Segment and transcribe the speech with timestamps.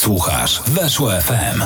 [0.00, 1.62] Słuchasz Weszło FM.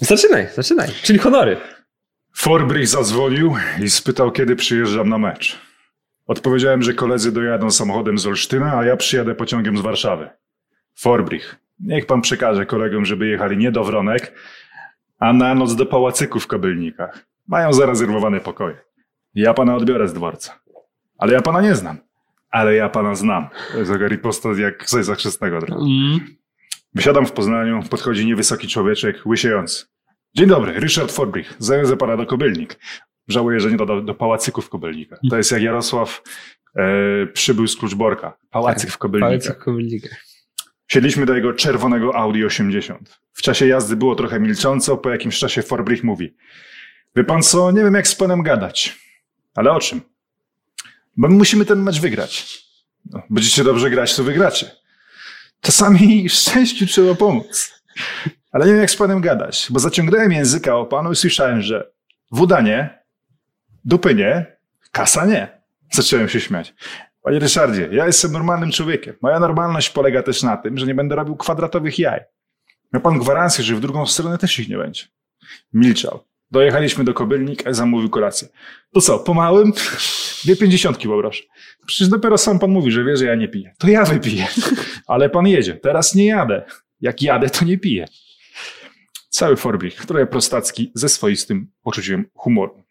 [0.00, 0.88] Zaczynaj, zaczynaj.
[1.02, 1.56] Czyli honory.
[2.36, 5.58] Forbrich zadzwonił i spytał, kiedy przyjeżdżam na mecz.
[6.26, 10.30] Odpowiedziałem, że koledzy dojadą samochodem z Olsztyna, a ja przyjadę pociągiem z Warszawy.
[10.98, 14.32] Forbrich, niech pan przekaże kolegom, żeby jechali nie do Wronek,
[15.18, 17.26] a na noc do pałacyku w Kobylnikach.
[17.48, 18.78] Mają zarezerwowane pokoje.
[19.34, 20.60] Ja pana odbiorę z dworca.
[21.18, 21.98] Ale ja pana nie znam.
[22.50, 23.48] Ale ja pana znam.
[23.72, 25.60] To jest taka riposta jak z Chrzestnego.
[25.60, 25.82] trochę.
[25.82, 26.20] Mm.
[26.94, 29.84] Wysiadam w Poznaniu, podchodzi niewysoki człowieczek, łysiejący.
[30.34, 31.54] Dzień dobry, Ryszard Forbrich.
[31.58, 32.78] Zawiozę pana do Kobylnik.
[33.28, 35.18] Żałuję, że nie do, do pałacyku w Kobylnikach.
[35.30, 36.22] To jest jak Jarosław
[36.76, 38.36] e, przybył z Kluczborka.
[38.50, 39.30] Pałacyk w Kobylnikach.
[39.30, 40.27] Pałacyk w Kobylnikach.
[40.88, 43.20] Siedliśmy do jego czerwonego Audi 80.
[43.32, 46.36] W czasie jazdy było trochę milcząco, po jakimś czasie Forbrich mówi.
[47.16, 48.98] Wie pan co, nie wiem jak z panem gadać.
[49.54, 50.00] Ale o czym?
[51.16, 52.62] Bo my musimy ten mecz wygrać.
[53.10, 54.70] No, będziecie dobrze grać, to wygracie.
[55.60, 57.82] Czasami szczęściu trzeba pomóc.
[58.52, 61.90] Ale nie wiem jak z panem gadać, bo zaciągnąłem języka o panu i słyszałem, że
[62.30, 62.98] woda nie,
[63.84, 64.56] dupy nie,
[64.92, 65.58] kasa nie.
[65.92, 66.74] Zacząłem się śmiać.
[67.28, 69.14] Panie Ryszardzie, ja jestem normalnym człowiekiem.
[69.22, 72.20] Moja normalność polega też na tym, że nie będę robił kwadratowych jaj.
[72.92, 75.04] Ma pan gwarancję, że w drugą stronę też ich nie będzie.
[75.72, 76.24] Milczał.
[76.50, 78.48] Dojechaliśmy do Kobylnik, zamówił kolację.
[78.92, 79.72] To co, po małym?
[80.44, 81.42] Dwie pięćdziesiątki poproszę.
[81.86, 83.74] Przecież dopiero sam pan mówi, że wie, że ja nie piję.
[83.78, 84.46] To ja wypiję.
[85.06, 85.74] Ale pan jedzie.
[85.74, 86.62] Teraz nie jadę.
[87.00, 88.06] Jak jadę, to nie piję.
[89.30, 92.84] Cały Forbrich, trochę prostacki, ze swoistym poczuciem humoru.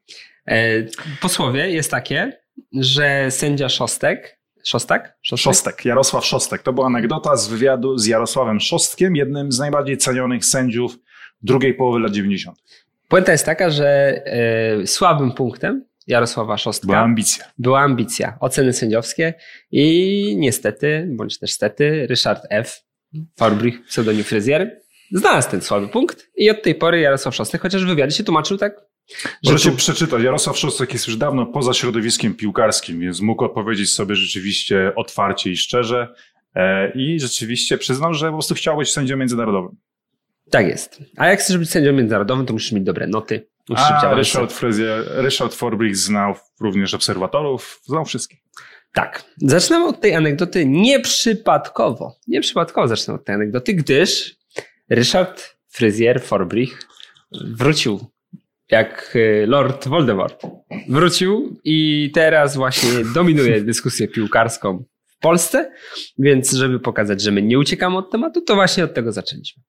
[0.47, 0.83] E,
[1.21, 5.17] posłowie jest takie, że sędzia Szostek, Szostak?
[5.21, 6.61] Szostek, Jarosław Szostek.
[6.63, 10.97] To była anegdota z wywiadu z Jarosławem Szostkiem, jednym z najbardziej cenionych sędziów
[11.41, 12.57] drugiej połowy lat 90.
[13.07, 13.87] Puenta jest taka, że
[14.25, 17.45] e, słabym punktem Jarosława Szostka Była ambicja.
[17.57, 19.33] była ambicja, oceny sędziowskie
[19.71, 22.83] i niestety, bądź też stety, Ryszard F.
[23.35, 24.79] Forbrich, pseudonim fryzjer,
[25.11, 28.57] znalazł ten słaby punkt i od tej pory Jarosław Szostek, chociaż w wywiadzie się tłumaczył
[28.57, 28.81] tak,
[29.43, 30.23] że Możecie tu, przeczytać.
[30.23, 35.57] Jarosław Szostek jest już dawno poza środowiskiem piłkarskim, więc mógł odpowiedzieć sobie rzeczywiście otwarcie i
[35.57, 36.13] szczerze.
[36.55, 39.75] E, I rzeczywiście przyznał, że po prostu chciał być sędzią międzynarodowym.
[40.51, 41.03] tak jest.
[41.17, 44.13] A jak chcesz być sędzią międzynarodowym, to musisz mieć dobre noty, musisz A.
[44.13, 48.39] Ryszard, Fryzjer, Ryszard Forbrich znał również obserwatorów, znał wszystkich.
[48.93, 49.23] Tak.
[49.37, 52.15] Zaczynamy od tej anegdoty nieprzypadkowo.
[52.27, 54.35] Nieprzypadkowo zaczynamy od tej anegdoty, gdyż
[54.89, 56.79] Ryszard Fryzjer Forbrich
[57.31, 57.99] wrócił
[58.71, 60.41] jak y, Lord Voldemort.
[60.89, 65.71] Wrócił i teraz właśnie dominuje dyskusję piłkarską w Polsce,
[66.19, 69.63] więc żeby pokazać, że my nie uciekamy od tematu, to właśnie od tego zaczęliśmy.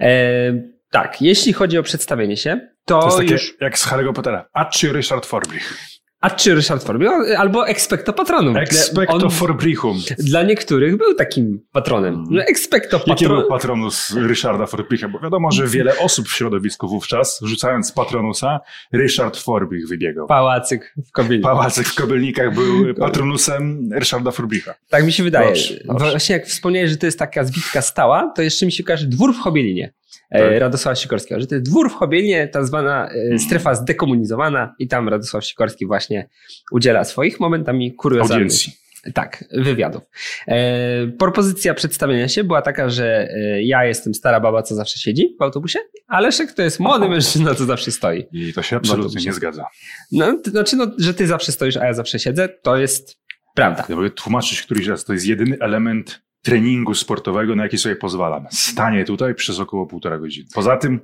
[0.00, 0.52] E,
[0.90, 3.56] tak, jeśli chodzi o przedstawienie się, to, To jest takie już...
[3.60, 4.48] jak z Harry'ego Pottera.
[4.52, 5.78] A czy Ryszard Forbrich?
[6.20, 7.10] A czy Ryszard Forbrich?
[7.38, 8.56] Albo Expecto Patronum.
[8.56, 9.98] Expecto Forbrichum.
[10.18, 12.24] Dla niektórych był takim patronem.
[12.30, 13.38] No, Expecto Jaki patron.
[13.40, 15.08] był patronus Ryszarda Forbricha?
[15.08, 18.60] Bo wiadomo, że wiele osób w środowisku wówczas, rzucając patronusa,
[18.92, 20.26] Ryszard Forbich wybiegał.
[20.26, 21.42] Pałacyk w Kobyli.
[21.42, 24.74] Pałacyk w Kobylnikach był patronusem Ryszarda Forbricha.
[24.88, 25.46] Tak mi się wydaje.
[25.46, 26.10] Proszę, proszę.
[26.10, 29.34] Właśnie jak wspomniałeś, że to jest taka zbitka stała, to jeszcze mi się kojarzy dwór
[29.34, 29.92] w Chobielinie.
[30.30, 30.42] Tak.
[30.42, 33.38] E, Radosława Sikorskiego, że to jest dwór w Chobielinie, tak zwana e, Mhm.
[33.38, 36.28] strefa zdekomunizowana i tam Radosław Sikorski właśnie
[36.72, 38.72] udziela swoich momentami kuriozalnych Audiencji.
[39.14, 40.02] Tak, wywiadów.
[40.48, 45.36] E, propozycja przedstawienia się była taka, że e, ja jestem stara baba, co zawsze siedzi
[45.38, 48.26] w autobusie, a Leszek to jest młody mężczyzna, co zawsze stoi.
[48.32, 49.66] I to się absolutnie nie zgadza.
[50.12, 53.18] No, to znaczy, no, że ty zawsze stoisz, a ja zawsze siedzę, to jest
[53.54, 53.86] prawda.
[53.88, 58.46] Ja mogę tłumaczyć któryś raz, to jest jedyny element treningu sportowego, na jaki sobie pozwalam.
[58.50, 60.48] Stanie tutaj przez około półtora godziny.
[60.54, 61.00] Poza tym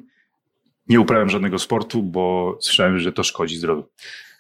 [0.88, 3.88] nie uprawiam żadnego sportu, bo słyszałem, że to szkodzi zdrowiu.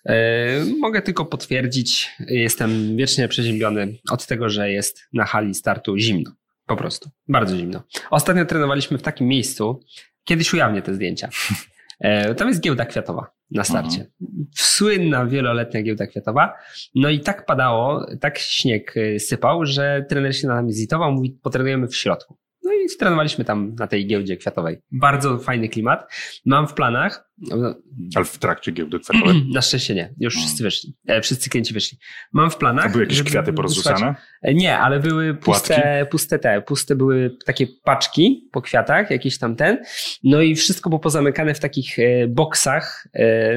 [0.06, 6.30] E, mogę tylko potwierdzić, jestem wiecznie przeziębiony od tego, że jest na hali startu zimno.
[6.66, 7.10] Po prostu.
[7.28, 7.82] Bardzo zimno.
[8.10, 9.80] Ostatnio trenowaliśmy w takim miejscu,
[10.24, 11.28] kiedyś ujawnię te zdjęcia.
[12.00, 14.06] E, Tam jest giełda kwiatowa na starcie.
[14.54, 16.54] Słynna wieloletnia giełda kwiatowa.
[16.94, 21.38] No i tak padało, tak śnieg y, sypał, że trener się na nami zitował, mówi,
[21.42, 22.36] potrenujemy w środku.
[22.66, 24.78] No i trenowaliśmy tam na tej giełdzie kwiatowej.
[24.92, 26.12] Bardzo fajny klimat.
[26.44, 27.74] Mam w planach, no,
[28.14, 29.46] Ale w trakcie giełdy kwiatowej.
[29.54, 30.14] na szczęście nie.
[30.20, 30.96] Już wszyscy wyszli.
[31.06, 31.98] E, wszyscy klienci wyszli.
[32.32, 32.86] Mam w planach.
[32.86, 34.14] A były jakieś żeby kwiaty porozrzucane?
[34.42, 39.56] E, Nie, ale były puste, puste te, puste były takie paczki po kwiatach, jakieś tam
[39.56, 39.78] ten.
[40.24, 43.08] No i wszystko było pozamykane w takich e, boksach,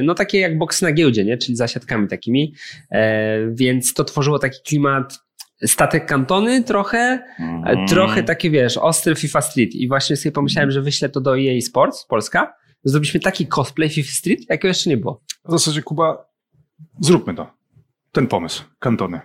[0.02, 1.38] no takie jak boks na giełdzie, nie?
[1.38, 2.54] Czyli zasiadkami takimi.
[2.90, 5.18] E, więc to tworzyło taki klimat
[5.66, 7.86] statek kantony trochę, Mhm.
[7.88, 9.74] trochę takie, wiesz, ostry FIFA Street.
[9.74, 12.54] I właśnie sobie pomyślałem, że wyślę to do EA Sports, Polska.
[12.84, 15.20] Zrobiliśmy taki cosplay FIFA Street, jakiego jeszcze nie było.
[15.44, 16.24] W zasadzie, Kuba,
[17.00, 17.50] zróbmy to.
[18.12, 19.20] Ten pomysł, kantony.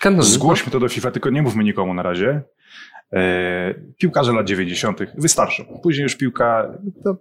[0.00, 0.22] Kantony.
[0.28, 2.42] Zgłośmy to do FIFA, tylko nie mówmy nikomu na razie.
[3.12, 4.98] E, piłkarze lat 90.
[5.18, 5.64] wystarczą.
[5.82, 6.72] Później już piłka
[7.04, 7.16] to,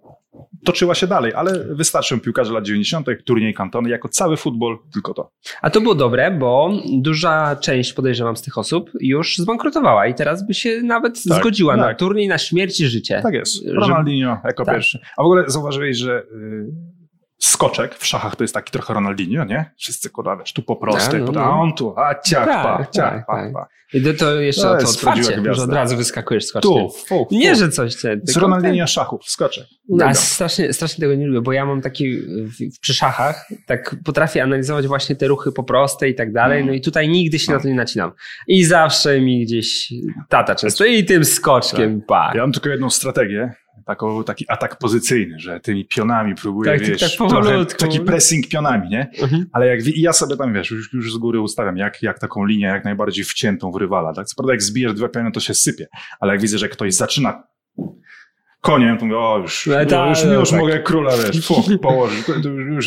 [0.65, 5.31] toczyła się dalej, ale wystarczą piłkarze lat 90., turniej kantony, jako cały futbol, tylko to.
[5.61, 6.71] A to było dobre, bo
[7.01, 11.77] duża część, podejrzewam, z tych osób już zbankrutowała i teraz by się nawet Tak, zgodziła
[11.77, 11.99] na tak.
[11.99, 13.19] turniej na śmierć i życie.
[13.23, 13.63] Tak jest.
[13.65, 14.75] Że- Ronaldinho jako Tak.
[14.75, 14.99] pierwszy.
[15.17, 16.98] A w ogóle zauważyłeś, że y,
[17.39, 19.71] skoczek w szachach to jest taki trochę Ronaldinho, nie?
[19.77, 21.61] Wszyscy kurwa, wiesz, tu po prostej, A, no, no, no.
[21.61, 23.53] on tu, a ciach, Tak, pa, tak, ciach, pa, tak.
[23.53, 23.67] pa.
[23.93, 25.53] I to, to jeszcze To o to otwarcie, gwiazda.
[25.53, 26.69] że od razu wyskakujesz skocznie.
[26.71, 27.27] Tu, fu, fu.
[27.31, 28.19] Nie, że coś cię...
[28.23, 29.65] Z Ronaldinho szachów, skoczek.
[29.99, 30.07] tak.
[30.09, 34.43] A strasznie, strasznie tego nie lubię, bo ja mam taki w, przy szachach, tak potrafię
[34.43, 37.59] analizować właśnie te ruchy po proste i tak dalej, no i tutaj nigdy się na
[37.59, 38.11] to nie nacinam.
[38.47, 39.93] I zawsze mi gdzieś
[40.29, 42.31] tata często i tym skoczkiem, pa.
[42.35, 43.53] Ja mam tylko jedną strategię,
[43.89, 48.47] taką, taki atak pozycyjny, że tymi pionami próbuję, Tak, tak, wiesz, tak trochę, taki pressing
[48.47, 49.11] pionami, nie?
[49.21, 49.45] Mhm.
[49.51, 52.45] Ale jak i ja sobie tam, wiesz, już, już z góry ustawiam, jak, jak taką
[52.45, 54.27] linię jak najbardziej wciętą w rywala, tak?
[54.27, 55.87] Co prawda jak zbijesz dwa piony, to się sypie,
[56.19, 57.43] ale jak widzę, że ktoś zaczyna
[58.61, 60.59] koniem, to mówię, o, już, No, tak, już, no, już tak.
[60.59, 62.85] mogę króla, wiesz, fu, położyć, to, to już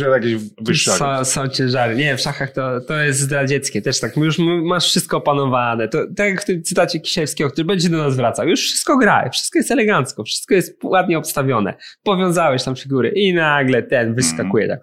[0.60, 1.24] wyższy agent.
[1.24, 1.96] Są, są ciężary.
[1.96, 3.82] Nie, w szachach to, to jest zdradzieckie.
[3.82, 5.88] Też tak, już masz wszystko opanowane.
[5.88, 8.48] To, tak jak w tym cytacie Kisielskiego, który będzie do nas wracał.
[8.48, 11.74] Już wszystko gra, wszystko jest elegancko, wszystko jest ładnie obstawione.
[12.02, 14.80] Powiązałeś tam figury i nagle ten wyskakuje tak.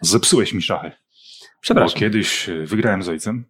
[0.00, 0.90] Zepsułeś mi szachy.
[0.90, 2.00] Bo Przepraszam.
[2.00, 3.44] kiedyś y, wygrałem z ojcem.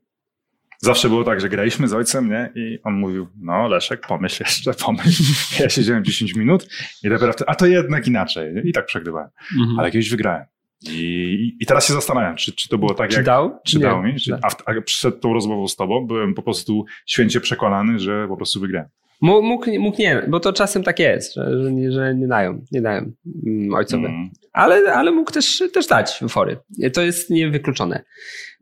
[0.84, 2.50] Zawsze było tak, że graliśmy z ojcem, nie?
[2.54, 5.22] I on mówił, no Leszek, pomyśl jeszcze, pomyśl.
[5.62, 6.68] Ja siedziałem 10 minut
[7.04, 8.54] i dopiero wtedy, a to jednak inaczej.
[8.54, 8.60] nie?
[8.62, 9.28] I tak przegrywałem.
[9.60, 9.78] Mhm.
[9.78, 10.44] Ale kiedyś wygrałem.
[10.90, 13.24] I, I teraz się zastanawiam, czy, czy to było tak, Czy jak...
[13.26, 13.58] dał?
[13.66, 13.82] Czy Nie.
[13.82, 14.20] dał mi?
[14.20, 14.38] Czy, Da.
[14.42, 18.36] a, w- a przed tą rozmową z tobą byłem po prostu święcie przekonany, że po
[18.36, 18.88] prostu wygrałem.
[19.22, 23.12] Mógł, mógł, nie, bo to czasem tak jest, że, że, nie, dają, nie dają
[23.46, 24.06] mm, ojcowie.
[24.06, 24.30] Mm.
[24.52, 26.56] Ale, ale mógł też, też dać fory.
[26.92, 28.04] To jest niewykluczone.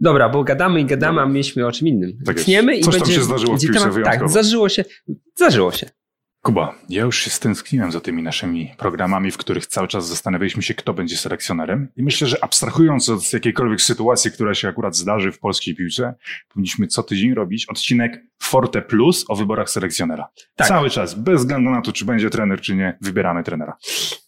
[0.00, 1.24] Dobra, bo gadamy i gadamy, Dobra.
[1.24, 2.18] a mieliśmy o czym innym.
[2.26, 2.40] Tak.
[2.40, 4.04] Tniemy i Coś tam będzie, się zdarzyło w piłce temat.
[4.04, 4.84] Tak, zdarzyło się.
[5.36, 5.90] Zdarzyło się.
[6.42, 10.74] Kuba, ja już się stęskniłem za tymi naszymi programami, w których cały czas zastanawialiśmy się,
[10.74, 11.88] kto będzie selekcjonerem.
[11.96, 16.14] I myślę, że abstrahując od jakiejkolwiek sytuacji, która się akurat zdarzy w polskiej piłce,
[16.48, 20.28] powinniśmy co tydzień robić odcinek Forte Plus o wyborach selekcjonera.
[20.56, 20.68] Tak.
[20.68, 23.76] Cały czas, bez względu na to, czy będzie trener, czy nie, wybieramy trenera.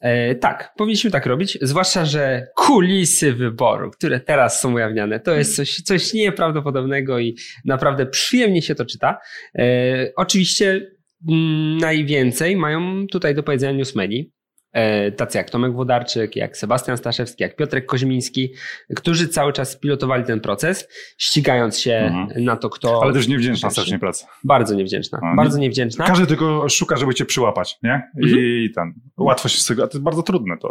[0.01, 5.57] E, tak, powinniśmy tak robić, zwłaszcza, że kulisy wyboru, które teraz są ujawniane, to jest
[5.57, 9.19] coś, coś nieprawdopodobnego i naprawdę przyjemnie się to czyta.
[9.59, 9.65] E,
[10.17, 10.93] oczywiście
[11.81, 14.33] najwięcej mają tutaj do powiedzenia newsmeni,
[14.73, 18.53] e, tacy jak Tomek Włodarczyk, jak Sebastian Staszewski, jak Piotrek Koźmiński,
[18.97, 20.89] którzy cały czas pilotowali ten proces,
[21.19, 22.45] ścigając się Mhm.
[22.45, 23.03] na to, kto...
[23.03, 24.27] Ale też niewdzięczna strasznie praca.
[24.45, 26.07] Bardzo niewdzięczna, nie- bardzo niewdzięczna.
[26.07, 28.03] Każdy tylko szuka, żeby cię przyłapać, nie?
[28.23, 28.73] I Mhm.
[28.75, 30.71] tam, łatwo się z tego, a to jest bardzo trudne to.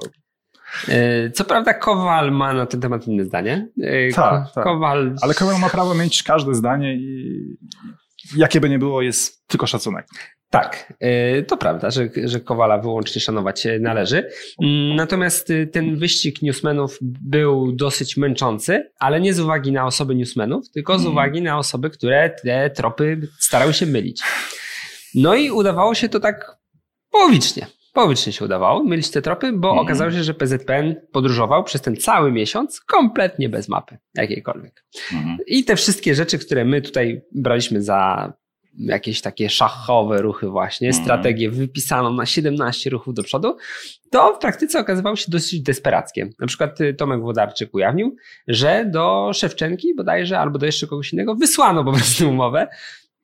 [0.88, 3.68] E, Co prawda Kowal ma na ten temat inne zdanie.
[3.84, 4.64] E, Tak, Ko- tak.
[4.64, 5.16] Kowal...
[5.22, 7.38] Ale Kowal ma prawo mieć każde zdanie i
[8.38, 10.08] jakie by nie było, jest tylko szacunek.
[10.52, 14.30] Tak, e, to prawda, że, że Kowala wyłącznie szanować należy.
[14.64, 20.16] Mm, Natomiast e, ten wyścig newsmenów był dosyć męczący, ale nie z uwagi na osoby
[20.16, 21.12] newsmenów, tylko z Mhm.
[21.14, 24.22] uwagi na osoby, które te tropy starały się mylić.
[25.16, 26.58] No i udawało się to tak
[27.12, 27.68] połowicznie.
[27.94, 29.86] Połowicznie się udawało mylić te tropy, bo Mhm.
[29.86, 34.84] okazało się, że PZPN podróżował przez ten cały miesiąc kompletnie bez mapy jakiejkolwiek.
[35.14, 35.38] Mhm.
[35.48, 38.34] I te wszystkie rzeczy, które my tutaj braliśmy za
[38.78, 41.04] jakieś takie szachowe ruchy właśnie, Mhm.
[41.06, 43.58] strategię wypisaną na 17 ruchów do przodu,
[44.10, 46.30] to w praktyce okazywało się dosyć desperackie.
[46.40, 48.16] Na przykład y, Tomek Włodarczyk ujawnił,
[48.48, 52.68] że do Szewczenki bodajże albo do jeszcze kogoś innego wysłano po prostu umowę.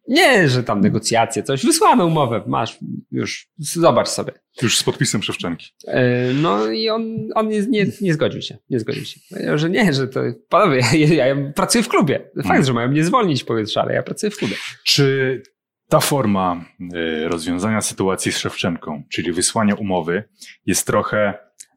[0.08, 2.78] Nie, że tam negocjacje, coś, wysłano umowę, masz
[3.12, 4.32] już, zobacz sobie.
[4.62, 5.72] Już z podpisem Szewczenki.
[5.88, 8.58] E, No i on, on nie, nie, zgodził się.
[8.70, 9.20] Nie zgodził się.
[9.30, 10.82] Powiedział, że nie, że to panowie,
[11.16, 12.20] ja, ja pracuję w klubie.
[12.36, 12.64] Fakt, Hmm.
[12.64, 14.56] że mają mnie zwolnić powietrza, ale ja pracuję w klubie.
[14.84, 15.42] Czy
[15.90, 20.24] ta forma y, rozwiązania sytuacji z Szewczenką, czyli wysłania umowy,
[20.66, 21.34] jest trochę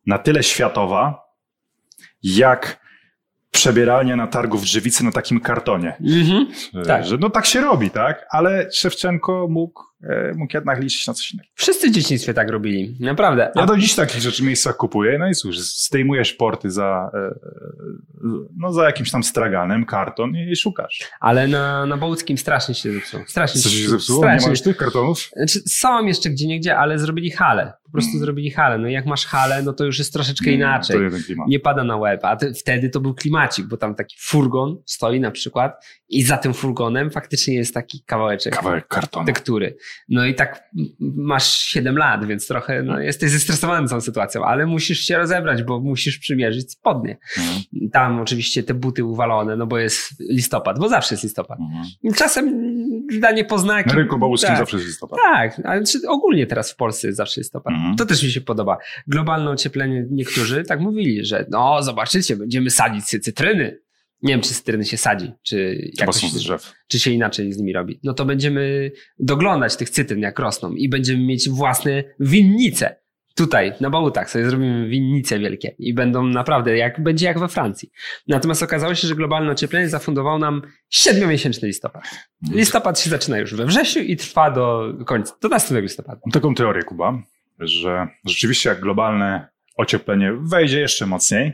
[0.07, 1.23] na tyle światowa,
[2.23, 2.80] jak
[3.51, 5.97] przebieranie na targu w Drzewicy na takim kartonie.
[6.01, 6.47] Mhm.
[6.75, 7.07] Że, Tak.
[7.07, 8.27] że no tak się robi, tak?
[8.31, 11.49] Ale Szewczenko mógł, e, mógł jednak liczyć na coś innego.
[11.55, 12.97] Wszyscy w dzieciństwie tak robili.
[13.01, 13.53] Naprawdę.
[13.57, 17.11] Ja A, do dziś takich rzeczy w miejscach kupuję, no i cóż, zdejmujesz porty za,
[17.15, 17.31] e,
[18.57, 21.01] no za jakimś tam straganem, karton i szukasz.
[21.21, 23.23] Ale na, na Bołockim strasznie się zepsuło.
[23.27, 24.19] Strasznie Co się zepsuło?
[24.19, 24.47] Strasznie.
[24.47, 25.31] Nie masz tych kartonów?
[25.37, 27.73] Znaczy, są jeszcze gdzie niegdzie, ale zrobili halę.
[27.91, 28.79] Po prostu zrobili halę.
[28.79, 30.97] No i jak masz halę, no to już jest troszeczkę inaczej.
[30.97, 31.49] To jeden klimat.
[31.49, 35.21] Nie pada na łeb, a te, wtedy to był klimacik, bo tam taki furgon stoi
[35.21, 39.27] na przykład i za tym furgonem faktycznie jest taki kawałeczek Kawałek kartonu.
[39.27, 39.77] tektury.
[40.09, 40.71] No i tak
[41.01, 45.81] masz 7 lat, więc trochę no, jesteś zestresowany tą sytuacją, ale musisz się rozebrać, bo
[45.81, 47.19] musisz przymierzyć spodnie.
[47.39, 47.91] Mhm.
[47.93, 51.59] Tam oczywiście te buty uwalone, no bo jest listopad, bo zawsze jest listopad.
[51.61, 52.15] Mhm.
[52.15, 52.71] Czasem
[53.21, 53.89] da niepoznaki.
[53.89, 54.59] Na rynku bałuskim tak.
[54.59, 55.19] zawsze jest listopad.
[55.33, 57.75] Tak, ale ogólnie teraz w Polsce jest zawsze listopad.
[57.81, 57.97] Mhm.
[57.97, 58.79] To też mi się podoba.
[59.07, 63.79] Globalne ocieplenie, niektórzy tak mówili, że no zobaczycie, będziemy sadzić cy- cytryny.
[64.23, 66.15] Nie wiem, czy cytryny się sadzi, czy, jakoś,
[66.89, 68.01] czy się inaczej z nimi robi.
[68.03, 72.97] No to będziemy doglądać tych cytryn, jak rosną i będziemy mieć własne winnice.
[73.35, 77.91] Tutaj, na Bałutach sobie zrobimy winnice wielkie i będą naprawdę, jak, będzie jak we Francji.
[78.29, 82.03] Natomiast okazało się, że globalne ocieplenie zafundowało nam siedmiomiesięczny listopad.
[82.53, 86.21] Listopad się zaczyna już we wrześniu i trwa do końca, do następnego listopada.
[86.27, 87.23] Mam taką teorię, Kuba,
[87.69, 91.53] że rzeczywiście jak globalne ocieplenie wejdzie jeszcze mocniej,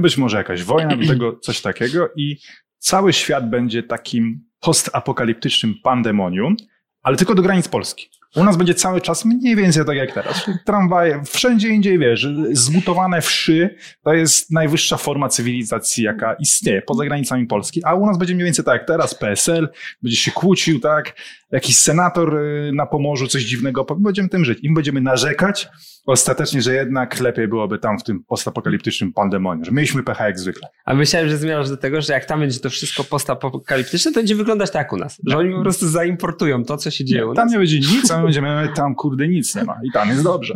[0.00, 2.36] być może jakaś wojna do tego, coś takiego i
[2.78, 6.56] cały świat będzie takim postapokaliptycznym pandemonium,
[7.02, 8.10] ale tylko do granic Polski.
[8.36, 10.50] U nas będzie cały czas mniej więcej tak jak teraz.
[10.64, 17.46] Tramwaje, wszędzie indziej, wiesz, zmutowane wszy, to jest najwyższa forma cywilizacji, jaka istnieje poza granicami
[17.46, 19.68] Polski, a u nas będzie mniej więcej tak jak teraz, PSL
[20.02, 21.14] będzie się kłócił, tak,
[21.50, 24.58] jakiś senator y, na Pomorzu coś dziwnego będziemy tym żyć.
[24.62, 25.68] Im będziemy narzekać,
[26.06, 30.68] ostatecznie, że jednak lepiej byłoby tam w tym postapokaliptycznym pandemonium, że mieliśmy pecha jak zwykle.
[30.84, 34.34] A myślałem, że zmierzasz do tego, że jak tam będzie to wszystko postapokaliptyczne, to będzie
[34.34, 35.20] wyglądać tak u nas.
[35.26, 38.18] Że oni po prostu zaimportują to, co się dzieje Nie, tam nie będzie nic, a
[38.18, 40.54] my będziemy tam kurde nic nie ma i tam jest dobrze.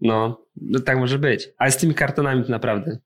[0.00, 1.48] No, no, tak może być.
[1.58, 2.98] Ale z tymi kartonami to naprawdę.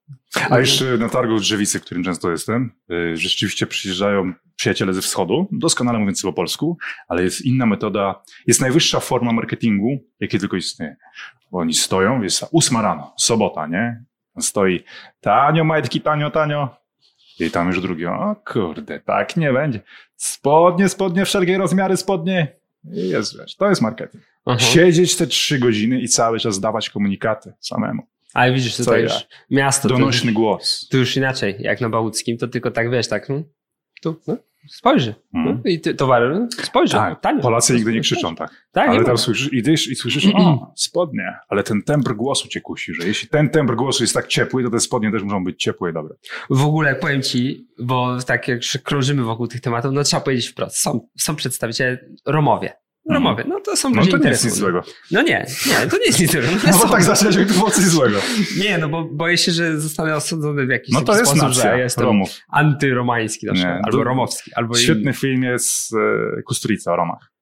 [0.51, 5.01] A jeszcze na targu w Drzewicy, w którym często jestem, y, rzeczywiście przyjeżdżają przyjaciele ze
[5.01, 6.79] wschodu, doskonale mówiąc po polsku,
[7.09, 10.97] ale jest inna metoda, jest najwyższa forma marketingu, jakie tylko istnieje.
[11.53, 14.05] Bo oni stoją, jest ósma rano, sobota, nie?
[14.41, 14.85] Stoi
[15.21, 16.77] tanio, majtki, tanio, tanio.
[17.41, 19.81] I tam już drugi, o kurde, tak nie będzie.
[20.17, 22.57] Spodnie, spodnie, wszelkie rozmiary spodnie.
[22.93, 24.25] I jest, wiesz, to jest marketing.
[24.47, 24.59] Aha.
[24.59, 28.03] Siedzieć te trzy godziny i cały czas dawać komunikaty samemu.
[28.37, 29.05] Ale widzisz, tutaj ja?
[29.05, 30.89] już miasto, to, Donośny głos.
[30.91, 33.43] tu już inaczej, jak na Bałuckim, to tylko tak wiesz, tak, no,
[34.03, 34.37] tu, no,
[34.69, 35.15] spojrzy.
[35.35, 35.61] Mhm.
[35.65, 36.93] No, I ty, towary, no, spojrzy.
[36.93, 37.43] Tak, tanio.
[37.43, 38.67] Polacy nigdy nie krzyczą tak.
[38.73, 42.95] Tak, ale tam słyszysz, idziesz i słyszysz, o, spodnie, ale ten tembr głosu cię kusi,
[42.95, 45.91] że jeśli ten tembr głosu jest tak ciepły, to te spodnie też muszą być ciepłe
[45.91, 46.15] i dobre.
[46.51, 50.77] W ogóle powiem ci, bo tak jak krążymy wokół tych tematów, no trzeba powiedzieć wprost.
[50.77, 52.73] Są, są przedstawiciele Romowie.
[53.11, 54.83] Romowie, no to są No ludzie to nie jest nic złego.
[55.11, 56.49] No nie, nie, to nie jest nic złego.
[56.67, 57.05] No, No bo tak
[57.37, 58.19] jak to było coś złego.
[58.59, 61.61] Nie, no bo boję się, że zostanę osądzony w jakiś No to jest sposób, że
[61.61, 62.31] ja nacja jestem Romów.
[62.49, 67.33] antyromański na przykład, albo romowski, albo Świetny film jest e, Kusturica o Romach.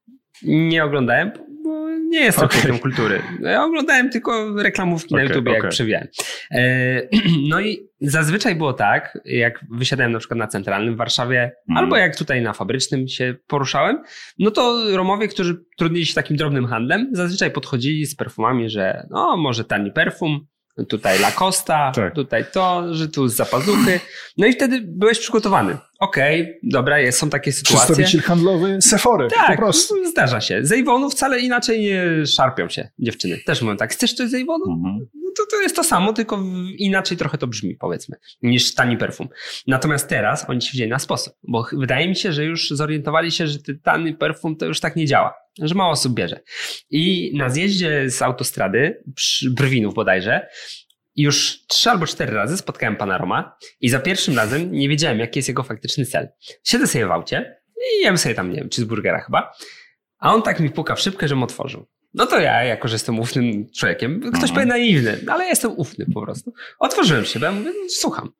[0.42, 1.30] Nie oglądałem,
[1.64, 2.78] bo nie jestem okay.
[2.78, 3.22] kultury.
[3.40, 5.70] Ja oglądałem tylko reklamówki na Okej, YouTube, jak okej.
[5.70, 6.08] przewijałem.
[6.50, 7.02] E,
[7.50, 11.84] no i zazwyczaj było tak, jak wysiadałem na przykład na centralnym w Warszawie, Mhm.
[11.84, 14.02] albo jak tutaj na fabrycznym się poruszałem,
[14.38, 19.36] no to Romowie, którzy trudnili się takim drobnym handlem, zazwyczaj podchodzili z perfumami, że no
[19.36, 20.46] może tani perfum,
[20.88, 22.14] tutaj Lacosta, Tak.
[22.14, 24.00] tutaj to, że tu z zapazuchy.
[24.38, 25.76] No i wtedy byłeś przygotowany.
[26.00, 27.84] Okej, dobra, jest, są takie sytuacje.
[27.86, 30.04] Przedstawiciel handlowy Sephory, Tak, po prostu.
[30.10, 30.64] zdarza się.
[30.64, 33.38] Z Avonu wcale inaczej nie szarpią się dziewczyny.
[33.46, 34.64] Też mówią tak, chcesz coś z Avonu?
[34.72, 35.06] Mhm.
[35.14, 36.42] No to, to jest to samo, tylko
[36.76, 39.28] inaczej trochę to brzmi, powiedzmy, niż tani perfum.
[39.66, 43.46] Natomiast teraz oni się wzięli na sposób, bo wydaje mi się, że już zorientowali się,
[43.46, 46.40] że ten tani perfum to już tak nie działa, że mało osób bierze.
[46.90, 50.48] I na zjeździe z autostrady, przy Brwinów bodajże,
[51.16, 55.38] już trzy albo cztery razy spotkałem pana Roma i za pierwszym razem nie wiedziałem, jaki
[55.38, 56.28] jest jego faktyczny cel.
[56.64, 59.52] Siedzę sobie w aucie i jem sobie tam, nie wiem, cheeseburgera chyba,
[60.18, 61.86] a on tak mi puka w szybkę, żebym otworzył.
[62.14, 64.54] No to ja, jako że jestem ufnym człowiekiem, ktoś Mhm.
[64.54, 66.52] powie naiwny, no ale ja jestem ufny po prostu.
[66.78, 68.30] Otworzyłem szybę, mówię, no, słucham.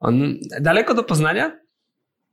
[0.00, 1.58] On, daleko do Poznania?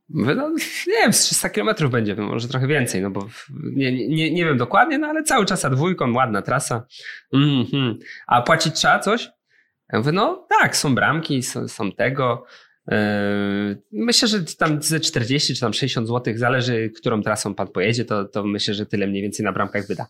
[0.08, 0.48] Mówię, no
[0.86, 3.28] nie wiem, z 300 kilometrów będzie, no, może trochę więcej, no bo
[3.62, 6.86] nie, nie, nie wiem dokładnie, no ale cały czas a dwójką, ładna trasa.
[7.32, 7.98] Mhm.
[8.26, 9.28] A płacić trzeba coś?
[9.92, 12.44] Ja mówię, no tak, są bramki, są, są tego.
[12.90, 12.96] Yy,
[13.92, 18.24] Myślę, że tam ze 40 czy tam 60 zł, zależy, którą trasą pan pojedzie, to,
[18.24, 20.06] to myślę, że tyle mniej więcej na bramkach wyda.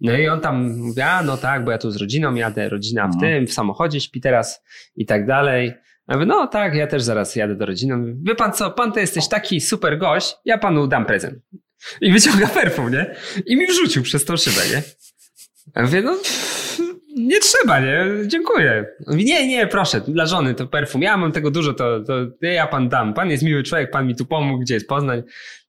[0.00, 3.08] No i on tam mówi, a no tak, bo ja tu z rodziną jadę, rodzina
[3.08, 3.20] w Mhm.
[3.20, 4.62] tym, w samochodzie śpi teraz
[4.96, 5.74] i tak dalej.
[6.08, 7.96] Ja mówię, no tak, ja też zaraz jadę do rodziny.
[7.96, 11.34] Mówię, Wie pan co, pan to jesteś taki super gość, ja panu dam prezent.
[12.00, 13.14] I wyciąga perfum, nie?
[13.46, 14.82] I mi wrzucił przez tą szybę, nie?
[15.76, 16.16] Ja mówię, no
[17.16, 18.06] nie trzeba, nie?
[18.26, 18.86] Dziękuję.
[19.06, 21.02] Mówi, nie, nie, proszę, dla żony to perfum.
[21.02, 23.14] Ja mam tego dużo, to, to ja pan dam.
[23.14, 25.22] Pan jest miły człowiek, pan mi tu pomógł, gdzie jest Poznań.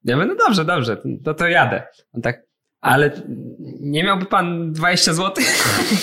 [0.03, 1.83] Ja mówię, no dobrze, dobrze, to, to jadę.
[2.13, 2.49] On tak,
[2.81, 3.11] ale
[3.79, 5.43] nie miałby pan 20 zł?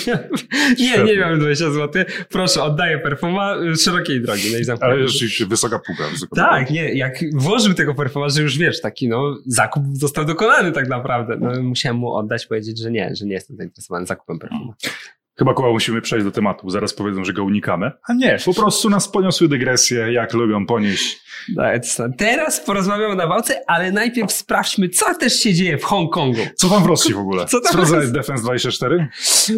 [0.79, 2.03] nie, nie miałbym 20 zł.
[2.29, 4.43] Proszę, oddaję perfuma szerokiej drogi.
[4.51, 6.03] No i Ale rzeczywiście wysoka półka.
[6.35, 10.87] tak, nie, jak włożył tego perfuma, że już wiesz, taki no, zakup został dokonany tak
[10.87, 11.37] naprawdę.
[11.39, 14.73] No, musiałem mu oddać, powiedzieć, że nie, że nie jestem zainteresowany zakupem perfuma.
[15.39, 16.69] Chyba Kuba musimy przejść do tematu.
[16.69, 17.91] Zaraz powiedzą, że go unikamy.
[18.07, 21.27] A nie, po prostu nas poniosły dygresje, jak lubią ponieść.
[22.17, 26.41] Teraz porozmawiamy o nawałce, ale najpierw sprawdźmy, co też się dzieje w Hongkongu.
[26.55, 27.45] Co tam w Rosji w ogóle?
[27.45, 29.07] Co tam Sprawdzałeś Defense 24?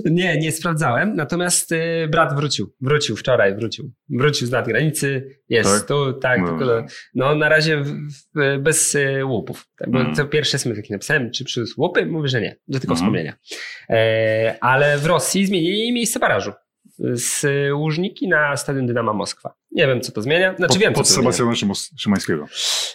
[0.05, 2.73] Nie, nie sprawdzałem, natomiast y, brat wrócił.
[2.81, 3.91] Wrócił wczoraj, wrócił.
[4.09, 5.87] Wrócił z nad granicy, jest tak?
[5.87, 6.41] tu, tak.
[6.41, 7.93] No, tylko, no na razie w,
[8.35, 9.65] w, bez y, łupów.
[9.77, 10.15] Tak, bo mm.
[10.15, 12.05] to pierwsze smyk, taki napisałem, czy przyszły łupy?
[12.05, 12.97] Mówię, że nie, że tylko mm.
[12.97, 13.33] wspomnienia.
[13.89, 16.51] E, ale w Rosji zmienili miejsce barażu
[16.99, 19.53] z Łużniki na Stadion Dynama Moskwa.
[19.71, 20.55] Nie wiem, co to zmienia.
[20.55, 22.45] Znaczy pod, wiem, pod co to Sebastiana Szymańskiego.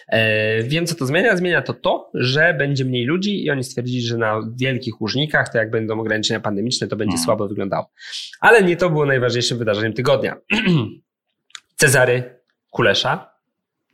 [0.07, 1.37] E, wiem, co to zmienia.
[1.37, 5.57] Zmienia to to, że będzie mniej ludzi i oni stwierdzili, że na wielkich Łużnikach, to
[5.57, 7.25] jak będą ograniczenia pandemiczne, to będzie hmm.
[7.25, 7.91] słabo wyglądało.
[8.39, 10.35] Ale nie to było najważniejszym wydarzeniem tygodnia.
[11.75, 12.39] Cezary
[12.71, 13.29] Kulesza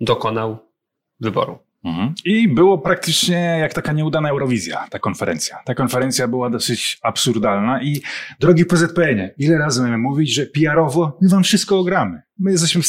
[0.01, 0.57] dokonał
[1.19, 1.59] wyboru.
[1.83, 2.13] Mhm.
[2.25, 5.57] I było praktycznie jak taka nieudana Eurowizja, ta konferencja.
[5.65, 8.01] Ta konferencja była dosyć absurdalna i
[8.39, 12.21] drogi PZPN, ile razy mamy mówić, że PR-owo my wam wszystko ogramy.
[12.39, 12.81] My jesteśmy,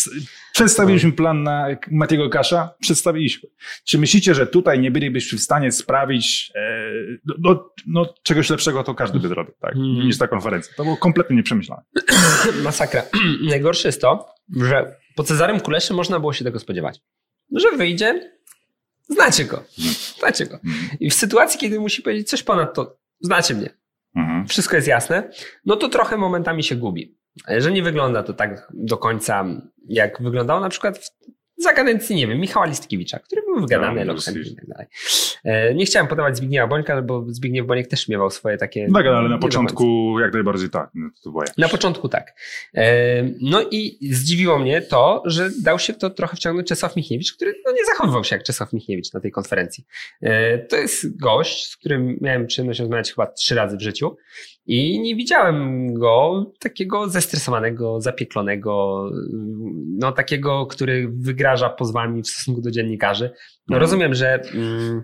[0.53, 3.49] przedstawiliśmy plan na Matiego Kasza, przedstawiliśmy.
[3.85, 6.93] Czy myślicie, że tutaj nie bylibyśmy w stanie sprawić e,
[7.39, 10.07] no, no, czegoś lepszego, to każdy by zrobił, tak, hmm.
[10.07, 10.75] niż ta konferencja.
[10.77, 11.83] To było kompletnie nieprzemyślane.
[12.65, 13.03] Masakra.
[13.49, 17.01] Najgorsze jest to, że po Cezarym Kuleszy można było się tego spodziewać.
[17.57, 18.33] Że wyjdzie,
[19.09, 19.65] Znacie go.
[20.19, 20.59] Znacie go.
[21.01, 23.71] I w sytuacji, kiedy musi powiedzieć coś ponad to, znacie mnie.
[24.17, 24.49] Mhm.
[24.49, 25.31] Wszystko jest jasne,
[25.65, 27.19] no to trochę momentami się gubi.
[27.59, 29.45] Że nie wygląda to tak do końca,
[29.89, 31.11] jak wyglądało na przykład w
[31.63, 34.87] za kadencji, nie wiem, Michała Listkiewicza, który był wygadany, no, i tak dalej.
[35.45, 38.89] E, nie chciałem podawać Zbigniewa Bońka, bo Zbigniew Boniek też miewał swoje takie...
[38.95, 40.91] Tak, ale na początku jak najbardziej tak.
[40.95, 42.35] No, to na początku tak.
[42.75, 47.55] E, no i zdziwiło mnie to, że dał się to trochę wciągnąć Czesław Michniewicz, który
[47.67, 49.85] no, nie zachowywał się jak Czesław Michniewicz na tej konferencji.
[50.21, 54.17] E, to jest gość, z którym miałem przyjemność rozmawiać chyba trzy razy w życiu
[54.67, 59.05] i nie widziałem go takiego zestresowanego, zapieklonego,
[59.99, 63.25] no takiego, który wygraża pozwami w stosunku do dziennikarzy.
[63.69, 63.81] No, mhm.
[63.81, 65.03] rozumiem, że mm,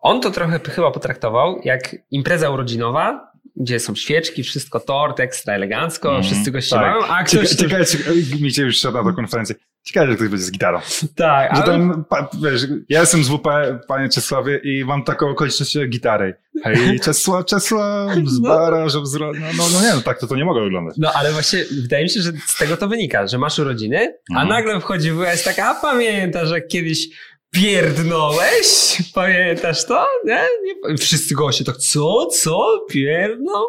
[0.00, 6.10] on to trochę chyba potraktował jak impreza urodzinowa, gdzie są świeczki, wszystko tort, ekstra elegancko,
[6.10, 6.82] mm, wszyscy goście tak.
[6.82, 7.50] mają, a ktoś...
[7.50, 9.54] Ciekawe, ciekawe, mi się już siada do konferencji.
[9.86, 10.80] Ciekawe, że ktoś będzie z gitarą.
[11.14, 11.72] Tak, że ale...
[11.72, 13.48] tam, pa, wiesz, ja jestem z WP,
[13.88, 16.34] panie Czesławie, i mam taką okoliczność gitary.
[16.64, 18.48] Hej, Czesław, Czesław, z no.
[18.48, 19.32] bara, że wzro...
[19.32, 20.96] no, no, no nie, no tak to, to nie mogło wyglądać.
[20.98, 24.42] No ale właśnie wydaje mi się, że z tego to wynika, że masz urodziny, a
[24.42, 24.48] mhm.
[24.48, 27.08] nagle wchodzi WS taka, a pamiętasz, że kiedyś
[27.50, 28.98] Pierdnąłeś?
[29.14, 30.06] Pamiętasz to?
[30.24, 30.40] Nie?
[30.88, 30.96] nie?
[30.96, 32.26] Wszyscy goście tak, co?
[32.26, 32.84] Co?
[32.90, 33.64] Pierdnął?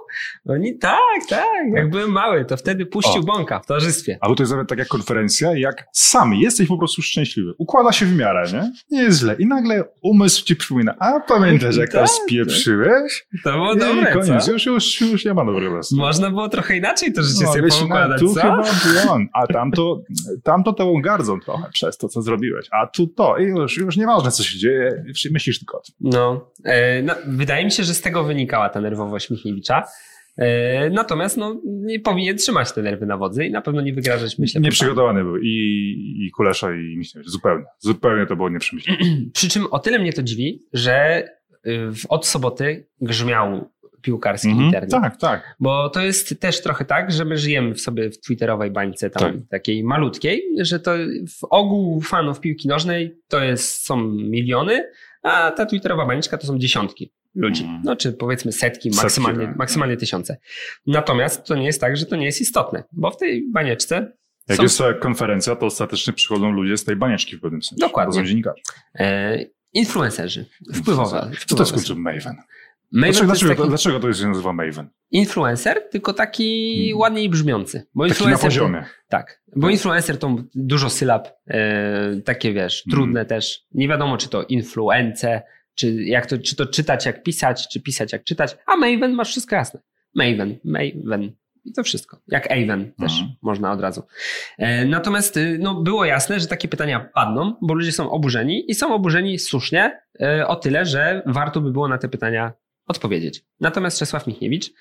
[0.49, 1.45] Oni tak, tak.
[1.73, 3.23] Jak byłem mały, to wtedy puścił o.
[3.25, 4.17] bąka w towarzystwie.
[4.21, 7.53] Albo to jest nawet tak jak konferencja, jak sam jesteś po prostu szczęśliwy.
[7.57, 8.71] Układa się w miarę, nie?
[8.91, 9.35] Nie jest źle.
[9.39, 13.27] I nagle umysł ci przypomina, a pamiętasz jak tak, tam spieprzyłeś?
[13.43, 14.47] To było I dobre, koniec.
[14.47, 15.95] Już, już, już nie ma dobrego lasu.
[15.95, 18.41] Można było trochę inaczej to życie no, sobie poukładać, tu co?
[18.41, 18.63] chyba
[19.05, 20.01] błąd, a tamto,
[20.43, 22.67] tamto tobą gardzą trochę przez to, co zrobiłeś.
[22.71, 25.95] A tu to i już już nieważne, co się dzieje, myślisz tylko o tym.
[25.99, 29.83] No, e, no, wydaje mi się, że z tego wynikała ta nerwowość Michniewicza.
[30.37, 34.39] E, natomiast no, nie powinien trzymać te nerwy na wodzy i na pewno nie wygrażać,
[34.39, 34.61] myślę.
[34.61, 37.29] Nieprzygotowany był i, i Kulesza i Michniewicz.
[37.29, 37.65] Zupełnie.
[37.79, 38.99] Zupełnie to było nieprzemyślane.
[39.33, 41.27] Przy czym o tyle mnie to dziwi, że
[41.67, 43.69] y, od soboty grzmiał
[44.07, 44.91] piłkarski mm -hmm, internet.
[44.91, 45.55] Tak, tak.
[45.59, 49.33] Bo to jest też trochę tak, że my żyjemy w sobie w twitterowej bańce tam
[49.33, 49.49] tak.
[49.49, 50.91] takiej malutkiej, że to
[51.39, 54.91] w ogół fanów piłki nożnej to jest, są miliony,
[55.23, 57.63] a ta twitterowa bańczka to są dziesiątki ludzi.
[57.63, 57.81] Mm.
[57.83, 59.57] No czy powiedzmy setki, maksymalnie, setki, tak.
[59.57, 60.37] maksymalnie tysiące.
[60.87, 64.11] Natomiast to nie jest tak, że to nie jest istotne, bo w tej banieczce
[64.47, 64.63] jak są...
[64.63, 67.79] jest konferencja, to ostatecznie przychodzą ludzie z tej banieczki w pewnym sensie.
[67.79, 68.23] Dokładnie.
[68.99, 69.39] E,
[69.73, 70.45] influencerzy.
[70.73, 71.31] Wpływowe.
[71.47, 72.35] Co to jest kultur Maven?
[72.91, 73.69] Maven dlaczego, dlaczego, taki...
[73.69, 74.89] dlaczego to się nazywa Maven?
[75.11, 76.99] Influencer, tylko taki hmm.
[76.99, 77.87] ładniej brzmiący.
[77.95, 78.81] Bo taki influencer na poziomie.
[78.81, 82.91] To, tak, bo influencer to dużo sylab, e, takie wiesz, hmm.
[82.91, 83.59] trudne też.
[83.71, 85.41] Nie wiadomo, czy to influence,
[85.75, 88.57] czy, jak to, czy to czytać jak pisać, czy pisać jak czytać.
[88.65, 89.79] A Maven masz wszystko jasne.
[90.15, 91.31] Maven, Maven.
[91.65, 92.21] I to wszystko.
[92.27, 93.31] Jak Aven też mhm.
[93.41, 94.03] można od razu.
[94.57, 98.75] E, natomiast y, no, było jasne, że takie pytania padną, bo ludzie są oburzeni i
[98.75, 102.53] są oburzeni słusznie e, o tyle, że warto by było na te pytania
[102.87, 103.45] odpowiedzieć.
[103.59, 104.71] Natomiast Czesław Michniewicz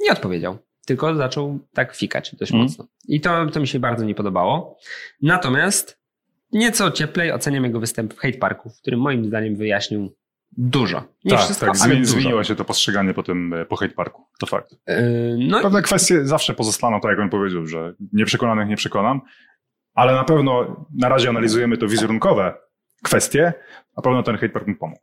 [0.00, 0.58] nie odpowiedział.
[0.86, 2.62] tylko zaczął tak fikać dość Mm.
[2.64, 2.86] mocno.
[3.08, 4.78] I to, to mi się bardzo nie podobało.
[5.22, 5.98] Natomiast
[6.52, 10.14] nieco cieplej oceniam jego występ w Hate Parku, w którym moim zdaniem wyjaśnił
[10.52, 11.02] dużo.
[11.24, 12.12] Nie tak, wszystko, tak, ale dużo.
[12.12, 14.26] zmieniło się to postrzeganie po tym, e, po hate parku.
[14.40, 14.72] To fakt.
[14.72, 14.96] Yy,
[15.38, 19.20] No i Pewne kwestie zawsze pozostaną, tak jak on powiedział, że nieprzekonanych nie przekonam,
[19.94, 22.54] ale na pewno na razie analizujemy to wizerunkowe
[23.02, 23.52] kwestie,
[23.96, 25.00] na pewno ten hate park mu pomógł.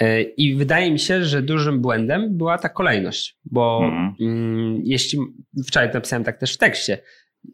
[0.00, 4.14] E, I wydaje mi się, że dużym błędem była ta kolejność, bo Mhm.
[4.20, 5.18] mm, jeśli
[5.66, 6.98] wczoraj napisałem tak też w tekście,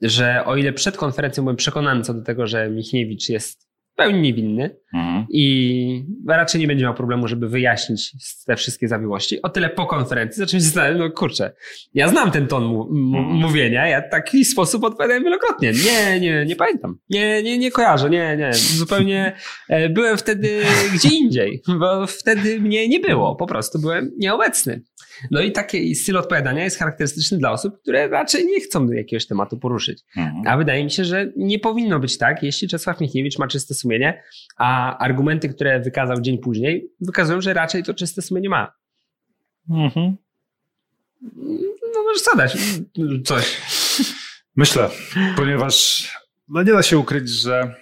[0.03, 3.68] że o ile przed konferencją byłem przekonany co do tego, że Michniewicz jest
[3.99, 4.71] pełni niewinny
[5.31, 8.13] i raczej nie będzie miał problemu, żeby wyjaśnić
[8.47, 11.53] te wszystkie zawiłości, o tyle po konferencji zacząłem się zastanawiać, no kurczę,
[11.95, 13.37] ja znam ten ton mu- m- Mhm.
[13.37, 15.73] mówienia, ja w taki sposób odpowiadałem wielokrotnie.
[15.73, 16.99] Nie, nie, nie pamiętam.
[17.11, 18.51] Nie, nie, nie kojarzę, nie, nie.
[18.55, 19.33] Zupełnie
[19.69, 20.61] e, byłem wtedy
[20.95, 24.83] gdzie indziej, bo wtedy mnie nie było, po prostu byłem nieobecny.
[25.31, 29.59] No i taki styl odpowiadania jest charakterystyczny dla osób, które raczej nie chcą jakiegoś tematu
[29.59, 30.03] poruszyć.
[30.17, 30.47] Mhm.
[30.47, 34.23] A wydaje mi się, że nie powinno być tak, jeśli Czesław Michniewicz ma czyste sumienie,
[34.57, 38.73] a argumenty, które wykazał dzień później, wykazują, że raczej to czyste sumienie ma.
[39.71, 40.17] Mhm.
[41.95, 42.57] No możesz zadać
[43.25, 43.61] coś.
[44.57, 44.91] Myślę,
[45.37, 46.09] ponieważ
[46.49, 47.75] no nie da się ukryć, że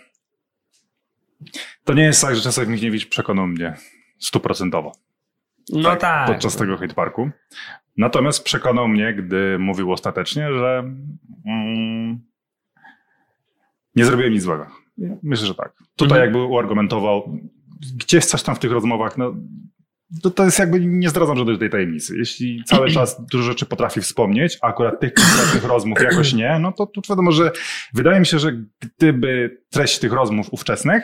[1.84, 3.76] to nie jest tak, że Czesław Michniewicz przekonał mnie
[4.18, 5.05] stuprocentowo
[5.72, 6.26] No tak.
[6.26, 7.30] podczas tego hate parku.
[7.96, 10.78] Natomiast przekonał mnie, gdy mówił ostatecznie, że
[11.46, 12.20] mm,
[13.94, 14.66] nie zrobiłem nic złego.
[15.22, 15.72] Myślę, że tak.
[15.96, 16.22] Tutaj Mhm.
[16.22, 17.38] jakby uargumentował,
[17.96, 19.34] gdzieś coś tam w tych rozmowach, no
[20.22, 22.18] to, to jest jakby, nie zdradzam żadnej tej tajemnicy.
[22.18, 26.72] Jeśli cały czas dużo rzeczy potrafi wspomnieć, a akurat tych konkretnych rozmów jakoś nie, no
[26.72, 27.52] to, to wiadomo, że
[27.94, 31.02] wydaje mi się, że gdyby treść tych rozmów ówczesnych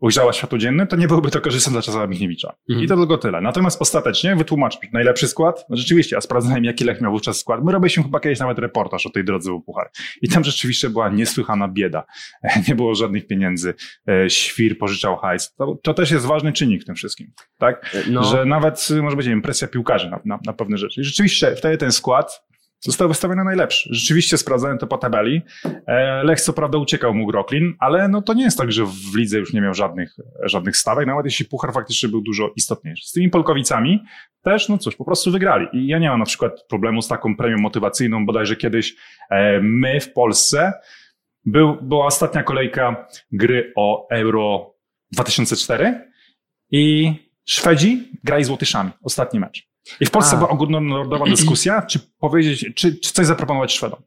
[0.00, 2.54] ujrzała światło dzienne, to nie byłby to korzystne dla Czesława Michniewicza.
[2.68, 2.84] Mhm.
[2.84, 3.40] I to tylko tyle.
[3.40, 5.64] Natomiast ostatecznie wytłumaczył najlepszy skład.
[5.68, 7.64] No rzeczywiście, ja sprawdzałem, jaki Lech miał wówczas skład.
[7.64, 9.90] My robiliśmy chyba kiedyś nawet reportaż o tej drodze u Puchar.
[10.22, 12.04] I tam rzeczywiście była niesłychana bieda.
[12.68, 13.74] Nie było żadnych pieniędzy.
[14.08, 15.54] E, Świr pożyczał hajs.
[15.54, 17.32] To, to też jest ważny czynnik w tym wszystkim.
[17.58, 17.96] Tak?
[18.10, 21.00] No, Że nawet y, może być nie wiem, presja piłkarzy na, na, na pewne rzeczy.
[21.00, 22.42] I rzeczywiście wtedy ten skład
[22.80, 23.88] został wystawiony najlepszy.
[23.92, 25.42] Rzeczywiście sprawdzałem to po tabeli.
[25.86, 29.16] E, Lech co prawda uciekał mu Groklin, ale no to nie jest tak, że w
[29.16, 33.08] lidze już nie miał żadnych, żadnych stawek, nawet jeśli puchar faktycznie był dużo istotniejszy.
[33.08, 34.04] Z tymi Polkowicami
[34.42, 35.66] też, no cóż, po prostu wygrali.
[35.72, 38.96] I ja nie mam na przykład problemu z taką premią motywacyjną, bodajże kiedyś
[39.30, 40.72] e, my w Polsce
[41.44, 44.74] był, była ostatnia kolejka gry o Euro
[45.12, 46.10] 2004
[46.70, 47.14] i
[47.44, 48.90] Szwedzi grali z Łotyszami.
[49.02, 49.69] Ostatni mecz.
[50.00, 50.38] I w Polsce A.
[50.38, 54.02] była ogólnonarodowa dyskusja, czy powiedzieć, czy, czy coś zaproponować Szwedom.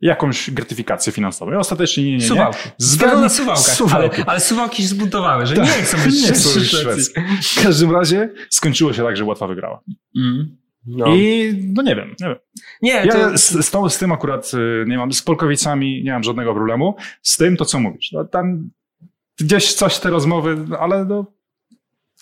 [0.00, 1.52] Jakąś gratyfikację finansową.
[1.52, 2.24] I ostatecznie nie, nie, nie.
[2.24, 2.58] Suwałki.
[2.78, 4.16] Zgadnę na suwałkach, Suwałki.
[4.16, 7.14] Ale, ale suwałki się zbuntowały, że Tak, nie chcą być nie chcą być Szwecji.
[7.42, 9.80] W każdym razie skończyło się tak, że Łatwa wygrała.
[10.16, 10.56] Mm.
[10.86, 11.06] No.
[11.14, 12.36] I no nie wiem, nie wiem.
[12.82, 16.12] Nie, Ja to, z, z, tą, z tym akurat y, nie mam, z Polkowicami nie
[16.12, 16.96] mam żadnego problemu.
[17.22, 18.12] Z tym to, co mówisz.
[18.12, 18.70] No, tam
[19.38, 21.32] gdzieś coś te rozmowy, no, ale no,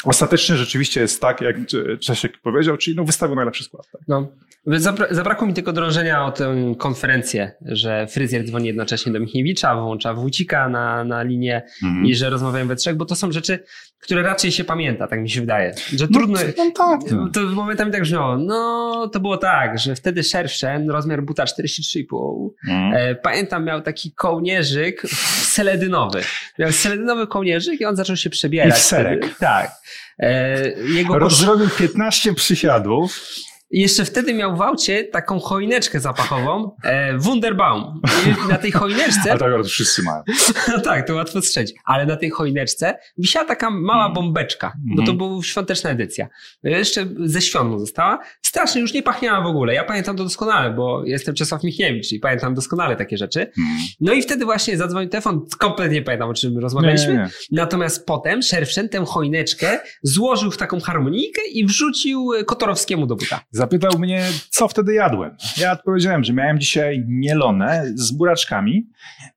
[0.04, 1.56] ostatecznie rzeczywiście jest tak, jak
[2.00, 3.90] Czesiek powiedział, czyli no, wystawił najlepszy skład.
[3.92, 4.00] Tak.
[4.08, 4.28] no.
[4.66, 10.14] Zabra- zabrakło mi tylko drążenia o tę konferencję, że fryzjer dzwoni jednocześnie do Michniewicza, włącza
[10.14, 12.06] Wójcika na, na linię Mhm.
[12.06, 13.58] i że rozmawiają we trzech, bo to są rzeczy,
[14.00, 15.74] które raczej się pamięta, tak mi się wydaje.
[15.96, 16.38] Że No, trudno...
[16.56, 17.00] no tak.
[17.32, 18.38] To momentami tak brzmiało.
[18.38, 22.48] No, to było tak, że wtedy szersze, rozmiar buta 43,5.
[22.68, 22.92] Mhm.
[22.94, 25.02] E, pamiętam, miał taki kołnierzyk
[25.42, 26.20] seledynowy.
[26.58, 28.74] Miał seledynowy kołnierzyk i on zaczął się przebierać.
[28.74, 29.18] I w serek.
[29.20, 29.34] Wtedy.
[29.40, 29.70] Tak.
[30.18, 31.18] E, jego.
[31.18, 33.22] Rozrobił 15 przysiadów.
[33.70, 38.00] I jeszcze wtedy miał w aucie taką choineczkę zapachową, e, Wunderbaum.
[38.46, 40.22] I na tej choineczce, A tak akurat wszyscy mają.
[40.68, 44.14] no tak, to łatwo strzelić, ale na tej choineczce wisiała taka mała Mm.
[44.14, 45.18] bombeczka, bo to Mhm.
[45.18, 46.28] była świąteczna edycja.
[46.62, 48.18] Jeszcze ze świąt mu została.
[48.42, 49.74] Strasznie już nie pachniała w ogóle.
[49.74, 53.40] Ja pamiętam to doskonale, bo jestem Czesław Michniewicz i pamiętam doskonale takie rzeczy.
[53.40, 53.78] Mhm.
[54.00, 57.08] No i wtedy właśnie zadzwonił telefon, kompletnie nie pamiętam o czym rozmawialiśmy.
[57.12, 57.30] Nie, nie, nie.
[57.52, 63.40] Natomiast potem Szerwszen tę choineczkę złożył w taką harmonijkę i wrzucił Kotorowskiemu do buta.
[63.56, 65.36] Zapytał mnie, co wtedy jadłem.
[65.56, 68.90] Ja odpowiedziałem, że miałem dzisiaj mielone z buraczkami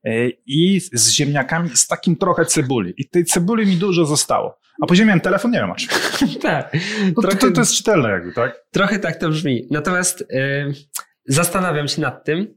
[0.04, 2.94] e, i z ziemniakami z takim trochę cebuli.
[2.98, 4.60] I tej cebuli mi dużo zostało.
[4.82, 5.90] A później miałem telefon, nie wiem czym.
[6.42, 6.72] tak.
[7.16, 8.66] To, Trochę, to, to jest czytelne jakby, tak?
[8.72, 9.68] trochę tak to brzmi.
[9.72, 10.26] Natomiast y,
[11.26, 12.56] zastanawiam się nad tym,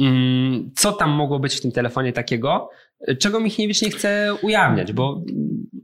[0.00, 2.70] mm, co tam mogło być w tym telefonie takiego,
[3.18, 5.22] czego Michniewicz nie chce ujawniać, bo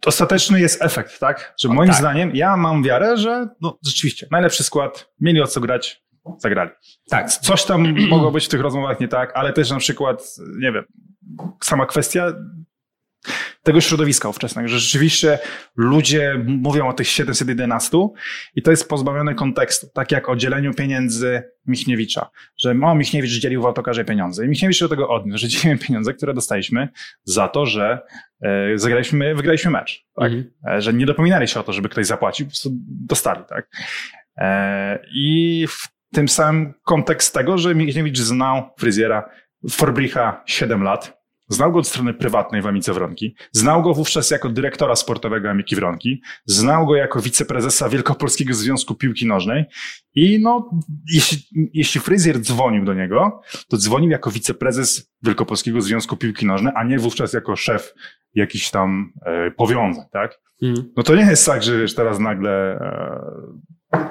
[0.06, 1.54] Ostateczny jest efekt, tak?
[1.58, 1.98] Że O, moim tak.
[1.98, 6.02] zdaniem, ja mam wiarę, że no, rzeczywiście najlepszy skład, mieli o co grać,
[6.38, 6.70] zagrali.
[7.10, 10.72] tak, Coś tam mogło być w tych rozmowach nie tak, ale też na przykład, nie
[10.72, 10.84] wiem,
[11.64, 12.32] sama kwestia
[13.62, 15.38] tego środowiska ówczesnego, że rzeczywiście
[15.76, 17.98] ludzie mówią o tych 711
[18.54, 23.62] i to jest pozbawione kontekstu, tak jak o dzieleniu pieniędzy Michniewicza, że o, Michniewicz dzielił
[23.62, 26.88] w autokarze pieniądze i Michniewicz do tego odniósł, że dzielimy pieniądze, które dostaliśmy
[27.24, 27.98] za to, że
[28.42, 30.32] e, zagraliśmy, wygraliśmy mecz, tak?
[30.32, 30.50] Mhm.
[30.68, 33.68] E, że nie dopominali się o to, żeby ktoś zapłacił, po prostu dostali, tak?
[34.36, 39.30] E, I w tym samym kontekst tego, że Michniewicz znał fryzjera
[39.70, 41.15] Forbricha 7 lat,
[41.48, 43.34] Znał go od strony prywatnej w Amice Wronki.
[43.52, 46.22] Znał go wówczas jako dyrektora sportowego Amiki Wronki.
[46.44, 49.64] Znał go jako wiceprezesa Wielkopolskiego Związku Piłki Nożnej.
[50.14, 50.70] I no,
[51.12, 51.38] jeśli,
[51.72, 56.98] jeśli fryzjer dzwonił do niego, to dzwonił jako wiceprezes Wielkopolskiego Związku Piłki Nożnej, a nie
[56.98, 57.94] wówczas jako szef
[58.34, 60.40] jakichś tam e, powiązań, tak?
[60.62, 60.92] Mm.
[60.96, 62.80] No to nie jest tak, że wiesz, teraz nagle
[63.92, 64.08] e,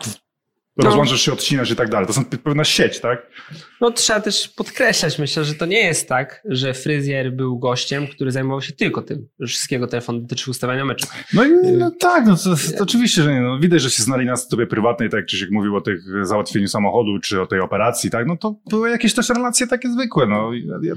[0.78, 0.86] no.
[0.86, 2.08] rozłączasz się, odcinasz i tak dalej.
[2.08, 3.28] To są pewna sieć, tak?
[3.82, 8.32] No trzeba też podkreślać, myślę, że to nie jest tak, że fryzjer był gościem, który
[8.32, 9.28] zajmował się tylko tym.
[9.48, 11.08] Wszystkiego telefon dotyczy ustawiania meczu.
[11.34, 13.42] No, i, no tak, no to, to, oczywiście, że nie.
[13.42, 16.68] No, widać, że się znali na sobie prywatnej, tak jak Krzysiek mówił o tych załatwieniu
[16.68, 18.28] samochodu, czy o tej operacji, tak?
[18.28, 20.52] No to były jakieś też relacje takie zwykłe, no.
[20.82, 20.94] Ja,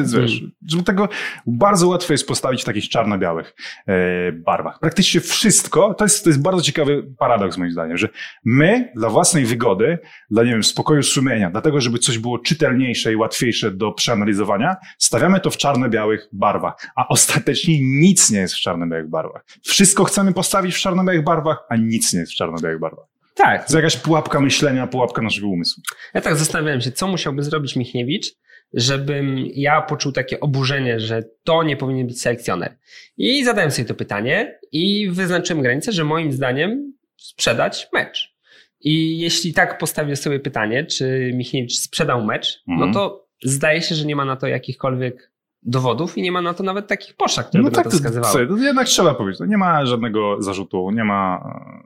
[0.00, 0.52] więc wiesz, hmm.
[0.66, 1.08] żeby tego
[1.46, 3.54] bardzo łatwo jest postawić w takich czarno-białych
[3.86, 4.78] e, barwach.
[4.80, 8.08] Praktycznie wszystko, to jest, to jest bardzo ciekawy paradoks moim zdaniem, że
[8.44, 9.98] my dla własnej wygody,
[10.30, 15.40] dla, nie wiem, spokoju sumienia, dlatego, żeby coś było czytelniejsze i łatwiejsze do przeanalizowania, stawiamy
[15.40, 19.44] to w czarno-białych barwach, a ostatecznie nic nie jest w czarno-białych barwach.
[19.62, 23.06] Wszystko chcemy postawić w czarno-białych barwach, a nic nie jest w czarno-białych barwach.
[23.34, 23.58] Tak.
[23.58, 25.82] To jest jakaś pułapka myślenia, pułapka naszego umysłu.
[26.14, 28.26] Ja tak zastanawiałem się, co musiałby zrobić Michniewicz,
[28.74, 32.76] żebym ja poczuł takie oburzenie, że to nie powinien być selekcjoner.
[33.16, 38.34] I zadałem sobie to pytanie i wyznaczyłem granicę, że moim zdaniem sprzedać mecz.
[38.80, 42.92] I jeśli tak postawię sobie pytanie, czy Michniewicz sprzedał mecz, no mhm.
[42.92, 46.62] to zdaje się, że nie ma na to jakichkolwiek dowodów i nie ma na to
[46.62, 48.46] nawet takich poszlak, które no by tak, na to wskazywały.
[48.46, 51.44] To, to jednak trzeba powiedzieć, no nie ma żadnego zarzutu, nie ma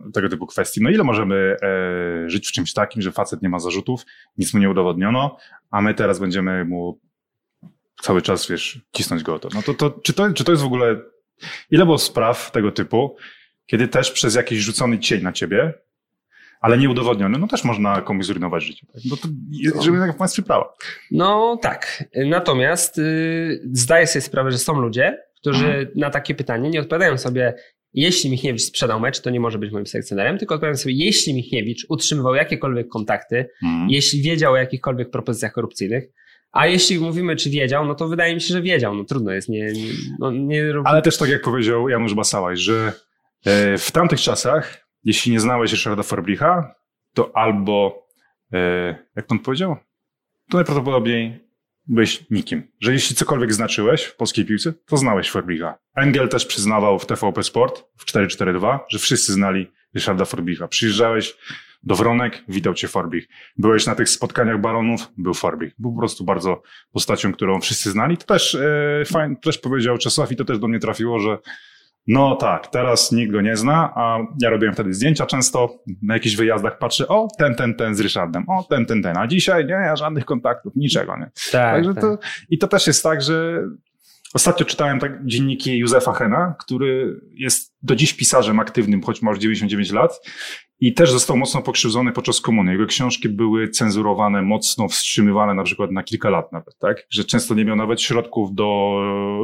[0.09, 0.83] e, tego typu kwestii.
[0.83, 4.03] No ile możemy e, żyć w czymś takim, że facet nie ma zarzutów,
[4.39, 5.37] nic mu nie udowodniono,
[5.71, 7.01] a my teraz będziemy mu
[8.03, 9.49] cały czas, wiesz, cisnąć go o to.
[9.55, 10.97] No to, to, czy, to czy to jest w ogóle,
[11.71, 13.17] ile było spraw tego typu,
[13.67, 15.75] kiedy też przez jakiś rzucony cień na ciebie
[16.65, 18.87] ale nieudowodniony, no też można komuś zrujnować życie.
[18.93, 19.03] Tak?
[19.11, 20.75] No to żeby tak państwie prawa.
[21.11, 22.05] No tak.
[22.27, 25.87] Natomiast yy, zdaję sobie sprawę, że są ludzie, którzy mhm.
[25.97, 27.55] na takie pytanie nie odpowiadają sobie,
[27.93, 31.87] jeśli Michniewicz sprzedał mecz, to nie może być moim selekcjonerem, tylko odpowiadają sobie, jeśli Michniewicz
[31.89, 33.91] utrzymywał jakiekolwiek kontakty, mhm.
[33.91, 36.05] jeśli wiedział o jakichkolwiek propozycjach korupcyjnych,
[36.53, 38.95] a jeśli mówimy, czy wiedział, no to wydaje mi się, że wiedział.
[38.95, 39.73] No trudno jest, nie,
[40.19, 40.65] no, nie...
[40.85, 42.93] Ale też tak jak powiedział Janusz Basałaj, że
[43.47, 46.75] e, w tamtych czasach jeśli nie znałeś Ryszarda Farbricha,
[47.15, 48.07] to albo,
[48.53, 49.77] e, jak on powiedział,
[50.51, 51.45] to najprawdopodobniej
[51.87, 52.63] byłeś nikim.
[52.81, 55.79] Że jeśli cokolwiek znaczyłeś w polskiej piłce, to znałeś Farbricha.
[55.95, 60.69] Engel też przyznawał w TVP Sport w 442, że wszyscy znali Ryszarda Farbricha.
[60.69, 61.37] Przyjeżdżałeś
[61.85, 63.29] do Wronek, witał cię Farbich.
[63.57, 65.73] Byłeś na tych spotkaniach baronów, był Farbich.
[65.79, 66.63] Był po prostu bardzo
[66.93, 68.17] postacią, którą wszyscy znali.
[68.17, 71.39] To też e, fajnie, też powiedział Czesław i to też do mnie trafiło, że
[72.07, 76.37] no tak, teraz nikt go nie zna, a ja robiłem wtedy zdjęcia często, na jakichś
[76.37, 79.73] wyjazdach patrzę, o, ten, ten, ten z Ryszardem, o, ten, ten, ten, a dzisiaj nie,
[79.73, 81.31] ja żadnych kontaktów, niczego, nie?
[81.53, 82.03] Tak, Także tak.
[82.03, 82.19] To,
[82.51, 83.63] I to też jest tak, że
[84.35, 89.41] ostatnio czytałem tak dzienniki Józefa Hena, który jest do dziś pisarzem aktywnym, choć ma już
[89.41, 90.21] 99 lat
[90.81, 92.73] i też został mocno pokrzywdzony podczas komuny.
[92.73, 97.07] Jego książki były cenzurowane, mocno wstrzymywane na przykład na kilka lat nawet, tak?
[97.11, 98.99] Że często nie miał nawet środków do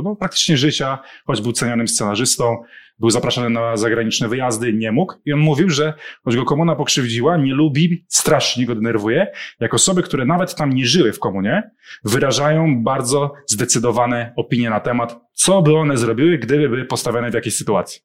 [0.05, 2.63] no, praktycznie życia, choć był cenianym scenarzystą,
[2.99, 5.15] był zapraszany na zagraniczne wyjazdy, nie mógł.
[5.25, 10.03] I on mówił, że choć go komuna pokrzywdziła, nie lubi, strasznie go denerwuje, jak osoby,
[10.03, 11.71] które nawet tam nie żyły w komunie,
[12.05, 17.57] wyrażają bardzo zdecydowane opinie na temat, co by one zrobiły, gdyby były postawione w jakiejś
[17.57, 18.01] sytuacji.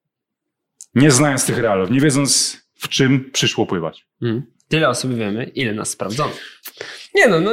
[0.95, 4.07] Nie znając tych realów, nie wiedząc, w czym przyszło pływać.
[4.19, 4.43] Hmm.
[4.67, 6.31] Tyle osób wiemy, ile nas sprawdzono.
[7.15, 7.51] Nie no, no,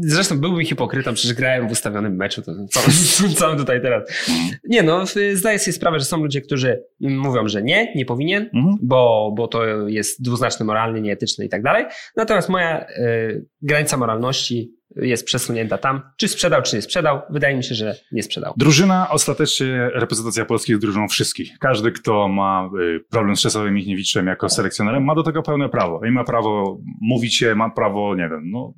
[0.00, 2.80] zresztą byłbym hipokrytą, przecież grałem w ustawionym meczu, to co,
[3.38, 4.28] co tutaj teraz?
[4.64, 8.76] Nie no, zdaję sobie sprawę, że są ludzie, którzy mówią, że nie, nie powinien, mhm.
[8.82, 11.84] bo, bo to jest dwuznaczny, moralny, nieetyczny i tak dalej.
[12.16, 16.00] Natomiast moja y, granica moralności jest przesunięta tam.
[16.16, 17.20] Czy sprzedał, czy nie sprzedał?
[17.30, 18.54] Wydaje mi się, że nie sprzedał.
[18.56, 21.58] Drużyna, ostatecznie reprezentacja Polski jest drużyną wszystkich.
[21.58, 26.00] Każdy, kto ma y, problem z Czesławem Michniewiczem jako selekcjonerem, ma do tego pełne prawo.
[26.06, 28.74] I ma prawo mówić się, ma prawo, nie wiem, no,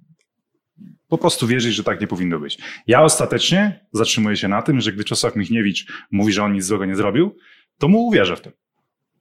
[1.08, 2.58] po prostu wierzyć, że tak nie powinno być.
[2.86, 6.84] Ja ostatecznie zatrzymuję się na tym, że gdy Czesław Michniewicz mówi, że on nic złego
[6.84, 7.36] nie zrobił,
[7.78, 8.52] to mu uwierzę w tym.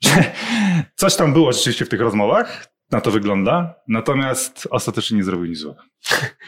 [0.96, 5.60] Coś tam było rzeczywiście w tych rozmowach, na to wygląda, natomiast ostatecznie nie zrobił nic
[5.60, 5.82] złego.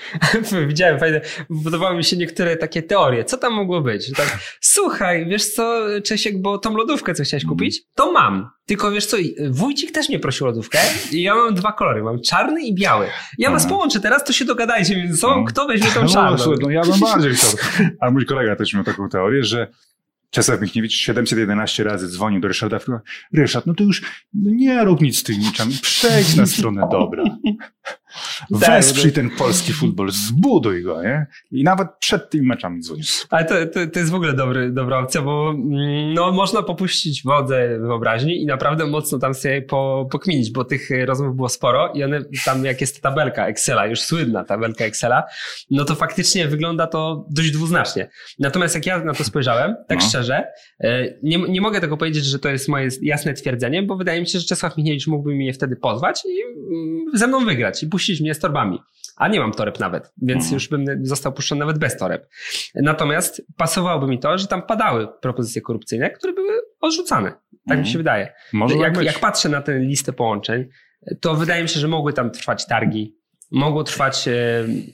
[0.68, 1.22] Widziałem fajne,
[1.64, 3.26] podobały mi się niektóre takie teorie.
[3.26, 4.12] Co tam mogło być?
[4.14, 8.50] Tak, słuchaj, wiesz co, Czesiek, bo tą lodówkę, co chciałeś kupić, to mam.
[8.66, 9.18] Tylko wiesz co,
[9.50, 10.80] wójcik też mnie prosił lodówkę
[11.12, 13.08] i ja mam dwa kolory, mam czarny i biały.
[13.38, 15.46] Ja was połączę teraz, to się dogadajcie między sobą, No.
[15.46, 16.38] kto weźmie tą No, czarną.
[16.38, 17.50] słuchaj, no ja bym bardziej chciał.
[18.02, 19.68] A mój kolega też miał taką teorię, że
[20.32, 22.80] Czesław Michniewicz 711 razy dzwonił do Ryszarda.
[23.34, 24.02] Ryszard, no to już
[24.34, 27.24] no nie rób nic z tymi meczami, przejdź na stronę dobra.
[28.50, 31.28] Wesprzyj ten polski futbol, zbuduj go, nie?
[31.52, 33.04] I nawet przed tymi meczami dzwonił.
[33.30, 37.24] Ale to, to, to jest w ogóle dobry, dobra opcja, bo mm, no, można popuścić
[37.24, 42.04] wodę wyobraźni i naprawdę mocno tam sobie po, pokminić, bo tych rozmów było sporo i
[42.04, 45.24] one tam, jak jest tabelka Excela, już słynna tabelka Excela,
[45.72, 48.10] no to faktycznie wygląda to dość dwuznacznie.
[48.40, 50.08] Natomiast jak ja na to spojrzałem, tak No.
[50.08, 50.44] szczerze,
[50.84, 54.28] e, nie, nie mogę tego powiedzieć, że to jest moje jasne twierdzenie, bo wydaje mi
[54.28, 56.42] się, że Czesław Michniewicz mógłby mnie wtedy pozwać i
[56.76, 58.80] mm, ze mną wygrać i puścić mnie z torbami.
[59.18, 60.54] A nie mam toreb nawet, więc Mhm.
[60.54, 62.28] już bym został puszczony nawet bez toreb.
[62.76, 67.34] Natomiast pasowałoby mi to, że tam padały propozycje korupcyjne, które były odrzucane.
[67.68, 68.34] Tak mi się wydaje.
[68.54, 69.06] Może tak Jak, być.
[69.06, 70.66] jak patrzę na tę listę połączeń,
[71.20, 73.16] to wydaje mi się, że mogły tam trwać targi,
[73.52, 74.34] mogło trwać e,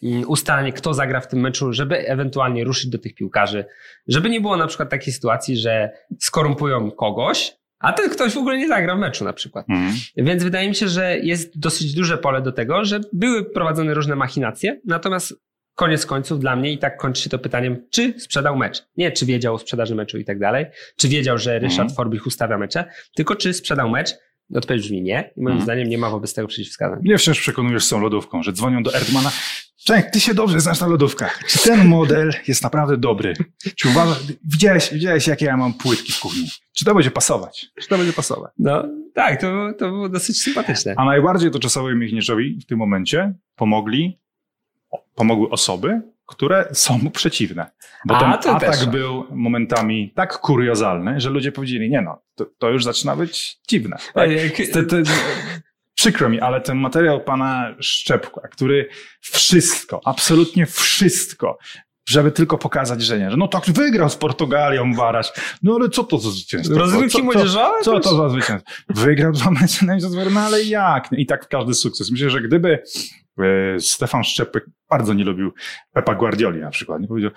[0.04, 3.66] mm, ustalanie, kto zagra w tym meczu, żeby ewentualnie ruszyć do tych piłkarzy.
[4.08, 5.90] Żeby nie było na przykład takiej sytuacji, że
[6.20, 9.66] skorumpują kogoś, a ten ktoś w ogóle nie zagra w meczu na przykład.
[9.70, 9.94] Mhm.
[10.18, 14.16] Więc wydaje mi się, że jest dosyć duże pole do tego, że były prowadzone różne
[14.16, 15.34] machinacje, natomiast
[15.76, 18.84] koniec końców dla mnie i tak kończy się to pytaniem, czy sprzedał mecz.
[18.98, 20.66] Nie, czy wiedział o sprzedaży meczu i tak dalej,
[20.98, 21.96] czy wiedział, że Ryszard Mhm.
[21.96, 22.86] Forbich ustawia mecze,
[23.16, 24.10] tylko czy sprzedał mecz.
[24.56, 25.64] Odpowiedź brzmi nie i moim Mhm.
[25.64, 27.00] zdaniem nie ma wobec tego przeciwwskazań.
[27.02, 29.32] Mnie wciąż przekonujesz z tą lodówką, że dzwonią do Erdmana.
[29.88, 31.44] Cześć, ty się dobrze znasz na lodówkach.
[31.48, 33.34] Czy ten model jest naprawdę dobry?
[33.76, 36.48] Czy uważasz, widziałeś, widziałeś jakie ja mam płytki w kuchni?
[36.74, 37.66] Czy to będzie pasować?
[37.82, 38.52] Czy to będzie pasować?
[38.60, 40.94] No tak, to, to było dosyć sympatyczne.
[40.98, 44.20] A najbardziej to czasowi Michniewiczowi w tym momencie pomogli,
[45.16, 47.72] pomogły osoby, które są mu przeciwne.
[48.06, 48.86] Bo A, ten to atak też.
[48.86, 53.98] był momentami tak kuriozalny, że ludzie powiedzieli, nie no, to, to już zaczyna być dziwne.
[54.14, 54.30] Tak?
[54.74, 55.04] Te, te,
[55.98, 58.90] przykro mi, ale ten materiał pana Szczepka, który
[59.22, 61.58] wszystko, absolutnie wszystko,
[62.10, 65.32] żeby tylko pokazać, że nie, że no tak wygrał z Portugalią Waraś,
[65.64, 66.78] no ale co to za zwycięstwo?
[66.78, 67.76] Rozrywki Co- co- młodzieżowe?
[67.84, 68.72] Co to za zwycięstwo?
[68.90, 69.98] Wygrał dwa mecze na
[70.32, 71.10] no ale jak?
[71.12, 72.12] I tak każdy sukces.
[72.12, 72.84] Myślę, że gdyby
[73.80, 75.52] Stefan Szczepek bardzo nie lubił
[75.94, 77.02] Pepa Guardioli na przykład.
[77.02, 77.32] Nie powiedział,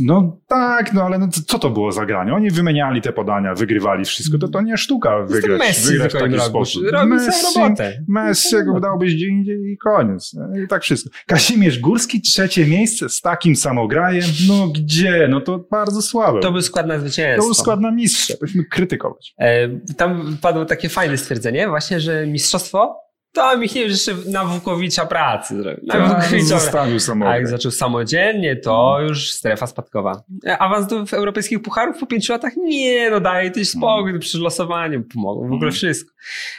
[0.00, 2.34] no tak, no ale no, co to było za granie?
[2.34, 6.24] Oni wymieniali te podania, wygrywali wszystko, to to nie sztuka wygrać, Messi wygrać w taki
[6.24, 6.40] robił.
[6.40, 6.82] sposób.
[6.92, 7.92] Robił Messi, robotę.
[8.08, 10.36] Messi go dałbyś gdzie indziej i koniec.
[10.64, 11.10] I tak wszystko.
[11.26, 15.26] Kazimierz Górski, trzecie miejsce z takim samograjem, no gdzie?
[15.30, 16.40] No to bardzo słabe.
[16.40, 17.44] To był skład na to zwycięstwo.
[17.44, 19.34] był skład na mistrza, powinniśmy krytykować.
[19.38, 22.96] E, Tam padło takie fajne stwierdzenie, właśnie, że mistrzostwo
[23.32, 25.84] to Michniewicz jeszcze na Włókowicza pracy zrobił.
[25.86, 27.34] Na Tak, Włókowicza zostawił A samochód.
[27.34, 30.22] jak zaczął samodzielnie, to już strefa spadkowa.
[30.46, 32.52] E, Awans do europejskich pucharów po pięciu latach?
[32.56, 35.72] Nie, no daj tyś spokój, przy losowaniu pomogło, w ogóle Mhm.
[35.72, 36.12] wszystko.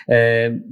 [0.09, 0.15] E,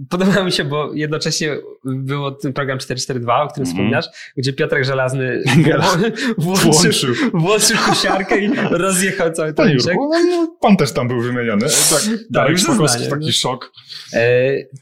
[0.09, 3.75] podoba mi się, bo jednocześnie było ten program 442, o którym Mhm.
[3.75, 4.05] wspominasz,
[4.37, 5.43] gdzie Piotrek Żelazny
[6.37, 7.13] włączył, Włączył.
[7.33, 11.67] włączył kosiarkę i rozjechał cały ten Jurku, no, pan też tam był wymieniony.
[11.89, 13.31] Tak, Darek już Spokowski, taki no.
[13.31, 13.71] szok.
[14.13, 14.19] E,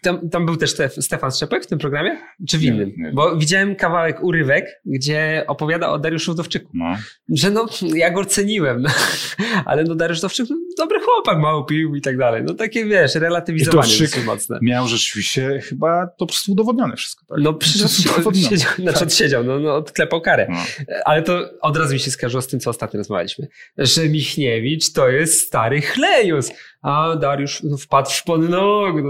[0.02, 2.18] tam, tam był też Stef, Stefan Szczepek w tym programie?
[2.50, 2.92] Czy w Nie, innym?
[2.98, 3.12] nie.
[3.12, 6.70] Bo widziałem kawałek urywek, gdzie opowiada o Dariuszu Wdowczyku.
[6.74, 6.86] No.
[7.30, 7.66] Że no,
[7.96, 8.84] ja go ceniłem,
[9.66, 12.44] ale no Dariusz Wdowczyk, no, dobry chłopak, mało pił i tak dalej.
[12.44, 14.60] No takie, wiesz, relatywizowanie dosyć mocne.
[14.62, 17.26] Miał rzeczywiście chyba to po prostu udowodnione wszystko.
[17.26, 17.38] Tak?
[17.42, 18.48] No przecież jest udowodnione.
[18.48, 20.48] odsiedział, znaczy odsiedział, no, no odklepał karę.
[20.50, 20.60] No.
[21.06, 23.48] Ale to od razu mi się skojarzyło z tym, co ostatnio rozmawialiśmy.
[23.78, 26.52] Że Michniewicz to jest stary chlejus.
[26.82, 29.10] A Dariusz no, wpadł w szpony nóg, no,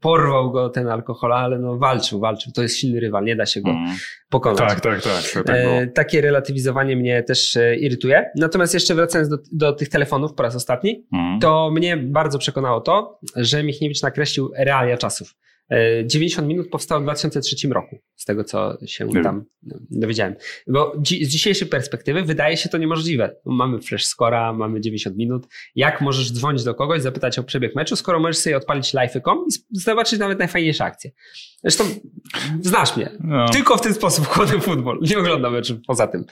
[0.00, 2.52] porwał go ten alkohol, ale no walczył, walczył.
[2.52, 3.96] To jest silny rywal, nie da się go Mm.
[4.28, 4.58] Pokonać.
[4.58, 5.22] Tak, tak, tak.
[5.34, 5.56] tak, tak.
[5.56, 8.30] E, takie relatywizowanie mnie też e, irytuje.
[8.36, 11.40] Natomiast jeszcze wracając do, do tych telefonów po raz ostatni, Mm.
[11.40, 15.34] to mnie bardzo przekonało to, że Michniewicz nakreślił realia czasów.
[15.70, 19.44] E, 90 minut powstało w 2003 roku, z tego co się tam
[19.90, 20.34] dowiedziałem.
[20.66, 23.36] Bo dzi z dzisiejszej perspektywy wydaje się to niemożliwe.
[23.44, 25.46] Mamy flash scora, mamy 90 minut.
[25.74, 29.38] Jak możesz dzwonić do kogoś, zapytać o przebieg meczu, skoro możesz sobie odpalić live.com
[29.74, 31.10] i zobaczyć nawet najfajniejsze akcje.
[31.62, 31.84] Zresztą
[32.60, 33.10] znasz mnie.
[33.20, 33.48] No.
[33.48, 34.98] Tylko w ten sposób kładę futbol.
[35.02, 36.24] Nie oglądam meczów poza tym.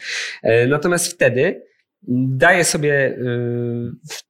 [0.42, 1.62] E, Natomiast wtedy
[2.08, 3.16] daję sobie,
[4.10, 4.22] w-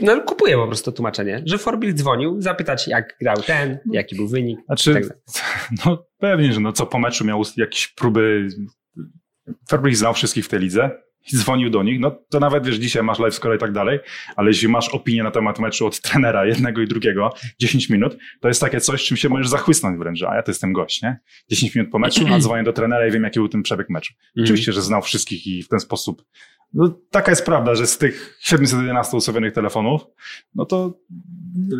[0.00, 4.60] no kupuję po prostu tłumaczenie, że Forbil dzwonił, zapytać jak grał ten, jaki był wynik.
[4.66, 5.02] Znaczy, tak
[5.86, 8.48] no pewnie, że no co po meczu miał jakieś próby.
[9.68, 10.90] Fabric znał wszystkich w tej lidze.
[11.32, 13.98] I dzwonił do nich, no to nawet wiesz, dzisiaj masz live score i tak dalej,
[14.36, 18.48] ale jeśli masz opinię na temat meczu od trenera jednego i drugiego, 10 minut, to
[18.48, 21.18] jest takie coś, czym się możesz zachłysnąć wręcz, a ja to jestem gość, nie?
[21.50, 24.14] 10 minut po meczu, a dzwonię do trenera i wiem, jaki był ten przebieg meczu.
[24.14, 24.44] Mhm.
[24.44, 26.24] Oczywiście, że znał wszystkich i w ten sposób.
[26.74, 30.06] No, taka jest prawda, że z tych 711 ustawionych telefonów,
[30.54, 30.98] no to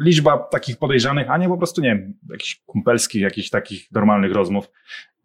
[0.03, 4.71] liczba takich podejrzanych, a nie po prostu, nie wiem, jakichś kumpelskich, jakichś takich normalnych rozmów,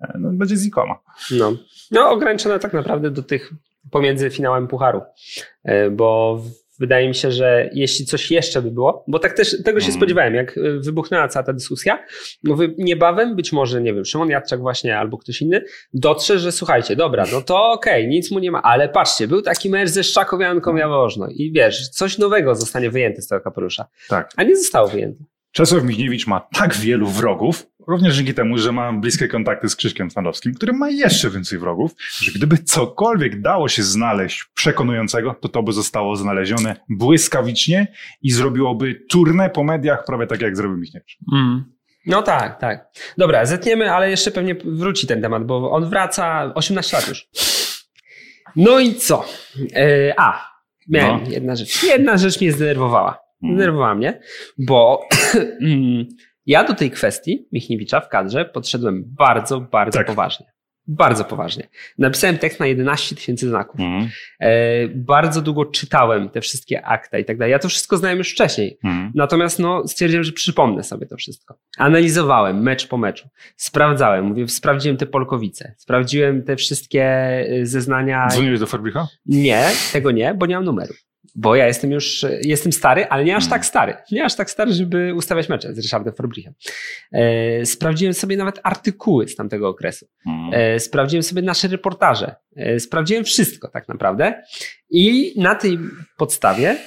[0.02, 1.00] e, no, będzie znikoma.
[1.32, 1.54] No.
[1.92, 3.54] no, ograniczone tak naprawdę do tych
[3.92, 5.02] pomiędzy finałem Pucharu,
[5.64, 6.42] E, bo
[6.80, 9.98] wydaje mi się, że jeśli coś jeszcze by było, bo tak też tego się Mm.
[9.98, 12.06] spodziewałem, jak e, wybuchnęła cała ta dyskusja,
[12.44, 15.62] mówię, niebawem być może, nie wiem, Szymon Jadczak właśnie albo ktoś inny
[15.94, 19.70] dotrze, że słuchajcie, dobra, no to okej, nic mu nie ma, ale patrzcie, był taki
[19.70, 24.32] mecz ze Szczakowianką Jaworzno i wiesz, coś nowego zostanie wyjęte z tego kapelusza, Tak.
[24.36, 25.24] a nie zostało wyjęte.
[25.58, 30.12] Czesław Michniewicz ma tak wielu wrogów, również dzięki temu, że ma bliskie kontakty z Krzyśkiem
[30.12, 31.92] Stanowskim, który ma jeszcze więcej wrogów,
[32.22, 37.88] że gdyby cokolwiek dało się znaleźć przekonującego, to to by zostało znalezione błyskawicznie
[38.22, 41.18] i zrobiłoby turnę po mediach prawie tak, jak zrobił Michniewicz.
[42.06, 42.88] No tak, tak.
[43.18, 47.28] Dobra, zetniemy, ale jeszcze pewnie wróci ten temat, bo on wraca 18 lat już.
[48.56, 49.26] No i co?
[49.76, 50.52] E, a,
[50.90, 51.30] miałem No.
[51.30, 51.84] jedna rzecz.
[51.84, 53.27] Jedna rzecz mnie zdenerwowała.
[53.44, 53.58] Mhm.
[53.58, 54.20] Zdenerwowała mnie,
[54.58, 55.08] bo
[55.62, 56.06] mm,
[56.46, 60.08] ja do tej kwestii Michniewicza w kadrze podszedłem bardzo, bardzo Tak.
[60.08, 60.46] poważnie.
[60.90, 61.68] Bardzo poważnie.
[61.98, 63.80] Napisałem tekst na 11 tysięcy znaków.
[63.80, 64.10] Mhm.
[64.40, 67.52] E, bardzo długo czytałem te wszystkie akta i tak dalej.
[67.52, 68.78] Ja to wszystko znałem już wcześniej.
[68.84, 69.12] Mhm.
[69.16, 71.60] Natomiast no, stwierdziłem, że przypomnę sobie to wszystko.
[71.78, 73.28] Analizowałem mecz po meczu.
[73.56, 75.74] Sprawdzałem, mówię, sprawdziłem te Polkowice.
[75.78, 78.28] Sprawdziłem te wszystkie y, zeznania.
[78.32, 79.08] Dzwoniłeś do Ferbicha?
[79.26, 80.94] Nie, tego nie, bo nie mam numeru.
[81.40, 83.50] Bo ja jestem już, jestem stary, ale nie aż Mm.
[83.52, 83.94] tak stary.
[84.12, 86.54] Nie aż tak stary, żeby ustawiać mecze z Ryszardem Forbrichem.
[87.12, 90.08] E, sprawdziłem sobie nawet artykuły z tamtego okresu.
[90.28, 90.50] Mhm.
[90.76, 92.36] E, sprawdziłem sobie nasze reportaże.
[92.56, 94.44] E, sprawdziłem wszystko tak naprawdę.
[94.90, 95.80] I na tej
[96.18, 96.78] podstawie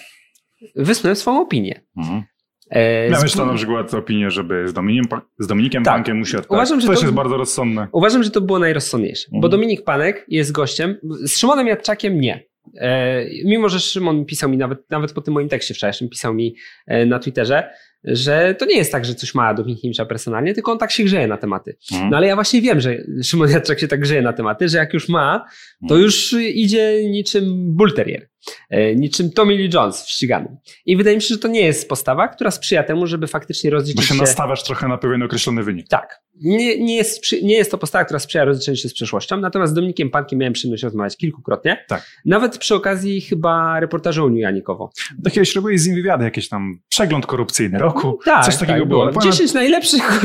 [0.77, 1.81] wysnułem swoją opinię.
[1.97, 2.23] Mhm.
[2.71, 5.95] E, Miałeś to na przykład opinię, żeby z, Dominikiem, z Dominikiem Tak.
[5.95, 6.43] Pankiem usiadł.
[6.43, 6.53] Tak.
[6.53, 7.89] Uważam, że to to- jest bardzo rozsądne.
[7.93, 9.51] Uważam, że to było najrozsądniejsze, bo Mhm.
[9.51, 10.97] Dominik Panek jest gościem.
[11.03, 12.50] Z Szymonem Jadczakiem nie.
[12.77, 16.55] E, mimo, że Szymon pisał mi nawet, nawet po tym moim tekście wczorajszym, pisał mi
[16.87, 17.73] e, na Twitterze,
[18.05, 21.05] że to nie jest tak, że coś ma do Michniewicza personalnie, tylko on tak się
[21.05, 21.77] grzeje na tematy.
[21.93, 22.11] Mhm.
[22.11, 24.95] No ale ja właśnie wiem, że Szymon Jadczak się tak grzeje na tematy, że jak
[24.95, 25.45] już ma,
[25.89, 26.01] to Mhm.
[26.01, 27.45] już idzie niczym
[27.77, 28.29] bull terrier,
[28.71, 30.57] e, niczym Tommy Lee Jones w ściganiu.
[30.87, 33.77] I wydaje mi się, że to nie jest postawa, która sprzyja temu, żeby faktycznie Bo
[33.77, 34.21] rozliczyć się się...
[34.21, 35.89] nastawiasz trochę na pewien określony wynik.
[35.89, 36.21] Tak.
[36.43, 39.75] Nie, nie, jest, nie jest to postawa, która sprzyja rozliczeniu się z przeszłością, natomiast z
[39.75, 41.85] Dominikiem Pankiem miałem przyjemność rozmawiać kilkukrotnie.
[41.89, 42.07] Tak.
[42.25, 44.93] Nawet przy okazji chyba reportażu Unii Janikowo.
[45.19, 48.19] Do kiedyś robiłeś z nim wywiady, jakiś tam przegląd korupcyjny roku.
[48.25, 49.01] Tak, coś takiego tak, było.
[49.07, 49.13] było.
[49.21, 50.21] Ponad- 10 najlepszych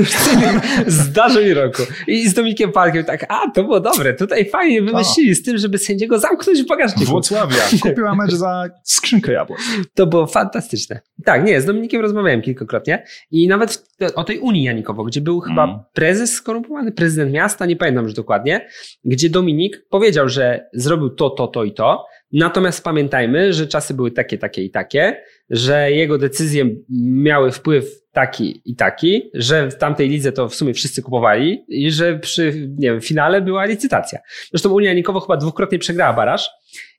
[0.88, 1.82] zdarzeń roku.
[2.08, 5.78] I z Dominikiem Pankiem tak, a to było dobre, tutaj fajnie wymyślili z tym, żeby
[5.78, 7.12] sędziego zamknąć w bagażniku.
[7.12, 9.60] Włocławia kupiła mecz za skrzynkę jabłek.
[9.94, 11.00] To było fantastyczne.
[11.26, 13.84] Tak, nie, z Dominikiem rozmawiałem kilkakrotnie i nawet
[14.16, 15.80] o tej Unii Janikowo, gdzie był chyba Mm.
[15.94, 18.68] prezes skorumpowany, prezydent miasta, nie pamiętam już dokładnie,
[19.06, 24.12] gdzie Dominik powiedział, że zrobił to, to, to i to, natomiast pamiętajmy, że czasy były
[24.12, 26.66] takie, takie i takie, że jego decyzje
[27.00, 31.92] miały wpływ taki i taki, że w tamtej lidze to w sumie wszyscy kupowali i
[31.92, 34.20] że przy, nie wiem, finale była licytacja.
[34.52, 36.50] Zresztą Unia Janikowo chyba dwukrotnie przegrała baraż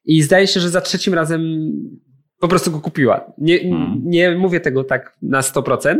[0.05, 1.43] i zdaje się, że za trzecim razem
[2.41, 3.33] po prostu go kupiła.
[3.39, 4.01] Nie, Mhm.
[4.05, 5.97] nie mówię tego tak na 100%,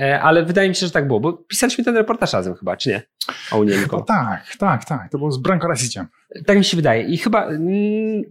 [0.00, 2.88] e, ale wydaje mi się, że tak było, bo pisaliśmy ten reportaż razem chyba, czy
[2.88, 3.02] nie?
[3.52, 4.02] O Unii Janikowo.
[4.02, 5.08] tak, tak, tak.
[5.12, 6.06] To było z Branko Rasiciem.
[6.46, 7.02] Tak mi się wydaje.
[7.04, 8.22] I chyba mm,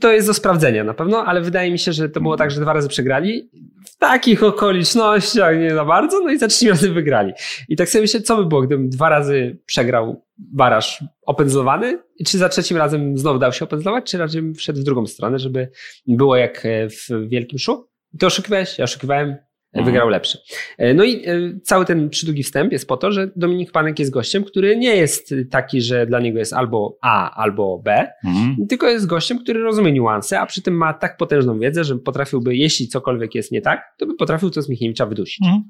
[0.00, 2.60] to jest do sprawdzenia na pewno, ale wydaje mi się, że to było tak, że
[2.60, 3.50] dwa razy przegrali.
[3.86, 7.32] W takich okolicznościach nie za bardzo, no i za trzecim razem wygrali.
[7.68, 12.48] I tak sobie myślę, co by było, gdybym dwa razy przegrał baraż opędzlowany, czy za
[12.48, 15.70] trzecim razem znowu dał się opędzlować, czy raczej wszedł w drugą stronę, żeby
[16.06, 17.88] było jak e, w Wielkim Szu?
[18.18, 19.36] Ty oszukiwałeś, ja oszukiwałem.
[19.74, 20.38] Wygrał lepszy.
[20.78, 24.10] E, No i e, cały ten przydługi wstęp jest po to, że Dominik Panek jest
[24.10, 28.66] gościem, który nie jest taki, że dla niego jest albo A, albo B, Mhm.
[28.68, 32.56] tylko jest gościem, który rozumie niuanse, a przy tym ma tak potężną wiedzę, że potrafiłby,
[32.56, 35.38] jeśli cokolwiek jest nie tak, to by potrafił to z Michniewicza wydusić.
[35.46, 35.62] Mhm.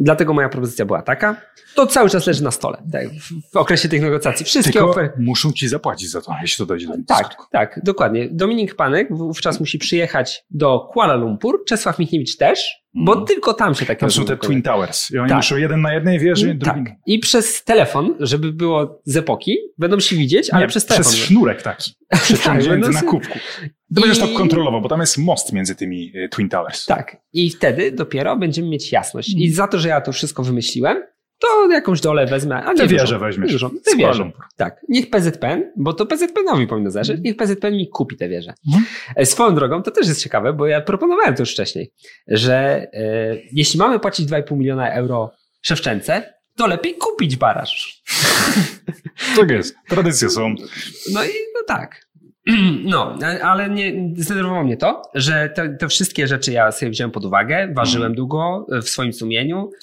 [0.00, 1.40] Dlatego moja propozycja była taka.
[1.74, 4.46] To cały czas leży na stole tak, w, w okresie tych negocjacji.
[4.46, 5.22] Wszystkie Tylko oferty.
[5.22, 7.44] muszą ci zapłacić za to, jeśli to dojdzie do Tak, skutku.
[7.52, 8.28] tak, dokładnie.
[8.32, 13.26] Dominik Panek wówczas musi przyjechać do Kuala Lumpur, Czesław Michniewicz też, bo Mhm.
[13.26, 15.10] tylko tam się takie Tam są te Twin Towers.
[15.10, 15.36] I oni Tak.
[15.36, 16.74] muszą jeden na jednej wieży, Tak.
[16.74, 16.90] drugi...
[17.06, 21.12] I przez telefon, żeby było z epoki, będą się widzieć, ale Nie, przez telefon.
[21.12, 21.92] Przez sznurek taki.
[22.22, 23.38] Przeciągnięty będą na się- kubku.
[23.94, 26.86] To będziesz to I- kontrolował, bo tam jest most między tymi y, Twin Towers.
[26.86, 27.16] Tak.
[27.32, 29.34] I wtedy dopiero będziemy mieć jasność.
[29.36, 31.02] I za to, że ja to wszystko wymyśliłem,
[31.38, 32.64] to jakąś dolę wezmę.
[32.64, 32.96] A nie Te dużą.
[32.96, 33.64] wieże weźmiesz.
[33.96, 34.44] Kuala Lumpur.
[34.56, 34.80] Tak.
[34.88, 38.54] Niech PZPN, bo to PZPN-owi powinno zależeć, niech PZPN mi kupi te wieże.
[38.66, 38.84] Mhm.
[39.16, 41.92] E, Swoją drogą, to też jest ciekawe, bo ja proponowałem to już wcześniej,
[42.26, 45.30] że e, jeśli mamy płacić 2,5 miliona euro
[45.62, 48.02] szewczence, to lepiej kupić baraż.
[49.36, 49.74] Tak jest.
[49.88, 50.54] Tradycje są.
[51.12, 52.00] No i no tak.
[52.84, 57.24] No, ale nie, zdenerwowało mnie to, że te, te wszystkie rzeczy ja sobie wziąłem pod
[57.24, 59.78] uwagę, ważyłem długo e, w swoim sumieniu, e,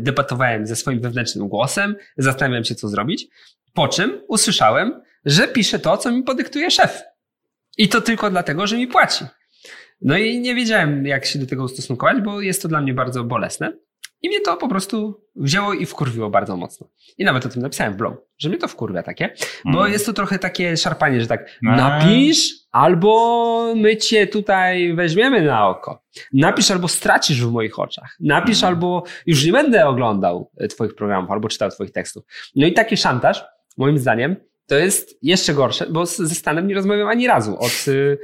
[0.00, 3.26] debatowałem ze swoim wewnętrznym głosem, zastanawiałem się, co zrobić,
[3.74, 7.02] po czym usłyszałem, że piszę to, co mi podyktuje szef.
[7.78, 9.24] I to tylko dlatego, że mi płaci.
[10.00, 13.24] No i nie wiedziałem, jak się do tego ustosunkować, bo jest to dla mnie bardzo
[13.24, 13.72] bolesne.
[14.22, 16.88] I mnie to po prostu wzięło i wkurwiło bardzo mocno.
[17.18, 19.34] I nawet o tym napisałem w blogu, że mnie to wkurwia takie,
[19.64, 19.92] bo Mm.
[19.92, 21.76] jest to trochę takie szarpanie, że tak No.
[21.76, 26.02] napisz albo my cię tutaj weźmiemy na oko.
[26.32, 28.16] Napisz albo stracisz w moich oczach.
[28.20, 28.74] Napisz Mm.
[28.74, 32.24] albo już nie będę oglądał e, twoich programów albo czytał twoich tekstów.
[32.56, 33.44] No i taki szantaż,
[33.76, 34.36] moim zdaniem,
[34.66, 38.18] to jest jeszcze gorsze, bo ze Stanem nie rozmawiam ani razu od y,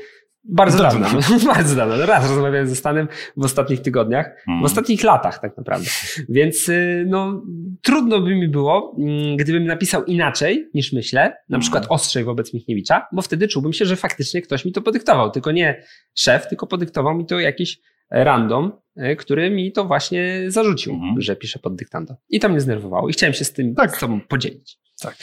[0.45, 1.09] bardzo Dawno.
[1.55, 2.07] bardzo dawno.
[2.07, 4.61] Raz rozmawiałem ze Stanem w ostatnich tygodniach, Mm.
[4.63, 5.87] w ostatnich latach tak naprawdę.
[6.29, 7.43] Więc y, no,
[7.83, 11.61] trudno by mi było, mm, gdybym napisał inaczej niż myślę, na Mhm.
[11.61, 15.31] przykład ostrzej wobec Michniewicza, bo wtedy czułbym się, że faktycznie ktoś mi to podyktował.
[15.31, 15.83] Tylko nie
[16.15, 17.79] szef, tylko podyktował mi to jakiś
[18.11, 18.73] random,
[19.13, 21.21] y, który mi to właśnie zarzucił, Mhm.
[21.21, 22.15] że pisze pod dyktando.
[22.29, 23.97] I to mnie zdenerwowało i chciałem się z tym Tak.
[23.97, 24.79] z tobą podzielić.
[25.03, 25.17] Tak.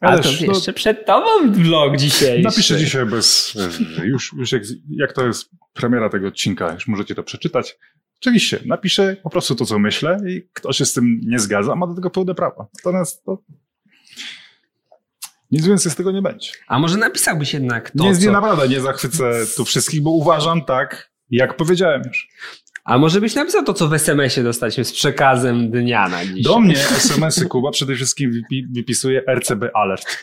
[0.00, 2.42] A Ale to też, no, jeszcze przed tobą vlog dzisiaj.
[2.42, 3.56] Napiszę dzisiaj bez.
[4.00, 7.78] e, Już, już jak, jak to jest premiera tego odcinka, już możecie to przeczytać.
[8.20, 11.86] Oczywiście, napiszę po prostu to, co myślę i kto się z tym nie zgadza, ma
[11.86, 12.68] do tego pełne prawo.
[12.74, 13.38] Natomiast to.
[15.50, 16.50] Nic więcej z tego nie będzie.
[16.66, 18.32] A może napisałbyś jednak to, nie, nie co...
[18.32, 22.28] naprawdę nie zachwycę tu wszystkich, bo uważam tak, jak powiedziałem już.
[22.84, 26.42] A może byś napisał to, co w SMS-ie dostaliśmy z przekazem dnia na dziś.
[26.44, 30.22] Do mnie SMS-y Kuba przede wszystkim wypi- wypisuje RCB Alert.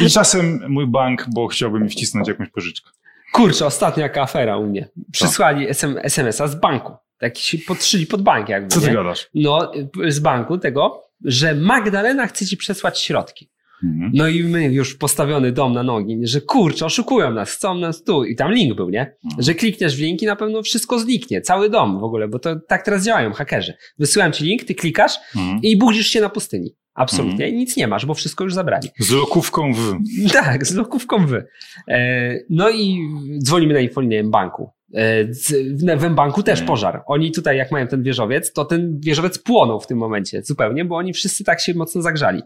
[0.00, 2.90] I czasem mój bank, bo chciałby mi wcisnąć jakąś pożyczkę.
[3.32, 4.88] Kurczę, ostatnia jaka afera u mnie.
[5.12, 6.92] Przysłali SM, SMS-a z banku.
[7.18, 8.68] Tak się podszyli pod bank jakby.
[8.68, 8.94] Co ty nie?
[8.94, 9.28] gadasz?
[9.34, 9.72] No,
[10.08, 13.49] z banku tego, że Magdalena chce ci przesłać środki.
[13.84, 14.10] Mhm.
[14.14, 18.24] No i my już postawiony dom na nogi, że kurczę, oszukują nas, chcą nas tu.
[18.24, 19.14] I tam link był, nie?
[19.38, 22.56] Że klikniesz w link i na pewno wszystko zniknie, cały dom w ogóle, bo to
[22.68, 23.74] tak teraz działają hakerzy.
[23.98, 25.60] Wysyłam ci link, ty klikasz Mhm.
[25.62, 26.74] i budzisz się na pustyni.
[26.94, 27.48] Absolutnie.
[27.48, 28.88] I nic nie masz, bo wszystko już zabrali.
[28.98, 29.98] Z lokówką w.
[30.32, 31.46] Tak, z lokówką wy.
[31.88, 32.98] E, No i
[33.42, 34.70] dzwonimy na infolinię banku.
[34.94, 36.68] E, W banku też Mm.
[36.68, 37.02] pożar.
[37.06, 40.96] Oni tutaj, jak mają ten wieżowiec, to ten wieżowiec płonął w tym momencie zupełnie, bo
[40.96, 42.42] oni wszyscy tak się mocno zagrzali.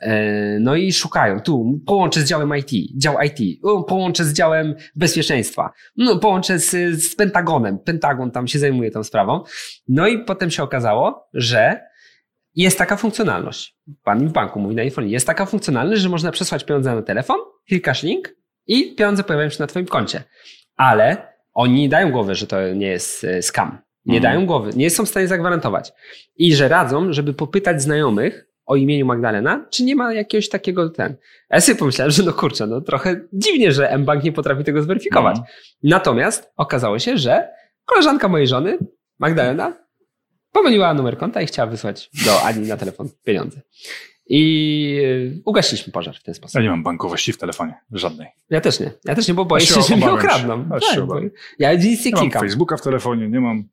[0.00, 1.40] E, No i szukają.
[1.40, 6.70] Tu połączę z działem IT, dział IT, połączę z działem bezpieczeństwa, no, połączę z,
[7.02, 7.78] z Pentagonem.
[7.78, 9.42] Pentagon tam się zajmuje tą sprawą.
[9.88, 11.80] No i potem się okazało, że
[12.54, 13.76] jest taka funkcjonalność.
[14.04, 15.10] Pan w banku mówi na infolii.
[15.10, 17.36] Jest taka funkcjonalność, że można przesłać pieniądze na telefon,
[17.68, 18.34] klikasz link
[18.66, 20.22] i pieniądze pojawiają się na twoim koncie.
[20.76, 23.78] Ale oni nie dają głowy, że to nie jest e, scam.
[24.04, 24.22] Nie Mhm.
[24.34, 25.92] dają głowy, nie są w stanie zagwarantować.
[26.36, 31.16] I że radzą, żeby popytać znajomych o imieniu Magdalena, czy nie ma jakiegoś takiego ten.
[31.50, 35.36] Ja sobie pomyślałem, że no kurczę, no trochę dziwnie, że mBank nie potrafi tego zweryfikować.
[35.38, 35.54] Mhm.
[35.82, 37.48] Natomiast okazało się, że
[37.84, 38.78] koleżanka mojej żony,
[39.18, 39.72] Magdalena,
[40.52, 43.60] pomyliła numer konta i chciała wysłać do Ani na telefon pieniądze.
[44.28, 46.54] I y, ugasiliśmy pożar w ten sposób.
[46.54, 47.74] Ja nie mam bankowości w telefonie.
[47.92, 48.28] Żadnej.
[48.50, 48.90] Ja też nie.
[49.04, 50.12] Ja też nie, bo boję się że mnie się.
[50.12, 50.64] okradną.
[50.80, 51.30] Się Tak, obawiam.
[51.58, 52.42] ja nic nie Nie mam klikam.
[52.42, 53.64] Facebooka w telefonie, nie mam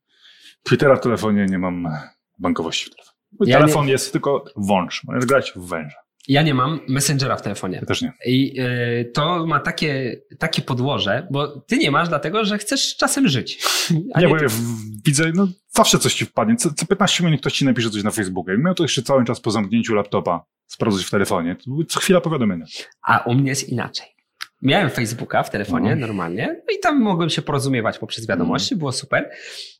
[0.64, 1.88] Twittera w telefonie, nie mam
[2.40, 3.16] bankowości w telefonie.
[3.52, 5.04] Ja telefon jest tylko wąż.
[5.04, 5.98] Możesz grać w węża.
[6.28, 7.78] Ja nie mam Messengera w telefonie.
[7.78, 8.14] Ja też nie.
[8.26, 13.28] I y, to ma takie, takie podłoże, bo ty nie masz dlatego, że chcesz czasem
[13.28, 13.64] żyć.
[14.14, 14.48] A nie, nie bo ja
[15.06, 16.56] widzę, no zawsze coś ci wpadnie.
[16.56, 18.56] Co, co 15 minut ktoś ci napisze coś na Facebooku.
[18.56, 21.56] I miał to jeszcze cały czas po zamknięciu laptopa sprawdzać w telefonie.
[21.56, 22.66] To były co chwila powiadomienia.
[23.02, 24.15] A u mnie jest inaczej.
[24.66, 26.00] Miałem Facebooka w telefonie Mhm.
[26.00, 29.30] normalnie no i tam mogłem się porozumiewać poprzez wiadomości, było super.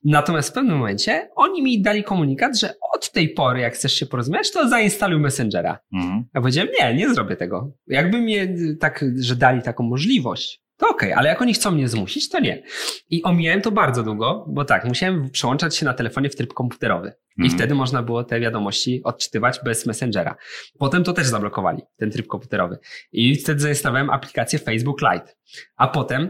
[0.04, 4.06] Natomiast w pewnym momencie oni mi dali komunikat, że od tej pory, jak chcesz się
[4.06, 5.80] porozmawiać, to zainstaluj Messengera.
[5.94, 6.24] Mhm.
[6.34, 7.72] Ja powiedziałem, nie, nie zrobię tego.
[7.88, 11.88] Jakby mnie y, tak, że dali taką możliwość, to okej, ale jak oni chcą mnie
[11.88, 12.64] zmusić, to nie.
[13.10, 17.14] I omijałem to bardzo długo, bo tak, musiałem przełączać się na telefonie w tryb komputerowy.
[17.38, 17.58] I Mhm.
[17.60, 20.36] wtedy można było te wiadomości odczytywać bez Messengera.
[20.80, 22.78] Potem to też zablokowali, ten tryb komputerowy.
[23.12, 25.34] I wtedy zainstalowałem aplikację Facebook Lite.
[25.78, 26.30] A potem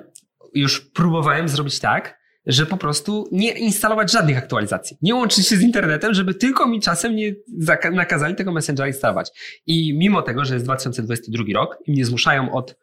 [0.53, 4.97] już próbowałem zrobić tak, że po prostu nie instalować żadnych aktualizacji.
[5.01, 7.33] Nie łączyć się z internetem, żeby tylko mi czasem nie
[7.91, 9.29] nakazali tego Messengera instalować.
[9.65, 12.75] I mimo tego, że jest 2022 rok i mnie zmuszają od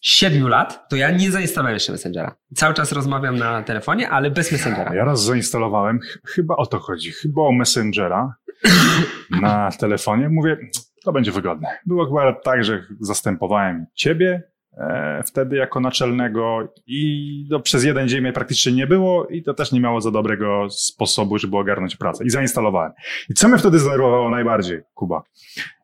[0.00, 2.36] 7 lat, to ja nie zainstalowałem jeszcze Messengera.
[2.54, 4.94] Cały czas rozmawiam na telefonie, ale bez Messengera.
[4.94, 8.34] Ja raz zainstalowałem, ch- chyba o to chodzi, chyba o Messengera.
[9.42, 10.28] na telefonie.
[10.28, 10.56] Mówię,
[11.04, 11.68] to będzie wygodne.
[11.86, 14.42] Było chyba tak, że zastępowałem ciebie
[14.78, 19.54] e, wtedy jako naczelnego i no, przez jeden dzień mnie praktycznie nie było i to
[19.54, 22.24] też nie miało za dobrego sposobu, żeby ogarnąć pracę.
[22.24, 22.92] I zainstalowałem.
[23.30, 25.22] I co mnie wtedy zdenerwowało najbardziej, Kuba?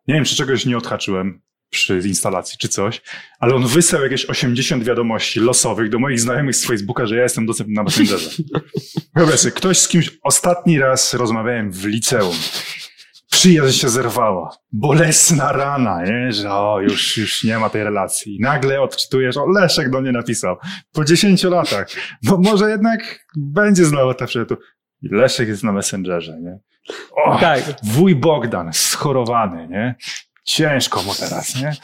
[0.08, 1.40] Nie wiem, czy czegoś nie odhaczyłem
[1.70, 3.02] przy instalacji czy coś,
[3.38, 7.46] ale on wysłał jakieś 80 wiadomości losowych do moich znajomych z Facebooka, że ja jestem
[7.46, 8.30] dostępny na Messengerze.
[9.16, 12.36] Wyobraź sobie, ktoś z kimś ostatni raz rozmawiałem w liceum.
[13.30, 14.56] Przyjaźń się zerwała.
[14.72, 16.32] Bolesna rana, nie?
[16.32, 18.36] że o, już, już nie ma tej relacji.
[18.36, 20.56] I nagle odczytujesz, o, Leszek do mnie napisał.
[20.92, 21.88] Po 10 latach.
[22.22, 24.56] No może jednak będzie znowu ta przyjaciół.
[25.02, 26.58] Leszek jest na Messengerze, nie?
[27.24, 27.64] O, Tak.
[27.82, 29.94] wuj Bogdan, schorowany, nie?
[30.48, 31.76] Ciężko mu teraz, nie?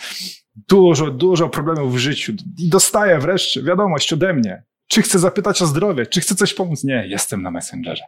[0.69, 2.33] Dużo, dużo problemów w życiu.
[2.59, 4.63] I dostaję wreszcie wiadomość ode mnie.
[4.89, 6.07] Czy chcę zapytać o zdrowie?
[6.07, 6.85] Czy chcę coś pomóc?
[6.85, 8.05] Nie, jestem na Messengerze.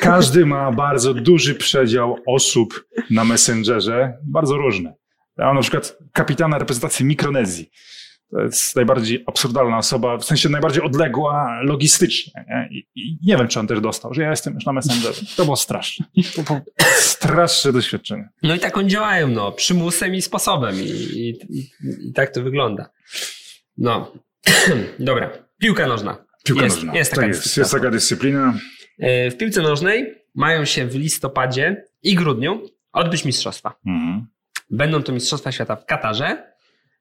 [0.00, 4.94] Każdy ma bardzo duży przedział osób na Messengerze, bardzo różne.
[5.38, 7.70] Ja mam na przykład kapitana reprezentacji Mikronezji.
[8.32, 12.44] To jest najbardziej absurdalna osoba, w sensie najbardziej odległa logistycznie.
[12.48, 12.68] Nie?
[12.70, 15.22] I, I nie wiem, czy on też dostał, że ja jestem już na Messengerze.
[15.36, 16.06] To było straszne.
[16.36, 16.60] To było
[16.90, 18.28] straszne doświadczenie.
[18.42, 21.28] No i tak oni działają, no, przymusem i sposobem i, i,
[22.08, 22.90] i, tak to wygląda.
[23.78, 24.12] No,
[24.98, 26.24] dobra, piłka nożna.
[26.44, 26.94] Piłka jest, nożna.
[26.94, 27.62] Jest taka tak jest, dyscyplina.
[27.64, 28.54] jest taka dyscyplina.
[28.98, 32.62] E, W piłce nożnej mają się w listopadzie i grudniu
[32.92, 33.74] odbyć mistrzostwa.
[33.86, 34.26] Mhm.
[34.70, 36.51] Będą to Mistrzostwa Świata w Katarze.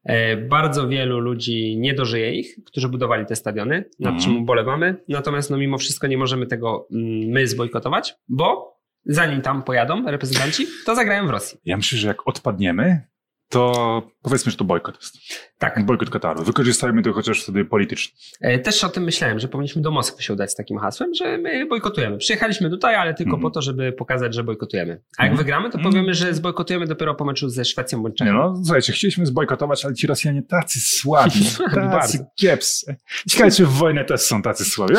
[0.04, 4.20] E, Bardzo wielu ludzi nie dożyje ich, którzy budowali te stadiony, nad Mhm.
[4.20, 4.96] czym ubolewamy.
[5.10, 10.66] Natomiast no, mimo wszystko nie możemy tego mm, my zbojkotować, bo zanim tam pojadą reprezentanci,
[10.86, 11.60] to zagrają w Rosji.
[11.66, 13.02] Ja myślę, że jak odpadniemy,
[13.50, 15.18] to powiedzmy, że to bojkot jest.
[15.58, 15.86] Tak.
[15.86, 16.44] Bojkot Kataru.
[16.44, 18.14] Wykorzystajmy to chociaż wtedy politycznie.
[18.42, 21.38] E, Też o tym myślałem, że powinniśmy do Moskwy się udać z takim hasłem, że
[21.38, 22.18] my bojkotujemy.
[22.18, 23.42] Przyjechaliśmy tutaj, ale tylko Mhm.
[23.42, 25.02] po to, żeby pokazać, że bojkotujemy.
[25.18, 25.38] A jak Mhm.
[25.38, 25.94] wygramy, to Mhm.
[25.94, 28.38] powiemy, że zbojkotujemy dopiero po meczu ze Szwecją bądź Nie Czechą.
[28.38, 32.96] no, słuchajcie, chcieliśmy zbojkotować, ale ci Rosjanie tacy słabi, Słabi tacy kiepscy.
[33.30, 34.94] Ciekawe, czy w wojnę też są tacy słabi.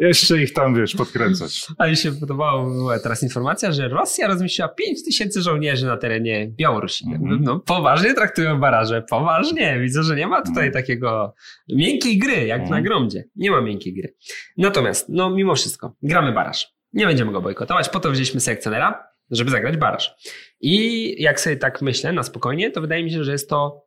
[0.00, 1.66] Jeszcze ich tam, wiesz, podkręcać.
[1.78, 6.50] A mi się podobała była teraz informacja, że Rosja rozmieściła 5 tysięcy żołnierzy na terenie
[6.56, 7.04] Białorusi.
[7.12, 7.42] Mhm.
[7.42, 9.78] No poważnie traktują baraże, poważnie.
[9.80, 10.72] Widzę, że nie ma tutaj Mhm.
[10.72, 11.34] takiego
[11.68, 12.70] miękkiej gry, jak Mhm.
[12.70, 13.24] na gromdzie.
[13.36, 14.14] Nie ma miękkiej gry.
[14.56, 16.72] Natomiast, no mimo wszystko, gramy baraż.
[16.92, 20.14] Nie będziemy go bojkotować, po to wzięliśmy selekcjonera, żeby zagrać baraż.
[20.60, 23.86] I jak sobie tak myślę na spokojnie, to wydaje mi się, że jest to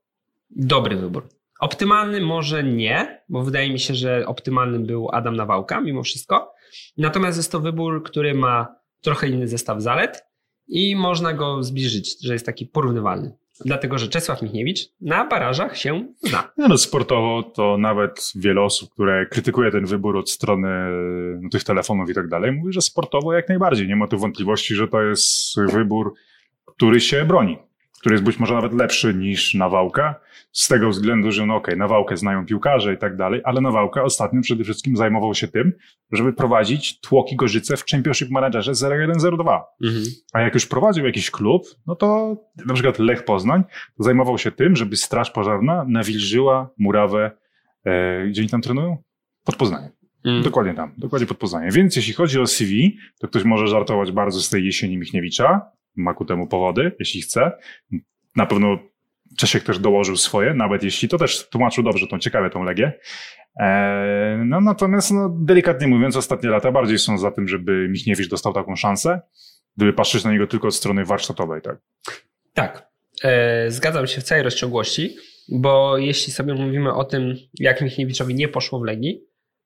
[0.49, 1.27] dobry wybór.
[1.59, 6.53] Optymalny może nie, bo wydaje mi się, że optymalnym był Adam Nawałka mimo wszystko.
[6.97, 10.25] Natomiast jest to wybór, który ma trochę inny zestaw zalet
[10.67, 13.33] i można go zbliżyć, że jest taki porównywalny.
[13.65, 16.51] Dlatego, że Czesław Michniewicz na barażach się zna.
[16.57, 20.67] No, no sportowo to nawet wiele osób, które krytykuje ten wybór od strony
[21.41, 23.87] no, tych telefonów i tak dalej, mówi, że sportowo jak najbardziej.
[23.87, 26.13] Nie ma tu wątpliwości, że to jest wybór,
[26.65, 27.57] który się broni.
[28.01, 30.15] Który jest być może nawet lepszy niż Nawałka,
[30.51, 34.41] z tego względu, że no okej, Nawałkę znają piłkarze i tak dalej, ale Nawałka ostatnio
[34.41, 35.73] przede wszystkim zajmował się tym,
[36.11, 39.65] żeby prowadzić tłoki Gorzyce w Championship Managerze 0102.
[39.83, 40.03] Mhm.
[40.33, 43.63] A jak już prowadził jakiś klub, no to na przykład Lech Poznań
[43.99, 47.31] zajmował się tym, żeby Straż Pożarna nawilżyła murawę,
[47.85, 48.97] e, gdzie oni tam trenują?
[49.43, 49.91] Pod Poznaniem.
[50.25, 50.43] Mm.
[50.43, 51.71] Dokładnie tam, dokładnie pod Poznaniem.
[51.71, 55.61] Więc jeśli chodzi o CV, to ktoś może żartować bardzo z tej jesieni Michniewicza,
[55.95, 57.51] ma ku temu powody, jeśli chce.
[58.35, 58.77] Na pewno
[59.37, 62.93] Czesiek też dołożył swoje, nawet jeśli to też tłumaczył dobrze tą ciekawe tą Legię.
[63.59, 68.53] E, no natomiast, no, delikatnie mówiąc, ostatnie lata bardziej są za tym, żeby Michniewicz dostał
[68.53, 69.21] taką szansę,
[69.77, 71.77] gdyby patrzeć na niego tylko od strony warsztatowej, tak?
[72.53, 72.87] Tak,
[73.23, 75.15] e, zgadzam się w całej rozciągłości,
[75.49, 79.23] bo jeśli sobie mówimy o tym, jak Michniewiczowi nie poszło w Legii,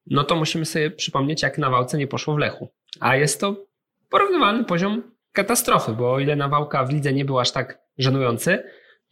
[0.08, 2.70] no to musimy sobie przypomnieć, jak Nawałce nie poszło w Lechu.
[3.00, 3.66] A jest to
[4.10, 8.64] porównywalny poziom katastrofy, bo o ile Nawałka w lidze nie był aż tak żenujący,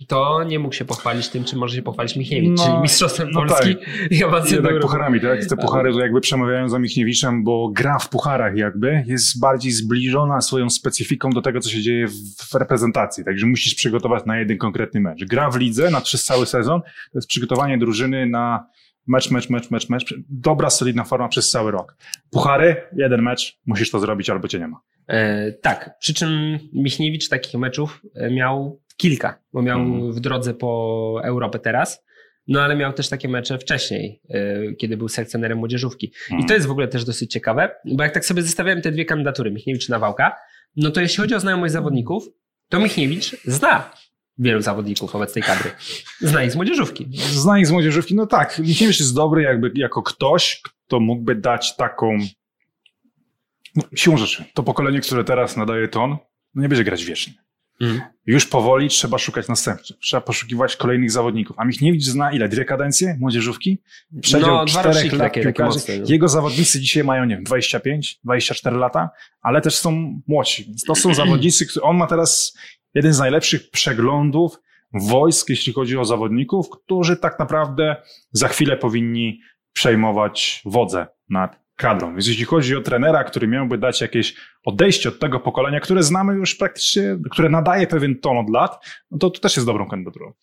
[0.08, 3.40] to nie mógł się pochwalić tym, czym może się pochwalić Michniewicz, No, czyli mistrzostwem no
[3.40, 3.76] Polski
[4.12, 5.46] i awansem do pucharami, tak?
[5.46, 10.42] Te puchary to jakby przemawiają za Michniewiczem, bo gra w pucharach jakby jest bardziej zbliżona
[10.42, 12.14] swoją specyfiką do tego, co się dzieje w,
[12.52, 13.26] w reprezentacji.
[13.26, 15.26] Także musisz przygotować na jeden konkretny mecz.
[15.26, 18.66] Gra w lidze na przez cały sezon to jest przygotowanie drużyny na
[19.08, 20.16] mecz, mecz, mecz, mecz, mecz.
[20.30, 21.98] Dobra, solidna forma przez cały rok.
[22.32, 24.80] Puchary, jeden mecz, musisz to zrobić albo cię nie ma.
[25.08, 30.14] E, tak, przy czym Michniewicz takich meczów e, miał kilka, bo miał Mhm.
[30.14, 32.04] w drodze po Europę teraz,
[32.48, 36.06] no ale miał też takie mecze wcześniej, e, kiedy był selekcjonerem młodzieżówki.
[36.30, 36.48] I Mhm.
[36.48, 39.52] to jest w ogóle też dosyć ciekawe, bo jak tak sobie zestawiałem te dwie kandydatury,
[39.52, 40.36] Michniewicz i Nawałka,
[40.76, 42.24] no to jeśli chodzi o znajomość zawodników,
[42.70, 43.92] to Michniewicz zna
[44.38, 45.72] wielu zawodników obecnej kadry.
[46.22, 47.08] Zna ich z młodzieżówki.
[47.16, 48.60] Zna ich z młodzieżówki, no tak.
[48.60, 52.18] Michniewicz jest dobry jakby jako ktoś, kto mógłby dać taką
[53.96, 54.46] siłą rzeczy.
[54.54, 56.18] To pokolenie, które teraz nadaje ton,
[56.56, 57.34] no nie będzie grać wiecznie.
[57.82, 58.02] Mhm.
[58.26, 59.98] Już powoli trzeba szukać następców.
[60.00, 61.56] Trzeba poszukiwać kolejnych zawodników.
[61.60, 62.50] A Michniewicz zna ile?
[62.50, 63.78] Dwie kadencje młodzieżówki?
[64.22, 66.06] Przedział No, czterech lat takie- takie mocne, no.
[66.08, 69.10] Jego zawodnicy dzisiaj mają, nie wiem, 25, 24 lata,
[69.42, 70.66] ale też są młodsi.
[70.66, 72.58] Więc to są zawodnicy, którzy on ma teraz
[72.94, 74.60] jeden z najlepszych przeglądów
[74.94, 77.96] wojsk, jeśli chodzi o zawodników, którzy tak naprawdę
[78.32, 79.40] za chwilę powinni
[79.74, 82.12] przejmować wodzę nad kadrą.
[82.12, 84.36] Więc jeśli chodzi o trenera, który miałby dać jakieś
[84.66, 89.18] odejście od tego pokolenia, które znamy już praktycznie, które nadaje pewien ton od lat, no
[89.18, 90.34] to, to też jest dobrą kandydaturą.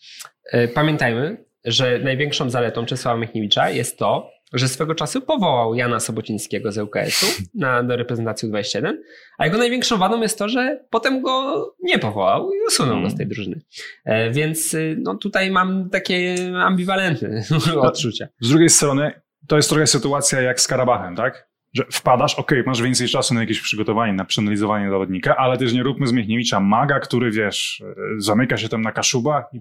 [0.53, 6.73] E, Pamiętajmy, że największą zaletą Czesława Michniewicza jest to, że swego czasu powołał Jana Sobocińskiego
[6.73, 9.03] z ŁKS-u na, do reprezentacji 21,
[9.39, 13.17] a jego największą wadą jest to, że potem go nie powołał i usunął go z
[13.17, 13.61] tej drużyny.
[14.05, 17.43] E, Więc y, no, tutaj mam takie ambiwalentne
[17.81, 18.29] odczucia.
[18.41, 19.13] Z drugiej strony,
[19.47, 21.51] to jest trochę sytuacja jak z Karabachem, tak?
[21.73, 25.83] Że wpadasz, okej, masz więcej czasu na jakieś przygotowanie, na przeanalizowanie zawodnika, ale też nie
[25.83, 29.61] róbmy z Michniewicza maga, który, wiesz, e, zamyka się tam na kaszuba i,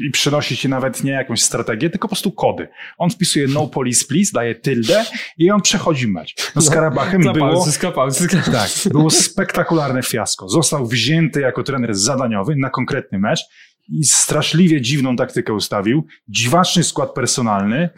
[0.00, 2.68] i przynosi ci nawet nie jakąś strategię, tylko po prostu kody.
[2.98, 5.04] On wpisuje no police please, daje tyldę
[5.38, 6.52] i on przechodzi mecz.
[6.56, 7.66] No z Karabachem było...
[7.66, 8.52] skapał, skapał.
[8.52, 10.48] Tak, było spektakularne fiasko.
[10.48, 13.40] Został wzięty jako trener zadaniowy na konkretny mecz
[13.88, 17.88] i straszliwie dziwną taktykę ustawił, dziwaczny skład personalny,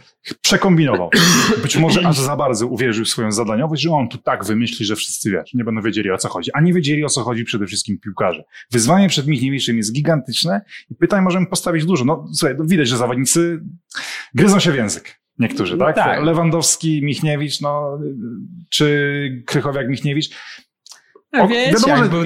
[0.41, 1.11] przekombinował.
[1.63, 4.97] Być może aż za bardzo uwierzył w swoją zadaniowość, że on tu tak wymyśli, że
[4.97, 6.51] wszyscy wiesz, nie będą wiedzieli o co chodzi.
[6.55, 8.45] A nie wiedzieli o co chodzi przede wszystkim piłkarze.
[8.71, 10.61] Wyzwanie przed Michniewiczem jest gigantyczne
[10.91, 12.05] i pytań możemy postawić dużo.
[12.05, 13.61] No słuchaj, no, widać, że zawodnicy
[14.35, 15.23] gryzą się w język.
[15.39, 15.97] Niektórzy, No tak?
[15.97, 16.25] tak.
[16.25, 17.99] Lewandowski, Michniewicz, no,
[18.69, 20.31] czy Krychowiak, Michniewicz.
[21.33, 22.25] O, Wiecie, wiadomo, że był.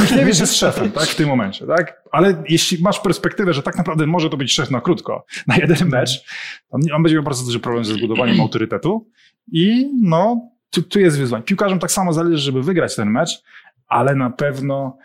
[0.00, 2.02] Michniewicz jest szefem, tak, w tym momencie, tak?
[2.12, 5.88] Ale jeśli masz perspektywę, że tak naprawdę może to być szef na krótko, na jeden
[5.88, 6.24] mecz,
[6.70, 9.10] to on będzie miał bardzo duży problem ze zbudowaniem autorytetu
[9.52, 11.44] i no, tu, tu jest wyzwanie.
[11.44, 13.42] Piłkarzom tak samo zależy, żeby wygrać ten mecz,
[13.86, 14.98] ale na pewno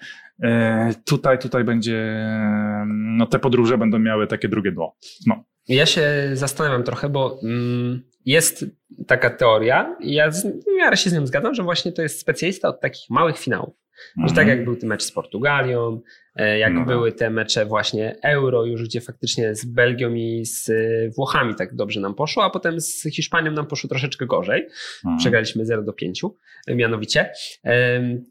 [0.43, 2.28] e, tutaj, tutaj będzie,
[2.88, 4.95] no te podróże będą miały takie drugie dno.
[5.28, 5.43] No.
[5.67, 6.03] Ja się
[6.34, 8.65] zastanawiam trochę, bo mm, jest
[9.07, 10.36] taka teoria i ja w
[10.78, 13.76] miarę się z nią zgadzam, że właśnie to jest specjalista od takich małych finałów.
[14.26, 16.01] Że tak jak był ten mecz z Portugalią,
[16.36, 16.76] jak Mhm.
[16.76, 16.86] No.
[16.94, 20.74] były te mecze właśnie Euro już, gdzie faktycznie z Belgią i z e,
[21.10, 24.68] Włochami tak dobrze nam poszło, a potem z Hiszpanią nam poszło troszeczkę gorzej.
[25.06, 25.18] Mhm.
[25.18, 26.22] Przegraliśmy 0 do 5
[26.68, 27.30] e, mianowicie.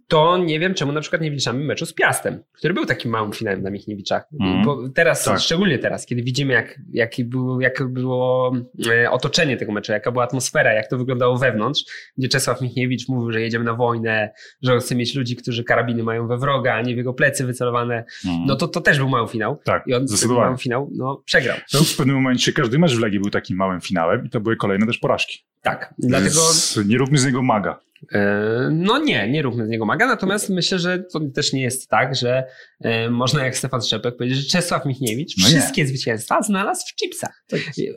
[0.09, 3.33] To nie wiem, czemu na przykład nie wliczamy meczu z Piastem, który był takim małym
[3.33, 4.25] finałem dla Michniewicza.
[4.41, 4.65] Mhm.
[4.65, 5.41] Bo teraz, Tak.
[5.41, 8.53] szczególnie teraz, kiedy widzimy, jak, jaki był, jak było
[8.91, 11.85] e, otoczenie tego meczu, jaka była atmosfera, jak to wyglądało wewnątrz,
[12.19, 14.31] gdzie Czesław Michniewicz mówił, że jedziemy na wojnę,
[14.63, 17.92] że chce mieć ludzi, którzy karabiny mają we wroga, a nie w jego plecy wycelowane.
[17.95, 18.47] Mhm.
[18.47, 19.61] No to, to też był mały finał.
[19.65, 20.47] tak, I on zdecydowanie.
[20.47, 21.57] mały finał no, przegrał.
[21.75, 24.57] No, w pewnym momencie każdy mecz w Legii był takim małym finałem i to były
[24.57, 25.45] kolejne też porażki.
[25.63, 26.35] Tak, dlatego...
[26.35, 27.81] Więc nie róbmy z niego maga.
[28.13, 31.89] E, No nie, nie róbmy z niego maga, natomiast myślę, że to też nie jest
[31.89, 32.45] tak, że
[32.81, 37.45] e, można jak Stefan Szczepek powiedzieć, że Czesław Michniewicz No wszystkie zwycięstwa znalazł w chipsach.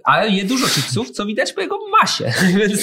[0.04, 2.82] Ale je dużo chipsów, co widać po jego masie, więc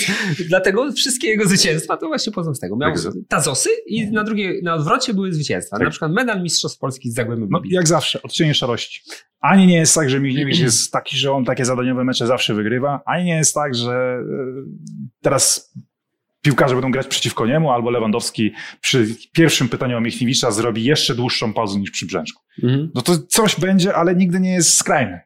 [0.49, 2.77] dlatego wszystkie jego zwycięstwa to właśnie pochodzą z tego.
[2.77, 2.95] Miał
[3.29, 5.77] tazosy i na drugiej, na odwrocie były zwycięstwa.
[5.77, 5.85] Tak.
[5.85, 9.01] Na przykład medal Mistrzostw Polski z Zagłębiem No, jak zawsze, odcienie szarości.
[9.41, 13.03] Ani nie jest tak, że Michniewicz jest taki, że on takie zadaniowe mecze zawsze wygrywa,
[13.07, 14.25] ani nie jest tak, że e,
[15.21, 15.73] teraz
[16.43, 21.53] piłkarze będą grać przeciwko niemu, albo Lewandowski przy pierwszym pytaniu o Michniewicza zrobi jeszcze dłuższą
[21.53, 22.43] pauzę niż przy Brzęczku.
[22.63, 22.91] Mhm.
[22.95, 25.21] No to coś będzie, ale nigdy nie jest skrajne.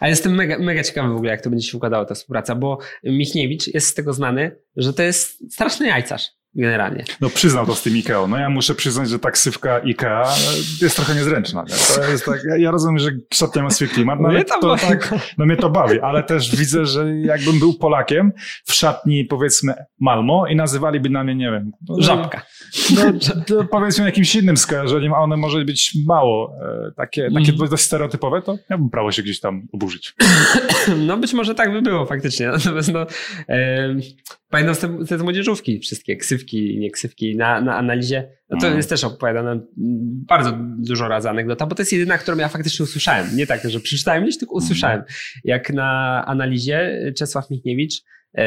[0.00, 2.78] A jestem mega, mega ciekawy w ogóle, jak to będzie się układało ta współpraca, bo
[3.04, 7.04] Michniewicz jest z tego znany, że to jest straszny jajcarz generalnie.
[7.20, 8.26] No przyznał to z tym Ikea.
[8.26, 10.34] No ja muszę przyznać, że taksywka Ikea e,
[10.82, 11.64] jest trochę niezręczna.
[11.68, 11.96] Nie?
[12.04, 13.10] To jest tak, ja, rozumiem, że
[13.62, 16.56] ma swój klimat, no, ale Mnie to to, tak, no mnie to bawi, ale też
[16.56, 18.32] widzę, że jakbym był Polakiem
[18.64, 22.42] w szatni powiedzmy Malmo i nazywaliby na mnie, nie wiem, no, Żabka.
[22.94, 23.02] No,
[23.46, 26.54] to powiedzmy jakimś innym skojarzeniem, a one może być mało
[26.88, 27.68] e, takie, takie Mhm.
[27.70, 30.14] dość stereotypowe, to ja bym prawo się gdzieś tam oburzyć.
[31.06, 32.48] No być może tak by było faktycznie.
[32.58, 33.06] Natomiast no,
[33.48, 34.00] em,
[34.50, 38.28] pamiętam te, te młodzieżówki wszystkie, ksywki, nie ksywki na, na analizie.
[38.50, 38.76] No to Mm.
[38.76, 39.64] jest też opowiadana mm,
[40.28, 43.26] bardzo dużo razy anegdota, bo to jest jedyna, którą ja faktycznie usłyszałem.
[43.36, 45.02] Nie tak, że przeczytałem gdzieś, tylko usłyszałem.
[45.44, 48.02] Jak na analizie Czesław Michniewicz
[48.38, 48.44] e,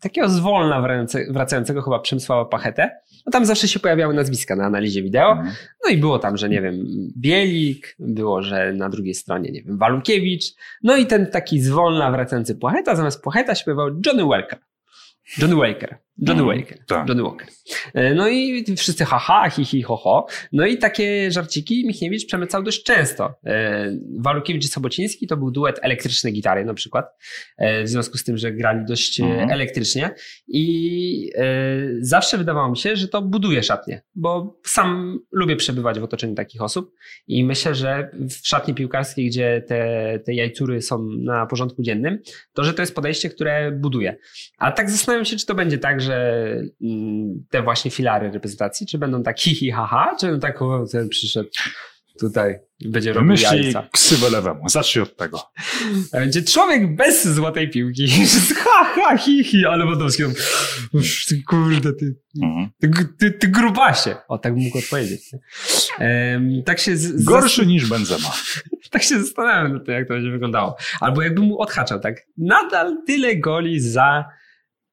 [0.00, 2.90] takiego zwolna wracające- wracającego chyba Przemysława Pachetę,
[3.26, 5.30] no tam zawsze się pojawiały nazwiska na analizie wideo.
[5.32, 5.54] Mhm.
[5.84, 6.74] No i było tam, że nie wiem,
[7.18, 10.44] Bielik, było, że na drugiej stronie, nie wiem, Walukiewicz.
[10.82, 14.58] No i ten taki zwolna wracający Płacheta, zamiast Płacheta śpiewał Johnny Walker.
[15.38, 15.98] Johnny Walker.
[16.18, 16.78] Johnny Mhm, Walker.
[16.86, 17.08] tak.
[17.08, 17.46] Johnny Walker.
[17.94, 20.26] E, No i wszyscy haha, hi, hi, ho, ho.
[20.52, 23.34] No i takie żarciki Michniewicz przemycał dość często.
[23.46, 27.06] E, Walukiewicz i Sobociński to był duet elektrycznej gitary na przykład,
[27.58, 29.50] e, w związku z tym, że grali dość Mhm.
[29.50, 30.10] elektrycznie
[30.48, 31.30] i
[32.00, 36.62] zawsze wydawało mi się, że to buduje szatnię, bo sam lubię przebywać w otoczeniu takich
[36.62, 36.92] osób
[37.26, 42.18] i myślę, że w szatni piłkarskiej, gdzie te, te jajcury są na porządku dziennym,
[42.52, 44.16] to, że to jest podejście, które buduje.
[44.58, 46.44] A tak zastanawiam się, czy to będzie tak, że
[46.82, 50.62] mm, te właśnie filary reprezentacji, czy będą tak hi, hi, ha, ha, czy będą tak,
[50.62, 51.48] o, ten przyszedł
[52.20, 53.88] tutaj, będzie robił Myśli jajca.
[54.32, 54.68] lewemu.
[54.68, 55.40] Zacznij od tego.
[56.12, 58.06] Będzie człowiek bez złotej piłki.
[58.64, 60.22] ha, ha, hi, hi, ale Wodowski,
[61.28, 62.70] ty kurde, ty, Mhm.
[62.80, 64.16] ty, ty, ty grubasie.
[64.28, 65.30] O, tak bym mógł odpowiedzieć.
[65.98, 68.32] Em, tak się z, z, Gorszy niż Benzema.
[68.90, 70.76] tak się zastanawiam na to, jak to będzie wyglądało.
[71.00, 72.26] Albo jakbym mu odhaczał, tak?
[72.38, 74.24] Nadal tyle goli za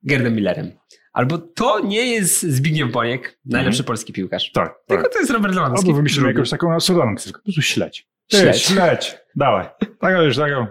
[0.04, 0.72] Gerdem Millerem.
[1.14, 3.86] Albo to nie jest Zbigniew Boniek, najlepszy Mhm.
[3.88, 4.52] polski piłkarz.
[4.52, 5.14] Tak, Tylko tak.
[5.14, 5.88] to jest Robert Lewandowski.
[5.88, 7.40] Albo wymyślimy jakąś taką absurdalną ksywkę.
[7.40, 8.08] Po prostu śledź.
[8.28, 8.62] Ty, Śledź.
[8.62, 9.16] śledź.
[9.36, 9.68] Dawaj.
[10.00, 10.68] Taką już, taką.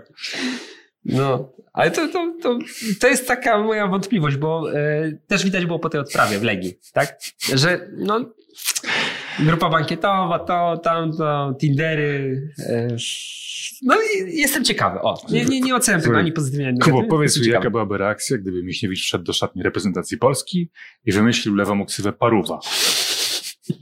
[1.05, 2.59] No, ale to, to, to,
[3.01, 6.74] to jest taka moja wątpliwość, bo e, też widać było po tej odprawie w Legii,
[6.93, 7.18] tak?
[7.55, 8.30] Że no,
[9.41, 12.43] grupa bankietowa, to, tamto, Tindery.
[12.59, 12.89] E,
[13.83, 15.01] no i jestem ciekawy.
[15.01, 18.39] O, nie, nie, nie oceniam tego ani pozytywnie, ani Kubo, powiedz mi, jaka byłaby reakcja,
[18.39, 20.70] gdyby Miśniewicz wszedł do szatni reprezentacji Polski
[21.05, 22.59] i wymyślił lewą ksywę Paruwa.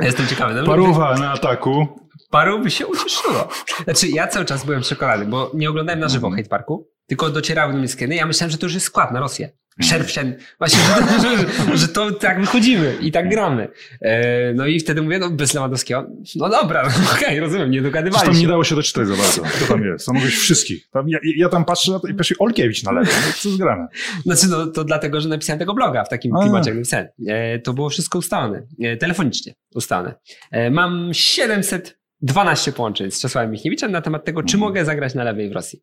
[0.00, 0.54] Jestem ciekawy.
[0.54, 1.86] No, Paruwa na ataku.
[2.30, 3.48] Paru by się ucieszyło.
[3.84, 6.42] Znaczy, ja cały czas byłem przekonany, bo nie oglądałem na żywo Mhm.
[6.42, 8.14] Hate Parku, tylko docierały do mnie skeny.
[8.14, 9.52] Ja myślałem, że to już jest skład na Rosję.
[9.80, 9.90] Mhm.
[10.00, 11.20] Szerwsian, właśnie, że,
[11.68, 13.68] że, że to tak wychodzimy i tak gramy.
[14.00, 16.06] E, no i wtedy mówię, no bez Lewandowskiego,
[16.36, 19.42] no dobra, no, okej, rozumiem, nie dogadywali tam nie dało się doczytać za bardzo.
[19.58, 20.06] Co tam jest?
[20.06, 20.88] Tam mówisz wszystkich.
[20.90, 23.10] Tam, ja, ja tam patrzę na to i patrzę Olkiewicz na lewo.
[23.26, 23.86] No, Co zgrane?
[24.24, 26.40] Znaczy, no to dlatego, że napisałem tego bloga w takim A.
[26.40, 27.06] klimacie, jak napisałem.
[27.28, 30.14] E, to było wszystko ustalone, e, telefonicznie ustalone.
[30.50, 34.60] E, mam 712 połączeń z Czesławem Michniewiczem na temat tego, czy Mhm.
[34.60, 35.82] mogę zagrać na lewej w Rosji.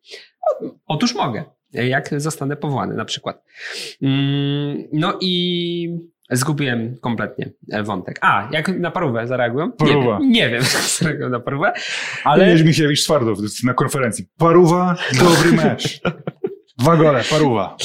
[0.50, 1.44] O, otóż mogę,
[1.74, 3.44] jak zostanę powołany na przykład.
[4.02, 5.98] Mm, no i
[6.30, 8.18] zgubiłem kompletnie e, wątek.
[8.20, 9.72] A, jak na parówę zareagują?
[9.72, 10.18] Paruwa.
[10.18, 10.62] Nie wiem, nie wiem,
[10.98, 11.72] zareagują na parówę,
[12.24, 12.64] Ale ale...
[12.64, 14.26] Miśniewicz twardo na konferencji.
[14.38, 16.00] Paruwa, dobry mecz.
[16.78, 17.76] Dwa gole, Paruwa.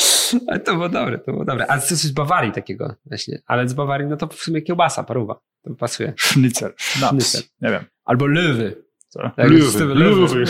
[0.47, 1.65] Ale to było dobre, to było dobre.
[1.69, 3.41] A coś z Bawarii takiego właśnie.
[3.45, 5.39] Ale z Bawarii, no to w sumie kiełbasa, paruwa.
[5.63, 6.13] To pasuje.
[6.15, 6.73] Sznycer.
[6.77, 7.11] Schnaps.
[7.11, 7.41] Sznycer.
[7.61, 7.85] Nie wiem.
[8.05, 8.75] Albo löwy.
[9.09, 9.19] Co?
[9.35, 9.95] Tak, Lüwy.
[9.95, 10.45] Löwy.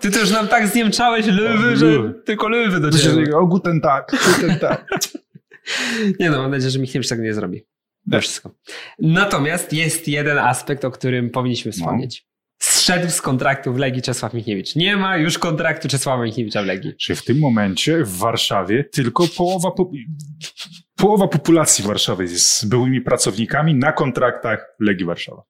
[0.00, 3.36] Ty też nam tak zniemczałeś löwy, że tylko löwy do ciebie.
[3.36, 4.86] O, guten tak, guten tak.
[6.20, 7.60] Nie no, mam nadzieję, że Michniewicz tego nie zrobi.
[7.60, 8.20] To Nie.
[8.20, 8.50] wszystko.
[8.98, 12.26] Natomiast jest jeden aspekt, o którym powinniśmy wspomnieć.
[12.58, 14.76] Zszedł z kontraktu w Legii Czesław Michniewicz.
[14.76, 16.94] Nie ma już kontraktu Czesława Michniewicza w Legii.
[16.96, 19.90] Czyli w tym momencie w Warszawie tylko połowa, po,
[20.96, 25.42] połowa populacji Warszawy jest z byłymi pracownikami na kontraktach Legii Warszawa.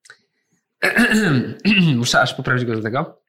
[1.96, 3.22] Muszę aż poprawić go do tego.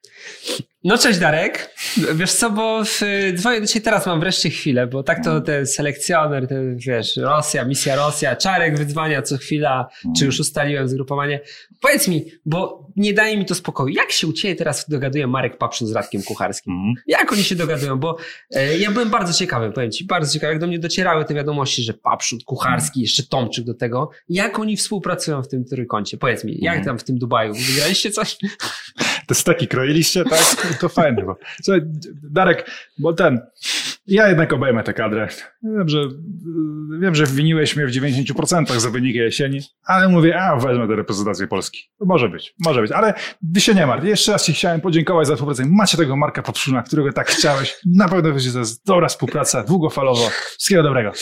[0.84, 1.74] No cześć Darek.
[2.14, 3.00] Wiesz co, bo w,
[3.34, 7.64] dzwonię do ciebie teraz, mam wreszcie chwilę, bo tak to ten selekcjoner, ten, wiesz, Rosja,
[7.64, 9.88] misja Rosja, Czarek wydzwania co chwila,
[10.18, 11.40] czy już ustaliłem zgrupowanie.
[11.80, 13.88] Powiedz mi, bo nie daje mi to spokoju.
[13.94, 16.72] Jak się u ciebie teraz dogaduje Marek Papszun z Radkiem Kucharskim?
[16.72, 16.94] Mhm.
[17.06, 17.96] Jak oni się dogadują?
[17.98, 18.16] Bo
[18.50, 21.82] e, ja byłem bardzo ciekawy, powiem ci, bardzo ciekawy, jak do mnie docierały te wiadomości,
[21.82, 24.10] że Papszut, Kucharski, jeszcze Tomczyk do tego.
[24.28, 26.18] Jak oni współpracują w tym trójkącie?
[26.18, 26.84] Powiedz mi, jak Mhm.
[26.84, 27.54] tam w tym Dubaju?
[27.54, 28.36] Wygraliście coś?
[29.30, 30.76] Te steki kroiliście, tak?
[30.80, 31.22] To fajne.
[31.22, 31.80] Bo, słuchaj,
[32.30, 33.40] Darek, bo ten,
[34.06, 35.28] ja jednak obejmę tę kadrę.
[35.62, 35.98] Wiem, że,
[37.00, 41.46] wiem, że winiłeś mnie w 90% za wyniki jesieni, ale mówię, a wezmę tę reprezentację
[41.46, 41.90] Polski.
[42.00, 43.14] Może być, może być, ale
[43.54, 44.06] ty się nie martw.
[44.06, 45.64] Jeszcze raz ci chciałem podziękować za współpracę.
[45.66, 47.76] Macie tego Marka Popszuna, którego tak chciałeś.
[47.86, 50.28] Na pewno będzie to jest dobra współpraca, długofalowo.
[50.28, 51.12] Wszystkiego dobrego.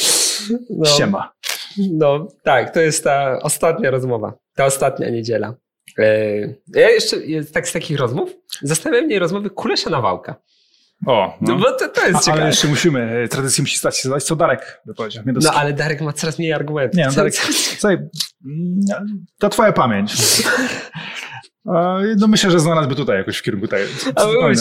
[0.71, 1.33] No, Siema.
[1.93, 5.55] No tak, to jest ta ostatnia rozmowa, ta ostatnia niedziela.
[5.99, 6.05] E,
[6.75, 8.31] Ja jeszcze jest tak z takich rozmów
[8.63, 10.35] zastanawiam mnie rozmowy Kulesza Nawałka.
[11.07, 11.59] O, No, no.
[11.59, 12.47] bo to, to jest A, ale ciekawe.
[12.47, 15.25] jeszcze musimy, e, tradycji musi stać się zadać, co Darek by powiedział.
[15.27, 16.97] No ale Darek ma coraz mniej argumentów.
[16.99, 17.35] Nie, no, Co- Darek,
[17.79, 18.07] co- mm,
[19.39, 20.13] to twoja pamięć.
[22.17, 23.87] No myślę, że znalazłby tutaj jakoś w kierunku tej.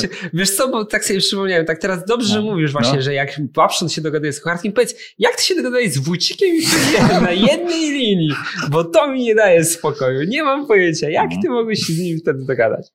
[0.01, 2.45] Ci, wiesz co, bo tak sobie przypomniałem, tak teraz dobrze, że No.
[2.51, 3.01] mówisz właśnie, No.
[3.01, 6.65] że jak Papszun się dogaduje z Kucharskim, powiedz, jak ty się dogadujesz z Wójcikiem i
[6.65, 8.31] Fryzjerem na jednej linii?
[8.69, 10.23] Bo to mi nie daje spokoju.
[10.27, 11.41] Nie mam pojęcia, jak No.
[11.41, 12.87] ty mogłeś się z nim wtedy dogadać?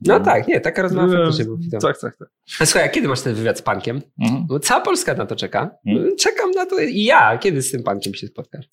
[0.00, 0.24] No No.
[0.24, 1.58] tak, nie, taka rozmowa E, faktycznie była.
[1.80, 2.28] Tak, tak, tak.
[2.60, 4.02] A słuchaj, a kiedy masz ten wywiad z pankiem?
[4.20, 4.46] Mhm.
[4.46, 5.70] Bo cała Polska na to czeka.
[5.86, 6.16] Mhm.
[6.16, 7.38] Czekam na to i ja.
[7.38, 8.64] Kiedy z tym pankiem się spotkasz?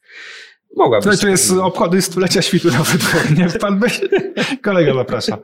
[0.76, 1.03] Mogłabyś.
[1.03, 3.01] Tutaj tu jest obchody stulecia świtu nawet.
[3.38, 4.01] Nie pan być?
[4.61, 5.38] Kolega zaprasza.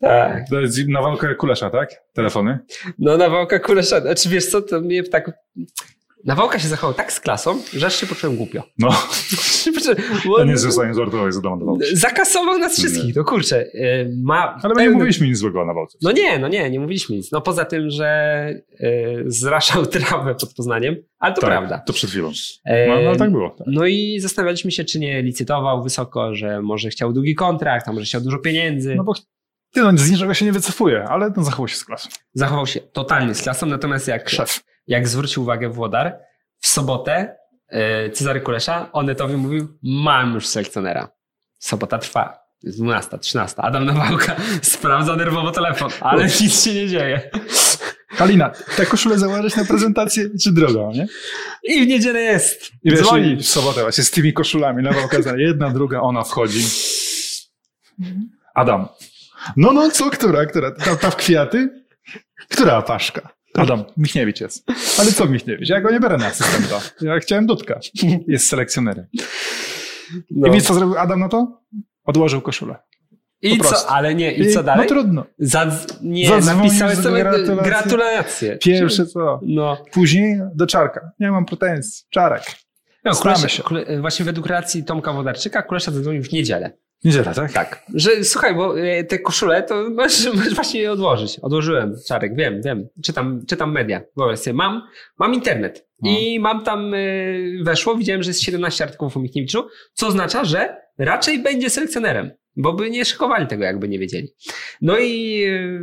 [0.00, 0.48] Tak.
[0.50, 1.90] To jest na walkę Kulesza, tak?
[2.12, 2.58] Telefony?
[2.98, 4.00] No na wałka Kulesza.
[4.00, 5.30] Znaczy wiesz co, to mnie tak...
[6.24, 8.62] Nawałka się zachował tak z klasą, że aż się poczułem głupio.
[8.78, 8.88] No,
[10.38, 13.66] ja nie zostałem żartować za Adam Zakasował nas wszystkich, to kurczę.
[13.74, 15.98] y, Ma Ale my nie mówiliśmy nic złego o Nawałce.
[16.02, 17.32] No nie, no nie, nie mówiliśmy nic.
[17.32, 18.48] No poza tym, że
[18.80, 21.78] y, zraszał trawę pod Poznaniem, ale to tak, prawda.
[21.86, 22.32] to przed chwilą.
[22.64, 23.50] E, No, no tak było.
[23.50, 23.66] Tak.
[23.70, 28.04] No i zastanawialiśmy się, czy nie licytował wysoko, że może chciał długi kontrakt, a może
[28.04, 28.94] chciał dużo pieniędzy.
[28.94, 29.14] No bo
[29.72, 32.08] ty no, z niczego się nie wycofuje, ale no, zachował się z klasą.
[32.34, 34.60] Zachował się totalnie z klasą, natomiast jak, Szef.
[34.90, 36.18] Jak zwrócił uwagę Włodar,
[36.58, 37.36] w sobotę
[37.68, 41.08] e, Cezary Kulesza, Onetowi mówił, mam już selekcjonera.
[41.58, 42.40] Sobota trwa.
[42.62, 43.62] Jest 12, 13.
[43.62, 47.30] Adam Nawałka sprawdza nerwowo telefon, ale nic się nie dzieje.
[48.16, 51.06] Kalina, tę koszulę założyć na prezentację czy drogą, nie?
[51.62, 52.70] I w niedzielę jest.
[52.84, 53.36] I wiesz, Dzwoni.
[53.36, 56.64] w sobotę właśnie z tymi koszulami na okazja jedna, druga, ona wchodzi.
[58.54, 58.88] Adam.
[59.56, 60.70] No, no, co, która, która?
[60.70, 61.84] Ta, ta w kwiaty?
[62.48, 63.39] Która paszka?
[63.54, 64.66] Adam, Michniewicz jest.
[64.98, 65.68] Ale co Michniewicz?
[65.68, 66.80] Ja go nie biorę na asystenta.
[67.00, 67.80] Ja chciałem Dudka.
[68.28, 69.06] Jest selekcjonerem.
[70.30, 70.48] No.
[70.48, 71.60] I wiesz, co zrobił Adam na to?
[72.04, 72.76] Odłożył koszulę.
[73.42, 74.82] I co, ale nie, i co dalej?
[74.82, 75.24] No trudno.
[75.42, 77.70] Zadz- nie, Zadzwonił napisałeś sobie gratulacje.
[77.70, 78.58] gratulacje.
[78.58, 79.40] Pierwsze co?
[79.42, 79.84] No.
[79.92, 81.10] Później do czarka.
[81.20, 82.04] Nie mam pretensji.
[82.10, 82.42] Czarek.
[83.04, 83.62] no Kulesza, się.
[83.62, 86.70] Kule, właśnie według relacji Tomka Wodarczyka Kulesza zadzwonił w niedzielę.
[87.04, 87.52] Niedziela, tak?
[87.52, 87.84] Tak.
[87.94, 91.38] Że słuchaj, bo e, te koszule to masz, masz właśnie je odłożyć.
[91.38, 92.88] Odłożyłem, Czarek, wiem, wiem.
[93.04, 94.00] Czytam, czytam media.
[94.16, 94.82] Wyobraź sobie, mam,
[95.18, 96.98] mam internet i mam tam, e,
[97.62, 102.30] weszło, widziałem, że jest 17 artykułów o Michniewiczu, co oznacza, że raczej będzie selekcjonerem.
[102.56, 104.28] Bo by nie szykowali tego, jakby nie wiedzieli.
[104.82, 105.80] No i e,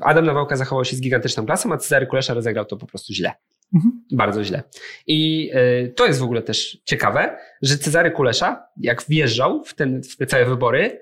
[0.00, 3.32] Adam Nawałka zachował się z gigantyczną klasą, a Cezary Kulesza rozegrał to po prostu źle.
[3.74, 4.02] Mhm.
[4.12, 4.62] Bardzo źle.
[5.06, 10.02] I e, to jest w ogóle też ciekawe, że Cezary Kulesza, jak wjeżdżał w, ten,
[10.02, 11.00] w te całe wybory,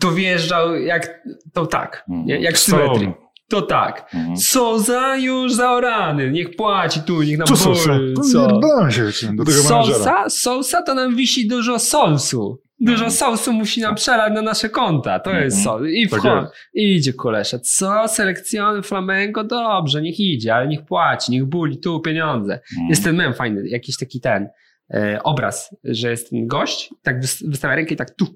[0.00, 2.40] to wjeżdżał jak, to tak, nie?
[2.40, 3.12] jak w symetrii.
[3.48, 4.10] To tak.
[4.14, 4.36] Mhm.
[4.36, 7.88] Co za już zaorany, niech płaci tu, niech nam Co, co, co?
[7.88, 8.48] boli, co.
[8.48, 9.98] Pierdolę się do tego menadżera.
[9.98, 12.62] Solsa, solsa to nam wisi dużo solsu.
[12.80, 13.10] Dużo Mhm.
[13.10, 15.20] solsu musi nam przelać na nasze konta.
[15.20, 15.64] To jest Mhm.
[15.64, 15.88] sol.
[15.90, 16.36] I Tak wchodzi.
[16.36, 16.54] jest.
[16.74, 17.58] Idzie kolesza.
[17.58, 18.08] Co?
[18.08, 19.44] Selekcjon Flamengo?
[19.44, 22.52] Dobrze, niech idzie, ale niech płaci, niech buli tu pieniądze.
[22.72, 22.88] Mhm.
[22.88, 24.48] Jest ten mem fajny, jakiś taki ten
[24.94, 28.26] e, obraz, że jest ten gość, tak wys- wystawia rękę i tak tu.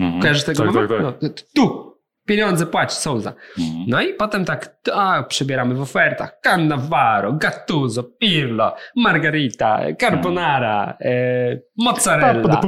[0.00, 0.20] Mhm.
[0.22, 1.00] Kojarzysz tego Tak, tak, tak.
[1.22, 1.94] No, tu.
[2.28, 3.32] Pieniądze płać, Souza.
[3.58, 3.84] Mhm.
[3.88, 6.40] No i potem tak, tak, przebieramy w ofertach.
[6.42, 12.60] Cannavaro, Gattuso, Pirlo, Margarita, Carbonara, e, mozzarella.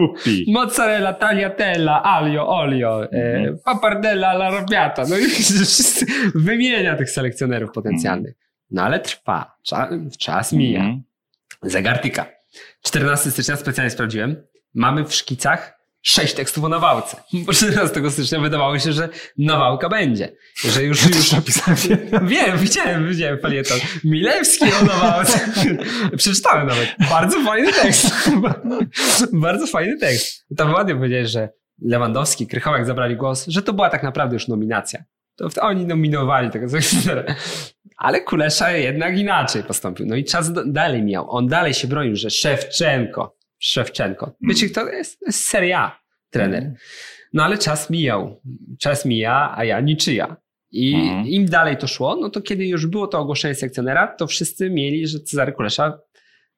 [0.47, 3.59] Mozzarella, tagliatella, alio, olio, e, Mhm.
[3.65, 5.03] papardella alla arrabbiata.
[5.09, 8.35] No i wszyscy wymienia tych selekcjonerów potencjalnych.
[8.71, 10.81] No ale trwa, Cza- czas mija.
[10.81, 11.03] Mhm.
[11.63, 12.27] Zegar tyka.
[12.83, 14.37] 14 stycznia specjalnie sprawdziłem.
[14.75, 17.17] Mamy w szkicach sześć tekstów o nawałce.
[17.47, 20.33] Bo 14 stycznia wydawało się, że nawałka będzie.
[20.65, 21.79] Że już, już napisałem.
[22.29, 23.79] Wiem, widziałem, widziałem falieton.
[24.05, 25.41] Milewski o nawałce.
[26.17, 26.89] Przeczytałem nawet.
[27.11, 28.31] Bardzo fajny tekst.
[29.33, 30.47] Bardzo fajny tekst.
[30.57, 31.49] Tam ładnie powiedziałeś, że
[31.83, 35.05] Lewandowski, Krychowiak zabrali głos, że to była tak naprawdę już nominacja.
[35.37, 36.67] To oni nominowali tego.
[37.97, 40.07] Ale Kulesza jednak inaczej postąpił.
[40.07, 41.31] No i czas dalej miał.
[41.31, 44.33] On dalej się bronił, że Szewczenko, Szewczenko.
[44.41, 45.19] Wiecie, kto to jest?
[45.31, 46.01] Seria
[46.31, 46.75] trener.
[47.33, 48.41] No ale czas mijał.
[48.79, 50.37] Czas mija, a ja niczyja.
[50.73, 51.27] I Mhm.
[51.27, 55.07] im dalej to szło, no to kiedy już było to ogłoszenie sekcjonera, to wszyscy mieli,
[55.07, 55.99] że Cezary Kulesza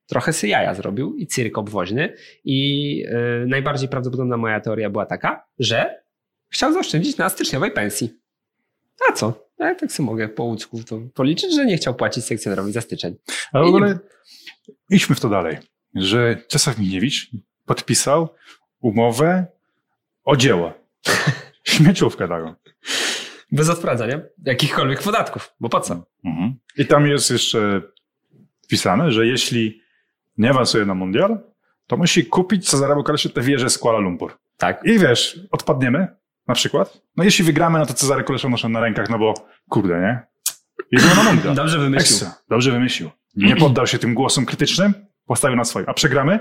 [0.06, 2.14] trochę sy jaja zrobił i cyrk obwoźny.
[2.44, 3.04] I
[3.42, 6.02] y, najbardziej prawdopodobna moja teoria była taka, że
[6.50, 8.10] chciał zaoszczędzić na styczniowej pensji.
[9.08, 9.48] A co?
[9.58, 13.14] Ja tak sobie mogę po łódzku to policzyć, że nie chciał płacić sekcjonerowi za styczeń.
[13.52, 13.98] Ale w ogóle
[14.90, 15.56] idźmy w to dalej,
[15.94, 17.30] że Czesław Miniewicz
[17.66, 18.28] podpisał
[18.80, 19.46] umowę
[20.24, 20.72] o dzieło.
[21.64, 22.54] Śmieciówkę taką.
[23.52, 26.06] Bez odprowadzania jakichkolwiek podatków, bo po co?
[26.24, 26.54] Mhm.
[26.76, 27.82] I tam jest jeszcze
[28.64, 29.82] wpisane, że jeśli
[30.38, 31.40] nie awansuje na mundial,
[31.86, 34.38] to musi kupić Cezaremu Kaleszy tę wieżę z Kuala Lumpur.
[34.56, 34.80] Tak.
[34.84, 36.08] I wiesz, odpadniemy
[36.48, 37.02] na przykład.
[37.16, 39.34] No jeśli wygramy, no to Cezary Kulesza noszą na rękach, no bo
[39.68, 40.22] kurde, nie?
[40.92, 41.54] Jedziemy na mundial.
[41.62, 42.16] Dobrze wymyślił.
[42.16, 42.42] Ekstra.
[42.48, 43.10] Dobrze wymyślił.
[43.36, 44.94] Nie poddał się tym głosom krytycznym,
[45.26, 45.86] postawił na swoim.
[45.88, 46.38] A przegramy,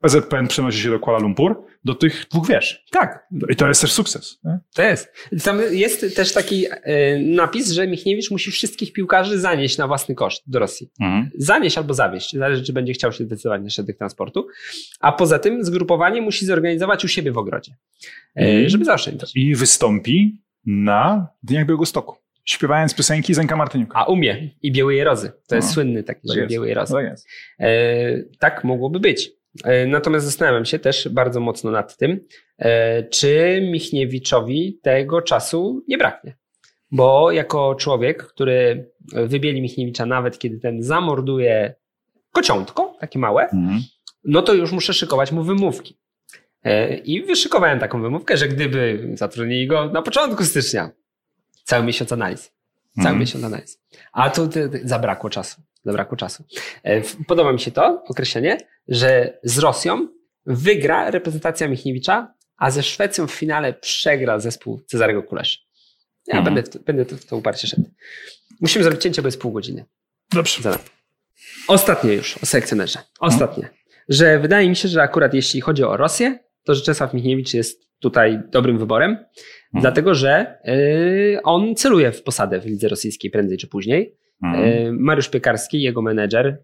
[0.00, 2.84] PZPN przenosi się do Kuala Lumpur, do tych dwóch wież.
[2.90, 4.38] Tak, I to jest też sukces.
[4.44, 4.58] Nie?
[4.74, 5.08] To jest.
[5.44, 10.42] Tam jest też taki e, napis, że Michniewicz musi wszystkich piłkarzy zanieść na własny koszt
[10.46, 10.90] do Rosji.
[11.38, 14.46] Zanieść albo zawieść, zależy czy będzie chciał się zdecydować na środek transportu.
[15.00, 17.72] A poza tym zgrupowanie musi zorganizować u siebie w ogrodzie,
[18.36, 18.68] e, Mhm.
[18.68, 19.30] żeby zaoszczędzić.
[19.34, 23.98] I wystąpi na Dniach Białegostoku, śpiewając piosenki Zenka Martyniuka.
[23.98, 25.32] A umie i Białej Rozy.
[25.48, 25.74] To jest No.
[25.74, 26.48] słynny taki, Tak.
[26.48, 26.92] Białej Rozy.
[26.94, 27.28] Tak jest.
[27.60, 27.68] E,
[28.38, 29.30] tak mogłoby być.
[29.64, 32.20] E, Natomiast zastanawiam się też bardzo mocno nad tym,
[32.58, 36.36] e, czy Michniewiczowi tego czasu nie braknie.
[36.90, 41.74] Bo jako człowiek, który wybieli Michniewicza nawet kiedy ten zamorduje
[42.32, 43.80] kociątko, takie małe, Mhm.
[44.24, 45.98] no to już muszę szykować mu wymówki.
[46.64, 50.90] E, I wyszykowałem taką wymówkę, że gdyby zatrudnili go na początku stycznia,
[51.64, 52.42] cały miesiąc analiz.
[52.94, 53.18] Cały Mhm.
[53.18, 53.80] miesiąc analiz.
[54.12, 54.50] A tu
[54.84, 55.62] zabrakło czasu.
[55.84, 56.44] Zabrakło czasu.
[56.82, 58.58] E, Podoba mi się to określenie,
[58.88, 60.08] że z Rosją
[60.46, 65.58] wygra reprezentacja Michniewicza, a ze Szwecją w finale przegra zespół Cezarego Kulesza.
[66.26, 66.54] Ja Mhm.
[66.54, 67.90] będę, w to, będę w to uparcie szedł.
[68.60, 69.84] Musimy zrobić cięcie, bo jest pół godziny.
[70.32, 70.62] Dobrze.
[70.62, 70.80] Zaraz.
[71.68, 72.98] Ostatnie już o selekcjonerze.
[73.20, 73.70] Ostatnie.
[74.08, 77.88] Że wydaje mi się, że akurat jeśli chodzi o Rosję, to że Czesław Michniewicz jest
[77.98, 79.16] tutaj dobrym wyborem,
[79.74, 84.16] dlatego że y, on celuje w posadę w lidze rosyjskiej prędzej czy później.
[84.44, 84.64] Mhm.
[84.64, 86.62] Y, Mariusz Piekarski, jego menedżer,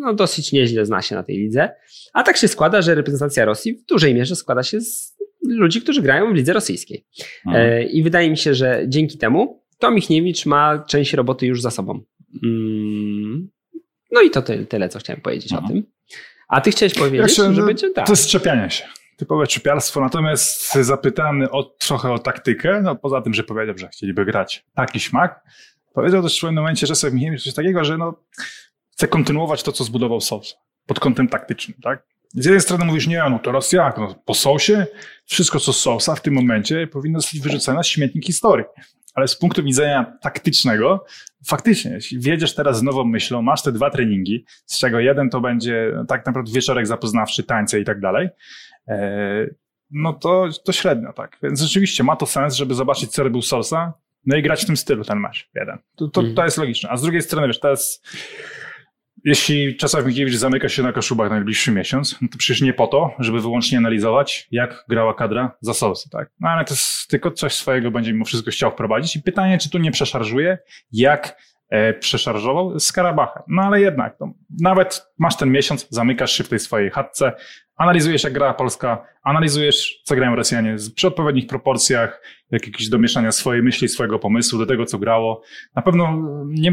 [0.00, 1.70] no dosyć nieźle zna się na tej lidze.
[2.12, 5.16] A tak się składa, że reprezentacja Rosji w dużej mierze składa się z
[5.48, 7.06] ludzi, którzy grają w lidze rosyjskiej.
[7.46, 7.64] Mhm.
[7.72, 11.70] E, I wydaje mi się, że dzięki temu to Michniewicz ma część roboty już za
[11.70, 12.00] sobą.
[12.44, 13.48] Mm.
[14.12, 15.64] No i to ty, tyle, co chciałem powiedzieć Mhm.
[15.64, 15.82] o tym.
[16.48, 18.06] A ty chciałeś powiedzieć, Ja się- że no, będzie tak.
[18.06, 18.84] To jest czepianie się.
[19.16, 20.00] Typowe czepialstwo.
[20.00, 25.00] Natomiast zapytany o, trochę o taktykę, no poza tym, że powiedział, że chcieliby grać taki
[25.00, 25.40] śmak,
[25.94, 28.14] powiedział też w pewnym momencie, że sobie Michniewicz coś takiego, że no,
[28.92, 30.56] chce kontynuować to, co zbudował Sos
[30.86, 32.06] pod kątem taktycznym, tak?
[32.34, 34.86] Z jednej strony mówisz, nie, no to Rosjak, no, po Sosie,
[35.24, 38.66] wszystko co z Sosa w tym momencie powinno zostać wyrzucone na śmietnik historii.
[39.14, 41.04] Ale z punktu widzenia taktycznego,
[41.46, 45.40] faktycznie, jeśli wiedziesz teraz z nową myślą, masz te dwa treningi, z czego jeden to
[45.40, 48.28] będzie tak naprawdę wieczorek zapoznawczy, tańce i tak dalej,
[49.90, 51.38] no to, to średnio, tak.
[51.42, 53.92] Więc rzeczywiście ma to sens, żeby zobaczyć, co robił Sosa,
[54.26, 55.78] no i grać w tym stylu ten mecz, jeden.
[55.96, 56.36] To, to, Mhm.
[56.36, 56.90] to jest logiczne.
[56.90, 58.06] A z drugiej strony, wiesz, to jest,
[59.24, 63.14] jeśli Czesław Mikiewicz zamyka się na Kaszubach najbliższy miesiąc, no to przecież nie po to,
[63.18, 66.30] żeby wyłącznie analizować, jak grała kadra za Sosy, tak?
[66.40, 69.70] No ale to jest tylko coś swojego będzie mimo wszystko chciał wprowadzić i pytanie, czy
[69.70, 70.58] tu nie przeszarżuje,
[70.92, 71.63] jak e,
[72.00, 73.42] przeszarżował z Karabachem.
[73.48, 77.32] No ale jednak, no, nawet masz ten miesiąc, zamykasz się w tej swojej chatce,
[77.76, 83.62] analizujesz jak gra Polska, analizujesz co grają Rosjanie przy odpowiednich proporcjach, jak jakieś domieszania swojej
[83.62, 85.42] myśli, swojego pomysłu do tego, co grało.
[85.74, 86.72] Na pewno nie,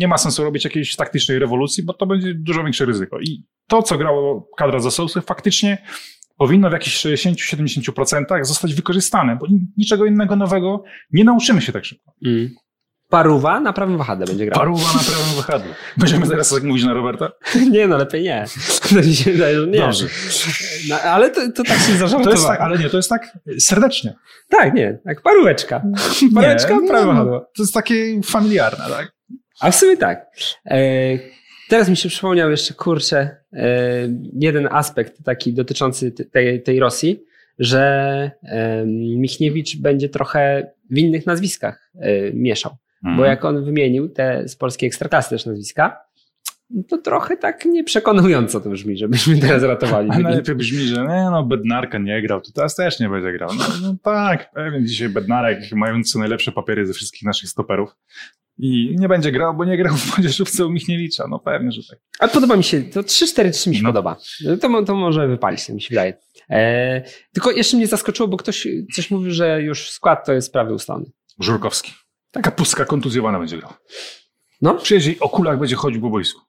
[0.00, 3.20] nie ma sensu robić jakiejś taktycznej rewolucji, bo to będzie dużo większe ryzyko.
[3.20, 5.78] I to, co grało kadra za Sousy, faktycznie
[6.36, 11.84] powinno w jakichś 60-70% zostać wykorzystane, bo ni- niczego innego nowego nie nauczymy się tak
[11.84, 12.12] szybko.
[12.26, 12.50] Mm.
[13.08, 14.60] Paruwa na prawym wahadle będzie grał.
[14.60, 15.74] Paruwa na prawym wychadlu.
[15.96, 17.30] Będziemy teraz tak mówić na Roberta?
[17.70, 18.44] Nie, no lepiej nie.
[18.94, 19.78] To się wydaje, że nie.
[19.78, 20.06] Dobrze.
[20.88, 22.24] No, ale to, to tak się zażartowało.
[22.24, 24.14] To jest tak, ale nie, to jest tak serdecznie.
[24.48, 24.98] Tak, nie.
[25.04, 25.82] Tak, paróweczka.
[26.34, 27.40] Paróweczka, prawe no, wahadło.
[27.40, 29.12] To jest takie familiarne, tak?
[29.60, 30.26] A w sumie tak.
[30.66, 30.78] E,
[31.68, 33.68] teraz mi się przypomniał jeszcze, kurczę, e,
[34.32, 37.24] jeden aspekt taki dotyczący te- tej, tej Rosji,
[37.58, 38.84] że e,
[39.16, 42.76] Michniewicz będzie trochę w innych nazwiskach e, mieszał.
[43.04, 43.16] Mhm.
[43.16, 46.00] Bo jak on wymienił te z polskiej ekstraklasy też nazwiska,
[46.88, 50.10] to trochę tak nieprzekonująco to brzmi, żebyśmy teraz ratowali.
[50.12, 53.50] A najlepiej brzmi, że nie no, Bednarka nie grał, to teraz też nie będzie grał.
[53.58, 57.96] No, no tak, pewnie dzisiaj Bednarek mający najlepsze papiery ze wszystkich naszych stoperów
[58.60, 61.24] i nie będzie grał, bo nie grał w młodzieżówce u Michniewicza.
[61.30, 61.98] No pewnie, że tak.
[62.20, 63.88] A podoba mi się, to 3-4-3 mi się No.
[63.88, 64.16] podoba.
[64.60, 66.14] To, mo- to może wypalić, mi się wydaje.
[66.50, 70.72] E, tylko jeszcze mnie zaskoczyło, bo ktoś coś mówił, że już skład to jest prawie
[70.74, 71.06] ustalony.
[71.40, 71.92] Żurkowski.
[72.30, 73.70] Taka pustka kontuzjowana będzie grał.
[74.62, 76.40] No, Przyjedzie i o kulach będzie chodził po boisku.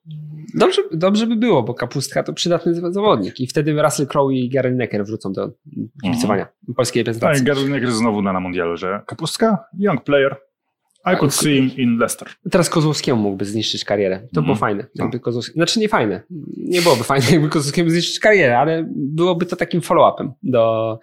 [0.54, 4.72] dobrze, dobrze by było, bo Kapustka to przydatny zawodnik i wtedy Russell Crowe i Gary
[4.76, 5.52] Necker wrócą do
[6.04, 7.46] kibicowania polskiej Tak, reprezentacji.
[7.46, 10.36] Garunek znowu na, na mundialu, że kapustka, young player.
[11.14, 12.28] I could see him in Leicester.
[12.52, 14.20] Teraz Kozłowskiemu mógłby zniszczyć karierę.
[14.34, 14.58] To było Mhm.
[14.58, 14.86] fajne.
[14.96, 15.04] No.
[15.06, 15.54] Jakby Kozłowski...
[15.54, 16.24] Znaczy nie fajne.
[16.58, 21.00] Nie byłoby fajne, jakby Kozłowskiemu zniszczyć karierę, ale byłoby to takim follow-upem do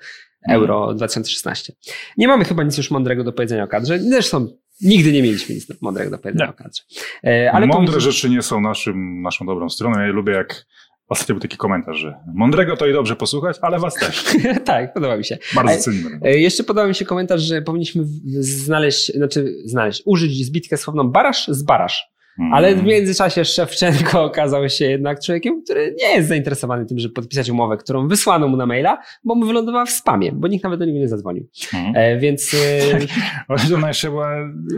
[0.48, 1.72] Euro 2016.
[2.16, 3.98] Nie mamy chyba nic już mądrego do powiedzenia o kadrze.
[3.98, 4.46] Zresztą
[4.80, 6.50] nigdy nie mieliśmy nic mądrego do powiedzenia Nie.
[6.50, 6.82] o kadrze.
[7.24, 10.00] E, ale Mądre rzeczy nie są naszym, naszą dobrą stroną.
[10.00, 10.66] Ja lubię jak
[11.08, 14.24] ostatnio był taki komentarz, że mądrego to i dobrze posłuchać, ale was też.
[14.64, 15.38] tak, podoba mi się.
[15.54, 16.20] Bardzo Ale- cenimy.
[16.22, 18.02] E, Jeszcze podoba mi się komentarz, że powinniśmy
[18.40, 22.15] znaleźć, znaczy znaleźć, użyć zbitkę słowną baraż z baraż.
[22.38, 22.54] Mm.
[22.54, 27.50] Ale w międzyczasie Szewczenko okazał się jednak człowiekiem, który nie jest zainteresowany tym, żeby podpisać
[27.50, 30.84] umowę, którą wysłano mu na maila, bo mu wylądowała w spamie, bo nikt nawet do
[30.86, 31.48] niego nie zadzwonił.
[31.74, 31.96] Mhm.
[31.96, 32.54] E, więc
[33.70, 34.30] e, Ona jeszcze była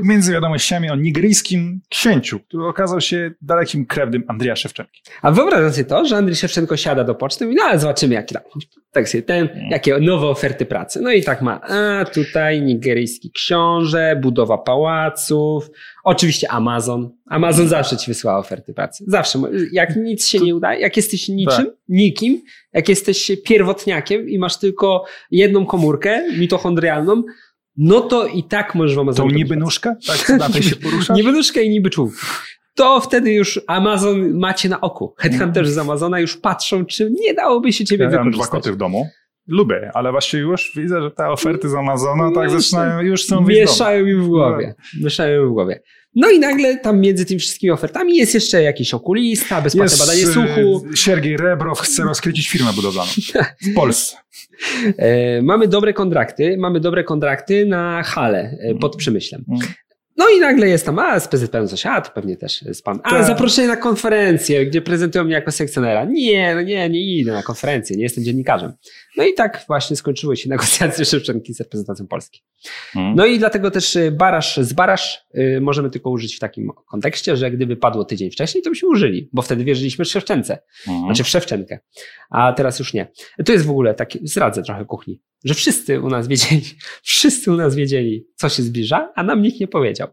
[0.02, 5.02] między wiadomościami o nigeryjskim księciu, który okazał się dalekim krewnym Andrzeja Szewczenki.
[5.22, 8.14] A wyobrażam sobie to, że Andrzej Szewczenko siada do poczty i mówi, no ale zobaczymy,
[8.14, 8.42] jaki tam,
[8.92, 11.00] tak sobie ten, jakie nowe oferty pracy.
[11.00, 15.70] No i tak ma, a tutaj nigeryjski książę, budowa pałaców,
[16.08, 17.10] oczywiście Amazon.
[17.26, 19.04] Amazon zawsze ci wysyła oferty pracy.
[19.06, 19.38] Zawsze.
[19.72, 25.04] Jak nic się nie uda, jak jesteś niczym, nikim, jak jesteś pierwotniakiem i masz tylko
[25.30, 27.22] jedną komórkę mitochondrialną,
[27.76, 29.60] no to i tak możesz w Amazonie Tą niby pracę.
[29.60, 29.94] nóżkę?
[30.06, 31.16] Tak, na się poruszasz?
[31.16, 32.12] Niby nóżkę i niby czuł.
[32.74, 35.14] to wtedy już Amazon macie na oku.
[35.18, 38.50] Headhunterzy z Amazona już patrzą, czy nie dałoby się ciebie Ja mam dwa wykorzystać.
[38.60, 39.06] koty w domu.
[39.48, 44.04] Lubię, ale właśnie już widzę, że te oferty z Amazona tak zaczynają, już są Mieszają
[44.04, 44.74] mi w głowie.
[45.02, 45.80] Mieszają mi w głowie.
[46.14, 50.22] No i nagle tam między tymi wszystkimi ofertami jest jeszcze jakiś okulista, bezpłatne Jest, badanie
[50.22, 50.96] e, słuchu.
[50.96, 53.10] Siergiej Rebrow chce rozkręcić firmę budowlaną
[53.72, 54.16] w Polsce.
[54.96, 59.44] E, mamy dobre kontrakty, mamy dobre kontrakty na hale e, pod Przemyślem.
[59.48, 59.60] Mm.
[60.18, 63.00] No i nagle jest tam, a z PZP coś, a to pewnie też jest pan.
[63.02, 63.26] A Tak.
[63.26, 66.04] zaproszenie na konferencję, gdzie prezentują mnie jako sekcjonera.
[66.04, 68.72] Nie, no nie, nie idę na konferencję, nie jestem dziennikarzem.
[69.16, 72.42] No i tak właśnie skończyły się negocjacje Szewczenki z reprezentacją Polski.
[73.16, 77.36] No i dlatego też y, baraż z baraż y, możemy tylko użyć w takim kontekście,
[77.36, 81.04] że gdyby padło tydzień wcześniej, to byśmy użyli, bo wtedy wierzyliśmy w Szewczence, Mhm.
[81.06, 81.78] znaczy w Szewczenkę,
[82.30, 83.12] a teraz już nie.
[83.46, 86.62] To jest w ogóle takie, zdradzę trochę kuchni, że wszyscy u nas wiedzieli,
[87.02, 90.08] wszyscy u nas wiedzieli, co się zbliża, a nam nikt nie powiedział.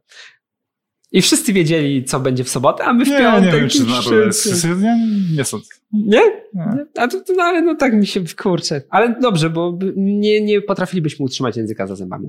[1.11, 3.85] I wszyscy wiedzieli, co będzie w sobotę, a my w Nie, piątek nie wiem, czy
[4.01, 4.75] wszyscy-.
[4.75, 4.97] Nie,
[5.37, 5.67] nie sądzę.
[5.95, 6.21] Nie?
[6.53, 6.65] Nie.
[6.75, 6.85] Nie?
[6.97, 8.81] A to, to, no, ale no tak mi się, kurczę.
[8.89, 12.27] Ale dobrze, bo nie, nie potrafilibyśmy utrzymać języka za zębami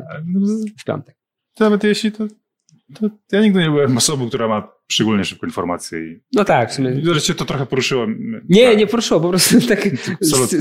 [0.81, 1.17] w piątek.
[1.61, 2.27] Nawet jeśli to,
[3.01, 3.11] to.
[3.33, 5.99] Ja nigdy nie byłem osobą, która ma szczególnie szybko informacje.
[6.07, 6.91] I No tak, w sumie.
[6.93, 8.07] wreszcie to trochę poruszyło.
[8.49, 9.89] Nie, tak, nie poruszyło, po prostu tak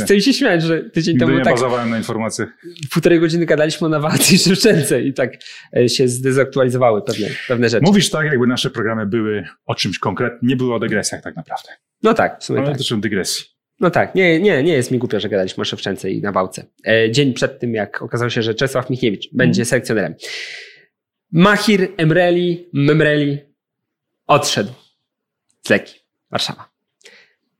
[0.03, 2.49] chcę się śmiać, że tydzień Nigdy temu nie tak bazowałem na informacjach.
[2.93, 5.31] półtorej godziny gadaliśmy o Nawalnej i Szewczence i tak
[5.77, 7.85] e, się zdezaktualizowały pewne, pewne rzeczy.
[7.85, 11.69] Mówisz tak, jakby nasze programy były o czymś konkretnym, nie były o dygresjach tak naprawdę.
[12.03, 12.99] No tak, w sumie Ale tak.
[12.99, 13.45] dygresji.
[13.79, 16.65] No tak, nie, nie, nie jest mi głupio, że gadaliśmy o Szewczence i Nawałce.
[16.87, 20.15] E, Dzień przed tym, jak okazało się, że Czesław Michniewicz będzie selekcjonerem.
[21.31, 23.39] Mahir Emreli, Memreli
[24.27, 24.71] odszedł
[25.65, 25.99] z Leki,
[26.31, 26.69] Warszawa.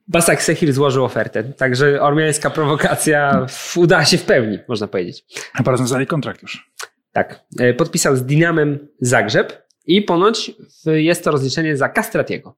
[0.08, 5.24] Basak Sehir złożył ofertę, także ormiańska prowokacja w- udała się w pełni, można powiedzieć.
[5.56, 6.70] Chyba rozwiązali kontrakt już.
[7.12, 10.52] Tak, e, podpisał z Dinamem Zagrzeb i ponoć
[10.86, 12.56] jest to rozliczenie za Castratiego.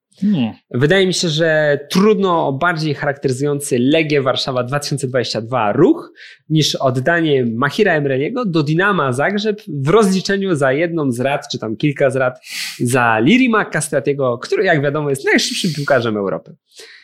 [0.71, 6.13] Wydaje mi się, że trudno o bardziej charakteryzujący Legię Warszawa 2022 ruch
[6.49, 11.77] niż oddanie Mahira Emreliego do Dinama Zagrzeb w rozliczeniu za jedną z rad, czy tam
[11.77, 12.41] kilka z rad,
[12.81, 16.57] za Lirima Castratiego, który jak wiadomo jest najszybszym piłkarzem Europy.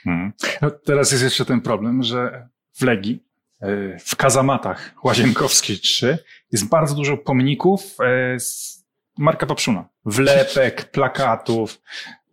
[0.06, 0.32] Mhm.
[0.62, 3.22] No, teraz jest jeszcze ten problem, że w Legii,
[3.60, 6.18] e, w kazamatach Łazienkowskiej 3
[6.52, 8.83] jest bardzo dużo pomników e, z
[9.18, 9.88] Marka Papszuna.
[10.04, 11.80] Wlepek, plakatów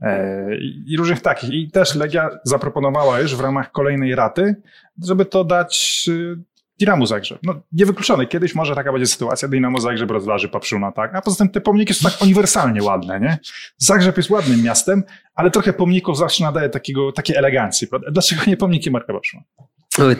[0.02, 0.56] e,
[0.86, 1.50] i różnych takich.
[1.50, 4.56] I też Legia zaproponowała już w ramach kolejnej raty,
[5.04, 6.06] żeby to dać
[6.38, 6.42] e,
[6.80, 7.40] Dinamu Zagrzeb.
[7.44, 8.26] No, niewykluczone.
[8.26, 11.16] Kiedyś może taka będzie sytuacja, Dynamo Zagrzeb rozważy Papszuna, tak?
[11.16, 13.38] A poza tym te pomniki są tak uniwersalnie ładne, nie?
[13.78, 15.04] Zagrzeb jest ładnym miastem,
[15.36, 17.88] ale trochę pomników zawsze nadaje takiego, takiej elegancji.
[17.88, 18.12] Prawda?
[18.12, 19.44] Dlaczego nie pomniki Marka Papszuna?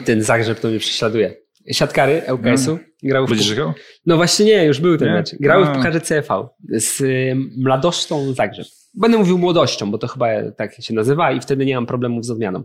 [0.04, 1.41] Ten Zagrzeb to mnie prześladuje.
[1.70, 3.56] Siatkary ŁKS-u grał w Będziesz?
[4.06, 5.14] No właśnie nie, już był ten Nie?
[5.14, 5.34] mecz.
[5.40, 5.74] Grały w A.
[5.74, 8.66] Pucharze CFV z y, Mladosztą Zagrzeb.
[8.94, 10.26] Będę mówił młodością, bo to chyba
[10.56, 12.62] tak się nazywa i wtedy nie mam problemów z odmianą.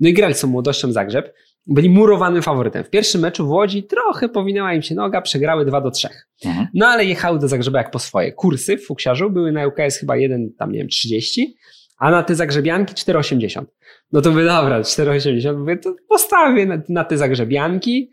[0.00, 1.34] No i grali tą młodością Zagrzeb.
[1.66, 2.84] Byli murowanym faworytem.
[2.84, 6.08] W pierwszym meczu w Łodzi trochę powinęła im się noga, przegrały 2 do 3.
[6.44, 6.66] Mhm.
[6.74, 8.32] No ale jechały do Zagrzeba jak po swoje.
[8.32, 11.56] Kursy w Fuksiarzu były na ŁKS chyba 1, tam nie wiem, 30,
[11.98, 13.64] a na te Zagrzebianki 4,80.
[14.12, 18.10] No to mówię, dobra, 4,80, mówię, to postawię na, na te Zagrzebianki.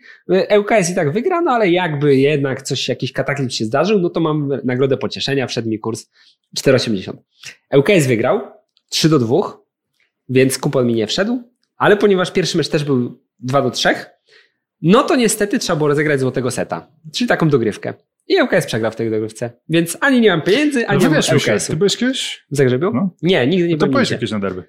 [0.60, 4.20] ŁKS i tak wygra, no ale jakby jednak coś, jakiś kataklizm się zdarzył, no to
[4.20, 6.06] mam nagrodę pocieszenia, wszedł mi kurs
[6.58, 7.14] 4,80.
[7.78, 8.42] ŁKS wygrał
[8.90, 9.36] 3 do 2,
[10.30, 11.42] więc kupon mi nie wszedł,
[11.78, 13.90] ale ponieważ pierwszy mecz też był 2 do 3,
[14.82, 17.94] no to niestety trzeba było rozegrać złotego seta, czyli taką dogrywkę.
[18.28, 19.52] I ŁKS przegrał w tej dogrywce.
[19.70, 21.58] Więc ani nie mam pieniędzy, ani No nie mam się.
[21.68, 22.46] Ty byłeś kiedyś?
[22.52, 22.92] W Zagrzebiu?
[22.94, 23.10] No.
[23.22, 24.16] Nie, nigdy nie No to byłem powiedz nigdzie.
[24.16, 24.64] jakieś na derby.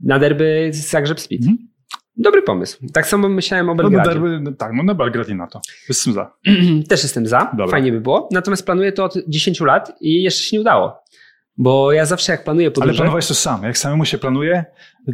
[0.00, 1.40] Na derby z Zagrzeb Split.
[1.42, 1.68] Mhm.
[2.16, 2.78] Dobry pomysł.
[2.92, 4.10] Tak samo myślałem o No Belgradzie.
[4.10, 5.60] derby, no, tak, no na Belgrad i na to.
[5.88, 6.32] Jest tym za.
[6.88, 7.66] Też jestem za, Dobra.
[7.66, 8.28] fajnie by było.
[8.32, 11.02] Natomiast planuję to od 10 lat i jeszcze się nie udało.
[11.56, 12.96] Bo ja zawsze jak planuję Ale podróże...
[12.96, 13.62] planowałeś to sam.
[13.62, 14.64] Jak samemu się planuje,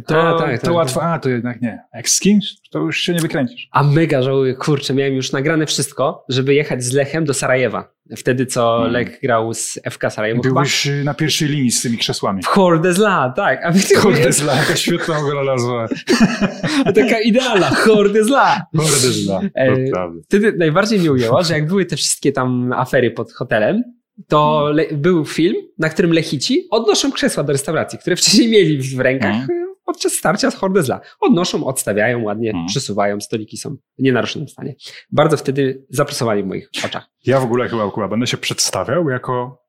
[0.07, 0.75] to, A, tak, to tak.
[0.75, 1.03] łatwo.
[1.03, 1.79] A, to jednak nie.
[1.93, 3.67] Jak z kimś, to już się nie wykręcisz.
[3.71, 7.95] A mega żałuję, kurczę, miałem już nagrane wszystko, żeby jechać z Lechem do Sarajewa.
[8.17, 8.93] Wtedy, co Hmm.
[8.93, 10.53] Lech grał z FK Sarajewo chyba.
[10.53, 12.43] Byłeś y, na pierwszej linii z tymi krzesłami.
[12.43, 13.59] W Horde Zla, tak.
[13.65, 15.87] A wy Kurde, zla, jaka świetna w ogóle nazwa.
[16.95, 18.65] taka idealna, Horde Zla.
[18.71, 19.41] Kurde, zla.
[19.55, 20.21] Ej, Naprawdę.
[20.23, 23.83] Wtedy najbardziej mnie ujęło, że jak były te wszystkie tam afery pod hotelem,
[24.27, 28.99] to le- był film, na którym Lechici odnoszą krzesła do restauracji, które wcześniej mieli w
[28.99, 29.65] rękach Mhm.
[29.85, 30.99] Podczas starcia z Horde Zla.
[31.19, 32.67] Odnoszą, odstawiają ładnie, Mhm.
[32.67, 34.75] przesuwają, stoliki są w nienaruszonym stanie.
[35.11, 37.09] Bardzo wtedy zaprosowali w moich oczach.
[37.25, 39.61] Ja w ogóle chyba, Kuba, będę się przedstawiał jako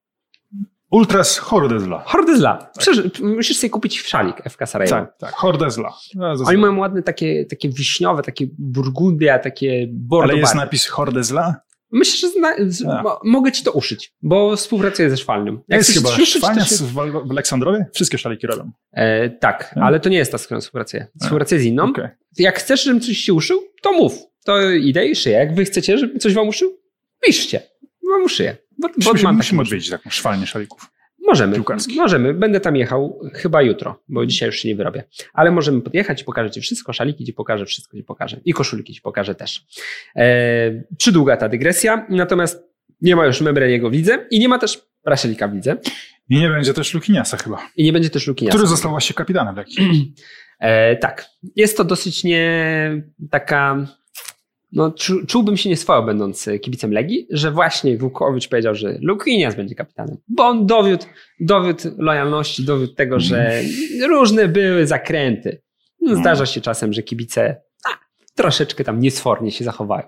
[0.91, 2.03] Ultras Hordezla.
[2.07, 2.71] Horde Zla.
[2.79, 4.97] Przeży- musisz sobie kupić szalik FK Sarajewo.
[4.97, 5.93] Tak, tak, Hordezla.
[6.15, 11.55] No, Oni mają ładne takie, takie wiśniowe, takie burgundia, takie bordo Ale jest napis Hordezla?
[11.93, 15.61] Myślę, że zna, z, mo, mogę ci to uszyć, bo współpracuję ze szwalnym.
[15.69, 16.85] Jak Jest chyba uszyć, to szwaniec się...
[16.85, 16.99] w,
[17.31, 17.87] Aleksandrowie?
[17.95, 18.71] Wszystkie szaliki robią.
[18.93, 19.81] e, Tak, A.
[19.81, 21.07] ale to nie jest ta, z którą współpracuję.
[21.23, 21.85] Współpracuję z inną.
[21.85, 22.09] Okej.
[22.39, 24.19] Jak chcesz, żebym coś ci uszył, to mów.
[24.45, 25.37] To idę i szyję.
[25.39, 26.79] Jak wy chcecie, żebym coś wam uszył,
[27.27, 27.61] piszcie.
[28.11, 28.57] Wam uszyję.
[28.79, 30.91] Bo, bo Musimy, musimy odwiedzić taką szwalnię szalików.
[31.27, 31.97] Możemy, piłkarskich.
[31.97, 32.35] możemy.
[32.35, 35.05] Będę tam jechał chyba jutro, bo dzisiaj już się nie wyrobię.
[35.33, 38.41] Ale możemy podjechać i pokażę ci wszystko, szaliki ci pokażę, wszystko ci pokażę.
[38.45, 39.67] I koszulki ci pokażę też.
[40.17, 42.67] E, przydługa ta dygresja, natomiast
[43.01, 45.77] nie ma już Membreniego widzę i nie ma też Raszelika widzę
[46.29, 48.57] I nie będzie też Lukiniasa chyba, i nie będzie też Lukiniasa.
[48.57, 50.15] który został właśnie kapitanem Legii.
[50.61, 51.27] E, tak.
[51.57, 53.87] Jest to dosyć nie taka.
[54.77, 59.75] No, czu, czułbym się nieswojo, będąc kibicem Legii, że właśnie Włókowicz powiedział, że Lukinias będzie
[59.75, 60.17] kapitanem.
[60.29, 61.05] Bo on dowiódł,
[61.41, 63.61] dowiódł lojalności, dowiódł tego, że
[64.09, 65.63] różne były zakręty.
[66.01, 66.23] No, Mhm.
[66.23, 67.89] zdarza się czasem, że kibice a,
[68.35, 70.03] troszeczkę tam niesfornie się zachowają.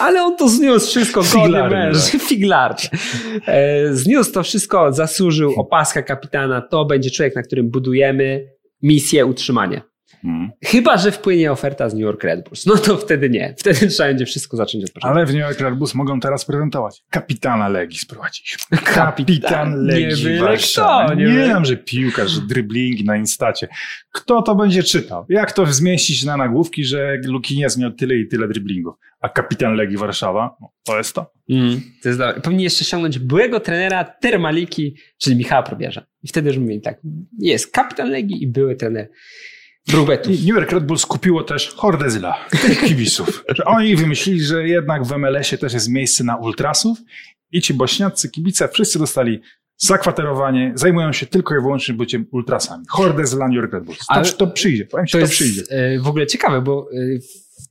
[0.00, 1.96] Ale on to zniósł wszystko, godny męż.
[3.46, 8.46] E, Zniósł to wszystko, zasłużył opaska kapitana, to będzie człowiek, na którym budujemy
[8.82, 9.82] misję utrzymania.
[10.26, 10.50] Mm.
[10.64, 12.66] Chyba, że wpłynie oferta z New York Red Bulls.
[12.66, 13.54] No to wtedy nie.
[13.58, 15.16] Wtedy trzeba będzie wszystko zacząć od początku.
[15.16, 17.02] Ale w New York Red Bulls mogą teraz prezentować.
[17.10, 18.78] Kapitana Legii sprowadziliśmy.
[18.94, 19.88] Kapitan, Kapitan
[20.32, 21.04] nie Warszawa.
[21.04, 23.68] kto, nie Nie, dam, że piłkarz, że driblingi na instacie.
[24.12, 25.26] Kto to będzie czytał?
[25.28, 29.96] Jak to zmieścić na nagłówki, że Lukinias miał tyle i tyle driblingów, a kapitan Legii
[29.96, 31.32] Warszawa, no, to jest to.
[31.50, 32.40] Mm, to jest dobre.
[32.40, 36.06] Powinni jeszcze ściągnąć byłego trenera Termaliki, czyli Michała Probierza.
[36.22, 37.00] I wtedy już mówili tak,
[37.38, 39.08] jest kapitan Legii i były trener
[39.88, 40.30] Brubetu.
[40.30, 43.44] I New York Red Bulls kupiło też hordę zyla, tych kibiców.
[43.56, 46.98] Że oni wymyślili, że jednak w MLS-ie też jest miejsce na ultrasów
[47.52, 49.40] i ci bośniacy kibice wszyscy dostali
[49.78, 52.84] zakwaterowanie, zajmują się tylko i wyłącznie byciem ultrasami.
[52.88, 53.98] Hordę zyla New York Red Bulls.
[53.98, 55.62] To, Ale- to przyjdzie, powiem ci, To to, jest przyjdzie.
[55.70, 56.96] e, w ogóle ciekawe, bo e,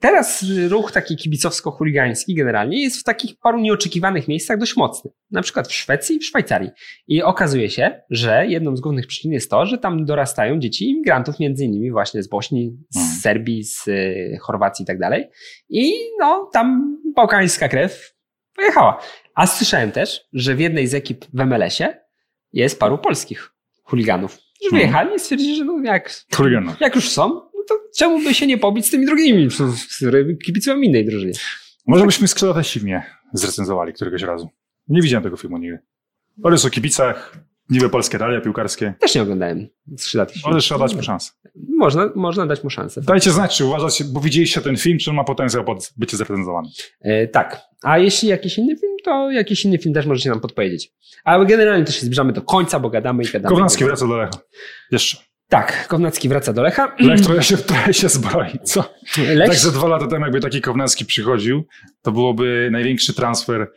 [0.06, 5.11] teraz ruch taki kibicowsko-chuligański generalnie jest w takich paru nieoczekiwanych miejscach dość mocny.
[5.32, 6.69] Na przykład w Szwecji i w Szwajcarii.
[7.07, 11.40] I okazuje się, że jedną z głównych przyczyn jest to, że tam dorastają dzieci imigrantów,
[11.40, 13.15] między innymi właśnie z Bośni, z Mhm.
[13.22, 15.27] Serbii, z e, Chorwacji i tak dalej.
[15.69, 18.14] I no, tam bałkańska krew
[18.56, 18.99] pojechała.
[19.36, 21.99] A słyszałem też, że w jednej z ekip w MLS-ie
[22.53, 23.52] jest paru polskich
[23.84, 24.32] chuliganów.
[24.61, 24.82] Że Mhm.
[24.82, 26.76] wyjechali i stwierdzili, że no jak, Chuliganów.
[26.80, 29.48] jak już są, to czemu by się nie pobić z tymi drugimi,
[29.98, 31.34] które kibicują innej drużynie?
[31.88, 34.50] Może byśmy skrzydłate siwnie zrecenzowali któregoś razu.
[34.88, 35.80] Nie widziałem tego filmu nigdy.
[36.44, 37.38] Ale jest o kibicach,
[37.70, 38.94] niby polskie realia piłkarskie.
[39.00, 39.68] Też nie oglądałem
[39.98, 41.32] skrzydlatych Może trzeba dać mu szansę.
[41.78, 43.02] Można, można dać mu szansę.
[43.02, 46.70] Dajcie znać, czy uważacie, bo widzieliście ten film, czy on ma potencjał pod bycie zrecenzowany.
[47.02, 47.62] E, tak.
[47.84, 50.92] A jeśli jakiś inny film, to jakiś inny film też możecie nam podpowiedzieć.
[51.24, 53.56] Ale generalnie też się zbliżamy do końca, bo gadamy i gadamy.
[53.56, 54.40] Kownacki wraca do Lecha.
[54.92, 55.18] Jeszcze.
[55.50, 56.96] Tak, Kownacki wraca do Lecha.
[57.00, 58.94] Lech trochę się, trochę się zbroi, co?
[59.18, 61.68] Lech, Tak, że dwa lata temu, jakby taki Kownacki przychodził,
[62.02, 63.72] to byłoby największy transfer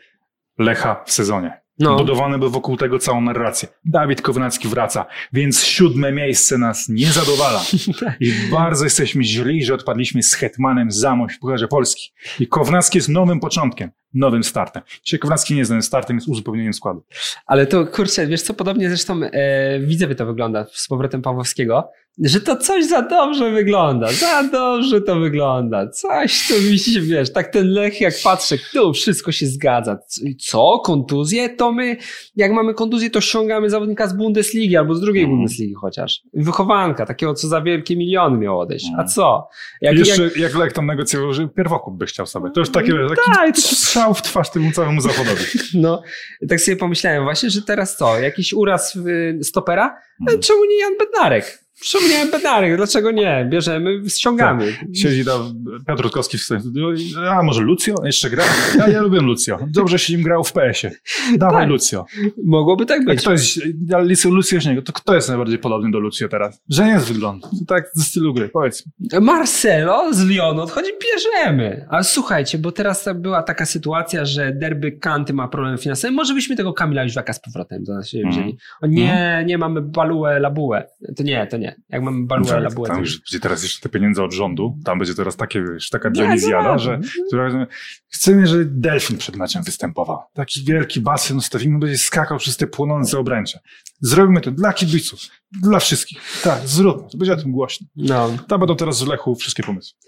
[0.59, 1.61] Lecha w sezonie.
[1.79, 3.69] No, Budowany by wokół tego całą narrację.
[3.85, 7.63] Dawid Kownacki wraca, więc siódme miejsce nas nie zadowala.
[8.21, 12.13] I bardzo jesteśmy źli, że odpadliśmy z Hetmanem Zamość w Pucharze Polski.
[12.41, 14.83] I Kownacki jest nowym początkiem, nowym startem.
[15.05, 17.05] Dzisiaj Kownacki nie jest nowym startem, jest uzupełnieniem składu.
[17.47, 21.91] ale to kurczę, wiesz co, podobnie zresztą e, widzę, by to wygląda z powrotem Pawłowskiego,
[22.25, 27.33] że to coś za dobrze wygląda, za dobrze to wygląda, coś tu mi się, wiesz,
[27.33, 29.99] tak ten Lech jak patrzę, tu wszystko się zgadza.
[30.41, 30.79] Co?
[30.85, 31.49] Kontuzje?
[31.49, 31.97] To my,
[32.37, 35.39] jak mamy kontuzję, to ściągamy zawodnika z Bundesligi albo z drugiej Mhm.
[35.39, 36.21] Bundesligi chociaż.
[36.35, 38.85] Wychowanka, takiego, co za wielkie miliony miał odejść.
[38.87, 39.09] A Mhm.
[39.09, 39.49] co?
[39.81, 42.51] Jak, jeszcze, jak, jak, Lech tam negocjował, że pierwokup by chciał sobie.
[42.51, 45.45] To już takie, taki Tak, taki- strzał w twarz temu całemu zawodowi.
[45.75, 46.03] no,
[46.49, 48.19] tak sobie pomyślałem właśnie, że teraz co?
[48.21, 49.97] Jakiś uraz y, stopera?
[50.21, 50.41] Mhm.
[50.41, 51.68] Czemu nie Jan Bednarek?
[52.13, 52.77] Jan Bednarek?
[52.77, 53.47] Dlaczego nie?
[53.51, 54.73] Bierzemy, ściągamy.
[54.95, 55.55] Siedzi tam
[55.87, 56.89] Piotr Rutkowski w studiu.
[57.31, 57.95] A może Lucio?
[58.05, 58.45] Jeszcze gra?
[58.79, 59.59] Ja, ja lubię Lucio.
[59.67, 60.93] Dobrze się nim grał w PS-ie.
[61.37, 61.69] Dawaj Tak.
[61.69, 62.05] Lucio.
[62.45, 63.21] Mogłoby tak A być.
[63.21, 66.63] kto jest, ja Lucio, Lucio to kto jest najbardziej podobny do Lucio teraz?
[66.69, 67.49] Że nie wyglądu.
[67.49, 68.85] To tak ze stylu gry, powiedz.
[69.21, 71.87] Marcelo z Lyonu odchodzi, bierzemy.
[71.91, 76.15] Ale słuchajcie, bo teraz była taka sytuacja, że derby Kanty ma problem finansowy.
[76.15, 78.57] Może byśmy tego Kamila Jóźwiaka z powrotem do nas wzięli.
[78.81, 80.89] O nie, nie mamy baluę, labułę.
[81.17, 81.68] To nie, to nie.
[81.89, 84.79] Jak mamy baluę, Tak, tam już będzie teraz jeszcze te pieniądze od rządu.
[84.85, 87.67] Tam będzie teraz takie, wiesz, taka Nie, Dionizjada, no, że która,
[88.09, 90.19] chcemy, żeby delfin przed meczem występował.
[90.35, 93.59] Taki wielki basen ustawimy, będzie skakał przez te płonące obręcze.
[94.01, 95.21] Zrobimy to dla kibiców,
[95.63, 96.19] dla wszystkich.
[96.43, 97.09] Tak, zróbmy.
[97.11, 97.87] To będzie o tym głośno.
[97.97, 99.99] No, Tam będą teraz w Lechu wszystkie pomysły.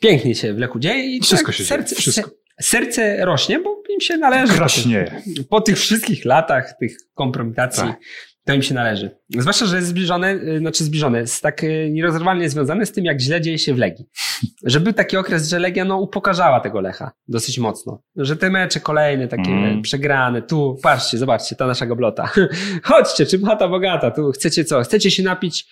[0.00, 2.30] pięknie się w Lechu dzieje i Wszystko tak się serce, dzieje, wszystko.
[2.30, 2.36] se-
[2.68, 4.52] serce rośnie, bo im się należy.
[4.52, 5.22] Kraśnieje.
[5.48, 8.00] Po tych wszystkich latach, tych kompromitacji, Tak.
[8.50, 9.10] To im się należy.
[9.38, 13.20] Zwłaszcza, że jest zbliżone, y, znaczy zbliżone, jest tak y, nierozerwalnie związane z tym, jak
[13.20, 14.04] źle dzieje się w Legii.
[14.64, 18.02] Że był taki okres, że Legia no, upokarzała tego Lecha dosyć mocno.
[18.16, 19.82] Że te mecze kolejne, takie Mm.
[19.82, 22.30] przegrane, tu, patrzcie, zobaczcie, ta nasza goblota.
[22.82, 24.82] Chodźcie, czym chata bogata, tu chcecie co?
[24.82, 25.66] Chcecie się napić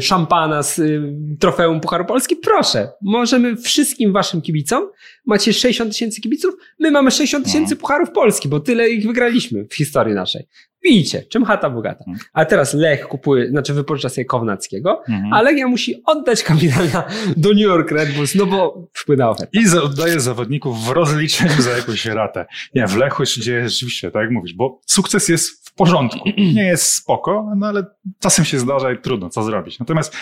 [0.00, 2.36] szampana z y, trofeum Pucharu Polski?
[2.36, 4.82] Proszę, możemy wszystkim waszym kibicom,
[5.26, 9.74] macie 60 tysięcy kibiców, my mamy 60 tysięcy Pucharów Polski, bo tyle ich wygraliśmy w
[9.74, 10.46] historii naszej.
[10.82, 12.04] Pijcie, czym chata bogata.
[12.06, 12.18] Mm.
[12.32, 15.32] A teraz Lech kupuje, znaczy wypożycza sobie Kownackiego, Mhm.
[15.32, 17.04] a Legia musi oddać kapitana
[17.36, 19.58] do New York Red Bulls, no bo wpłynęła oferta.
[19.60, 22.46] I oddaje zawodników w rozliczeniu za jakąś ratę.
[22.74, 26.28] Nie, w Lechu się dzieje rzeczywiście, tak jak mówisz, bo sukces jest w porządku.
[26.54, 27.84] Nie jest spoko, no ale
[28.20, 29.78] czasem się zdarza i trudno, co zrobić.
[29.78, 30.16] Natomiast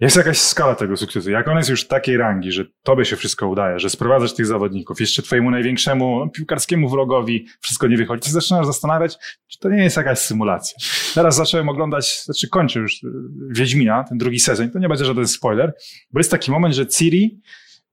[0.00, 1.30] jest jakaś skala tego sukcesu.
[1.30, 5.00] Jak on jest już takiej rangi, że tobie się wszystko udaje, że sprowadzasz tych zawodników,
[5.00, 9.96] jeszcze twojemu największemu piłkarskiemu wrogowi wszystko nie wychodzi, to zaczynasz zastanawiać, czy to nie jest
[9.96, 10.78] jakaś symulacja.
[11.14, 13.06] Teraz zacząłem oglądać, znaczy kończę już y,
[13.50, 15.74] Wiedźmina, ten drugi sezon, to nie będzie żaden spoiler,
[16.10, 17.40] bo jest taki moment, że Ciri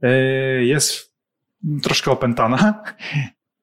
[0.03, 1.13] y, jest
[1.83, 2.83] troszkę opętana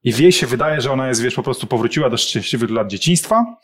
[0.02, 2.88] i w jej się wydaje, że ona jest, wiesz, po prostu powróciła do szczęśliwych lat
[2.88, 3.56] dzieciństwa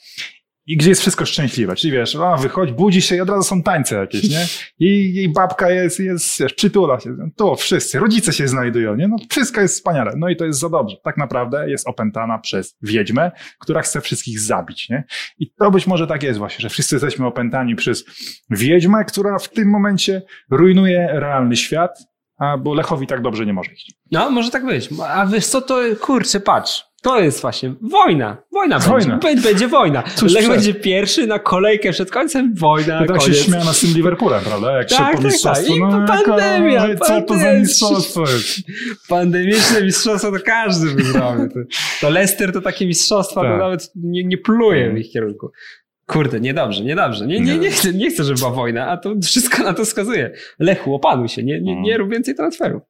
[0.66, 1.76] i gdzie jest wszystko szczęśliwe.
[1.76, 4.47] Czyli wiesz, a wychodzi, budzi się i od razu są tańce jakieś, nie?
[4.78, 7.16] I jej babka jest, jest, wiesz, przytula się.
[7.36, 9.09] To wszyscy, rodzice się znajdują, nie?
[9.09, 10.12] No wszystko jest wspaniale.
[10.16, 10.97] No i to jest za dobrze.
[11.05, 15.05] Tak naprawdę jest opętana przez wiedźmę, która chce wszystkich zabić, nie?
[15.38, 18.05] I to być może tak jest właśnie, że wszyscy jesteśmy opętani przez
[18.51, 23.72] wiedźmę, która w tym momencie rujnuje realny świat, a bo Lechowi tak dobrze nie może
[23.72, 23.92] iść.
[24.12, 24.88] No, może tak być.
[25.08, 26.84] A wiesz co, to kurczę, patrz.
[27.02, 28.36] To jest właśnie wojna.
[28.52, 29.16] Wojna, Wojna.
[29.16, 29.42] będzie.
[29.42, 30.02] Będzie, wojna.
[30.14, 30.54] Cóż Lech przed.
[30.54, 33.44] będzie pierwszy na kolejkę przed końcem, wojna, To tak się koniec.
[33.44, 34.72] śmiała z tym Liverpoolem, prawda?
[34.78, 35.76] Jak Tak, się tak, mistrzostwu, tak.
[35.76, 38.58] I no pandemia, jaka- co to za mistrzostwo jest?
[39.08, 41.48] Pandemiczne mistrzostwo to każdy by zrobił.
[41.48, 41.54] To,
[42.00, 43.58] to Leicester to takie mistrzostwa, to Tak.
[43.58, 44.98] nawet nie, nie pluje w Mhm.
[44.98, 45.50] ich kierunku.
[46.07, 47.27] Kurde, niedobrze, niedobrze.
[47.27, 50.31] Nie, nie, nie, chcę, nie chcę, żeby była wojna, a to wszystko na to wskazuje.
[50.59, 52.83] Lechu, opanuj się, nie, nie, nie rób więcej transferów.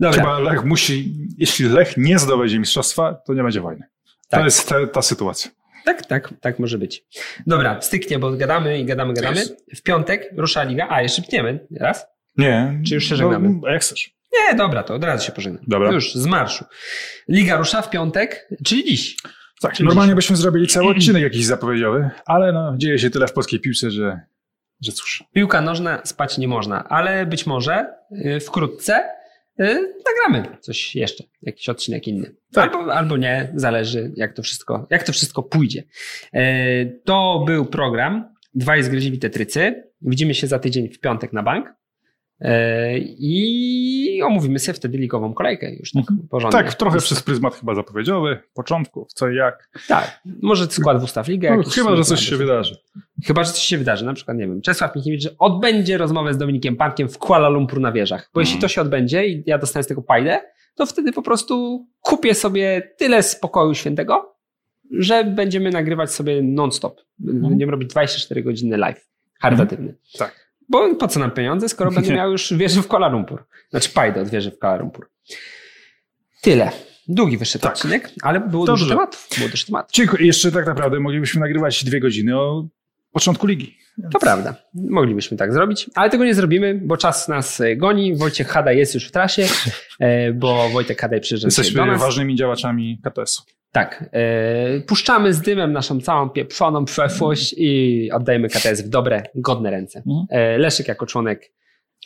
[0.00, 3.84] Dobra, Chyba Lech musi, jeśli Lech nie zdobędzie mistrzostwa, to nie będzie wojny.
[4.28, 4.40] Tak.
[4.40, 5.50] To jest ta, ta sytuacja.
[5.84, 7.04] tak, tak, tak może być.
[7.46, 9.42] Dobra, styknie, bo gadamy i gadamy, gadamy.
[9.76, 10.86] W piątek rusza liga.
[10.90, 12.06] A, jeszcze pniemy raz?
[12.36, 12.80] Nie.
[12.86, 13.48] Czy już się żegnamy?
[13.62, 14.10] No, jak chcesz.
[14.32, 15.64] Nie, dobra, to od razu się pożegnam.
[15.66, 15.92] Dobra.
[15.92, 16.64] Już, z marszu.
[17.28, 19.16] Liga rusza w piątek, czyli dziś.
[19.60, 23.32] Tak, Czyli normalnie byśmy zrobili cały odcinek jakiś zapowiedziowy, ale no, dzieje się tyle w
[23.32, 24.20] polskiej piłce, że,
[24.82, 25.24] że cóż.
[25.32, 29.04] Piłka nożna, spać nie można, ale być może y, wkrótce
[29.60, 32.34] y, nagramy coś jeszcze, jakiś odcinek inny.
[32.52, 32.74] Tak.
[32.74, 35.82] Albo, albo nie, zależy jak to wszystko, jak to wszystko pójdzie.
[36.34, 39.84] Y, To był program Dwaj zgryźliwi tetrycy.
[40.02, 41.74] Widzimy się za tydzień w piątek na bank.
[42.42, 42.48] Y,
[43.18, 46.58] I omówimy sobie wtedy ligową kolejkę już tak porządnie.
[46.62, 49.70] Tak, trochę przez pryzmat chyba zapowiedziowy, początków, co i jak.
[49.88, 51.56] Tak, może skład w ustaw ligę.
[51.56, 52.76] No, chyba, że coś się wydarzy.
[53.26, 54.04] Chyba, że coś się wydarzy.
[54.04, 57.92] Na przykład, nie wiem, Czesław Michniewicz odbędzie rozmowę z Dominikiem Pankiem w Kuala Lumpur na
[57.92, 58.30] wieżach.
[58.34, 58.60] Bo jeśli Mhm.
[58.60, 60.40] to się odbędzie i ja dostanę z tego pajdę,
[60.74, 64.36] to wtedy po prostu kupię sobie tyle spokoju świętego,
[64.90, 67.00] że będziemy nagrywać sobie non-stop.
[67.18, 69.08] Będziemy robić 24 godziny live.
[69.40, 69.94] Charytatywny.
[70.18, 70.47] Tak.
[70.68, 73.44] Bo po co nam pieniądze, skoro będę miał już wieżę w Kuala Lumpur.
[73.70, 75.10] Znaczy pajdę od wieży w Kuala Lumpur.
[76.42, 76.70] Tyle.
[77.08, 77.72] Długi wyszedł Tak.
[77.74, 78.84] odcinek, ale było Dobrze.
[78.84, 79.28] dużo tematów.
[79.38, 79.92] Było dużo tematów.
[79.92, 80.26] Dziękuję.
[80.26, 82.66] Jeszcze tak naprawdę moglibyśmy nagrywać dwie godziny o
[83.12, 83.78] początku ligi.
[84.12, 84.54] To prawda.
[84.74, 88.16] Moglibyśmy tak zrobić, ale tego nie zrobimy, bo czas nas e, goni.
[88.16, 89.46] Wojciech Hada jest już w trasie,
[90.00, 92.00] e, bo Wojtek Hadaj przyjeżdża dzisiaj do Jesteśmy nas.
[92.00, 93.42] ważnymi działaczami KTS-u.
[93.72, 94.10] Tak.
[94.12, 100.02] e, Puszczamy z dymem naszą całą pieprzoną przeszłość i oddajemy KTS w dobre, godne ręce.
[100.06, 100.26] Mhm.
[100.30, 101.52] E, Leszek jako członek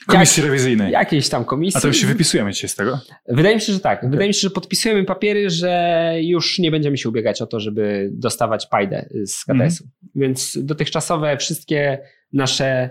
[0.07, 0.93] Komisji rewizyjnej.
[0.93, 1.79] jakiejś tam komisji.
[1.79, 3.01] A to już się wypisujemy dzisiaj z tego?
[3.29, 4.11] Wydaje mi się, że tak.
[4.11, 8.11] Wydaje mi się, że podpisujemy papiery, że już nie będziemy się ubiegać o to, żeby
[8.13, 9.85] dostawać pajdę z KTS-u.
[10.15, 11.99] Więc dotychczasowe wszystkie
[12.33, 12.91] nasze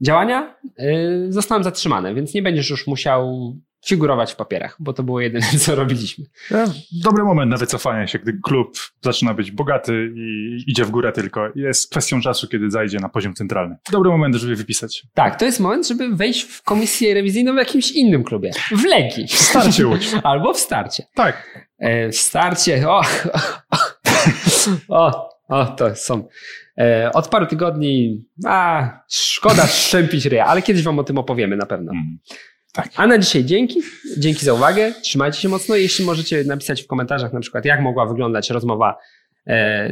[0.00, 3.54] działania y, zostaną zatrzymane, więc nie będziesz już musiał
[3.86, 6.24] figurować w papierach, bo to było jedyne, co robiliśmy.
[6.50, 6.64] Ja,
[7.02, 11.48] dobry moment na wycofanie się, gdy klub zaczyna być bogaty i idzie w górę tylko.
[11.54, 13.76] Jest kwestią czasu, kiedy zajdzie na poziom centralny.
[13.92, 15.02] Dobry moment, żeby wypisać.
[15.14, 18.50] Tak, to jest moment, żeby wejść w komisję rewizyjną w jakimś innym klubie.
[18.70, 19.28] W Legii.
[19.28, 20.10] Starcie Łódź.
[20.22, 21.06] Albo w starcie.
[21.14, 21.66] Tak.
[21.78, 22.88] E, w starcie.
[22.88, 23.02] O,
[24.88, 26.28] o, o to są.
[26.78, 28.24] E, od paru tygodni.
[28.46, 31.92] A, szkoda szczępić ryja, ale kiedyś Wam o tym opowiemy na pewno.
[32.74, 32.88] Tak.
[32.96, 33.80] A na dzisiaj dzięki.
[34.18, 34.92] Dzięki za uwagę.
[35.02, 35.76] Trzymajcie się mocno.
[35.76, 38.98] Jeśli możecie napisać w komentarzach na przykład, jak mogła wyglądać rozmowa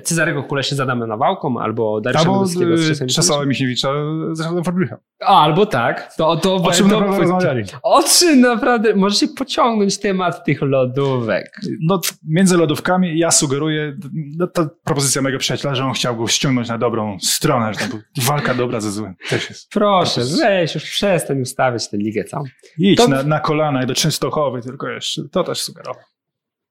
[0.04, 3.88] Cezarego Kuleszy z Adamem Nawałką, albo Dariusza Albo Mioduskiego z y, Czesem Czesława Misiewicza
[4.32, 4.96] z Ryszardem Fabrycha.
[5.20, 6.14] A, albo tak.
[6.16, 7.64] To, to, O czym to, naprawdę rozmawiali?
[7.82, 8.94] O czym naprawdę?
[8.94, 11.60] Możecie pociągnąć temat tych lodówek.
[11.82, 13.96] No, między lodówkami ja sugeruję,
[14.38, 17.96] no, to propozycja mojego przyjaciela, że on chciał go ściągnąć na dobrą stronę, że to
[18.22, 19.14] walka dobra ze złem.
[19.30, 19.70] Też jest.
[19.70, 22.44] Proszę, weź już przestań ustawiać tę ligę całą.
[22.78, 25.22] Idź To- na, na kolana i do Częstochowy tylko jeszcze.
[25.32, 26.02] To też sugerował.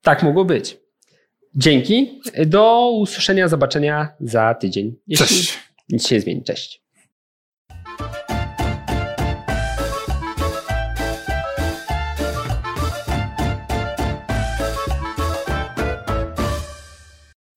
[0.01, 0.80] Tak mogło być.
[1.55, 2.21] Dzięki.
[2.45, 4.95] Do usłyszenia, zobaczenia za tydzień.
[5.07, 5.59] Jeśli Cześć.
[5.89, 6.43] nic się nie zmieni.
[6.43, 6.81] Cześć.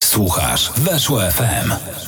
[0.05, 2.04] Słuchasz Weszło FM.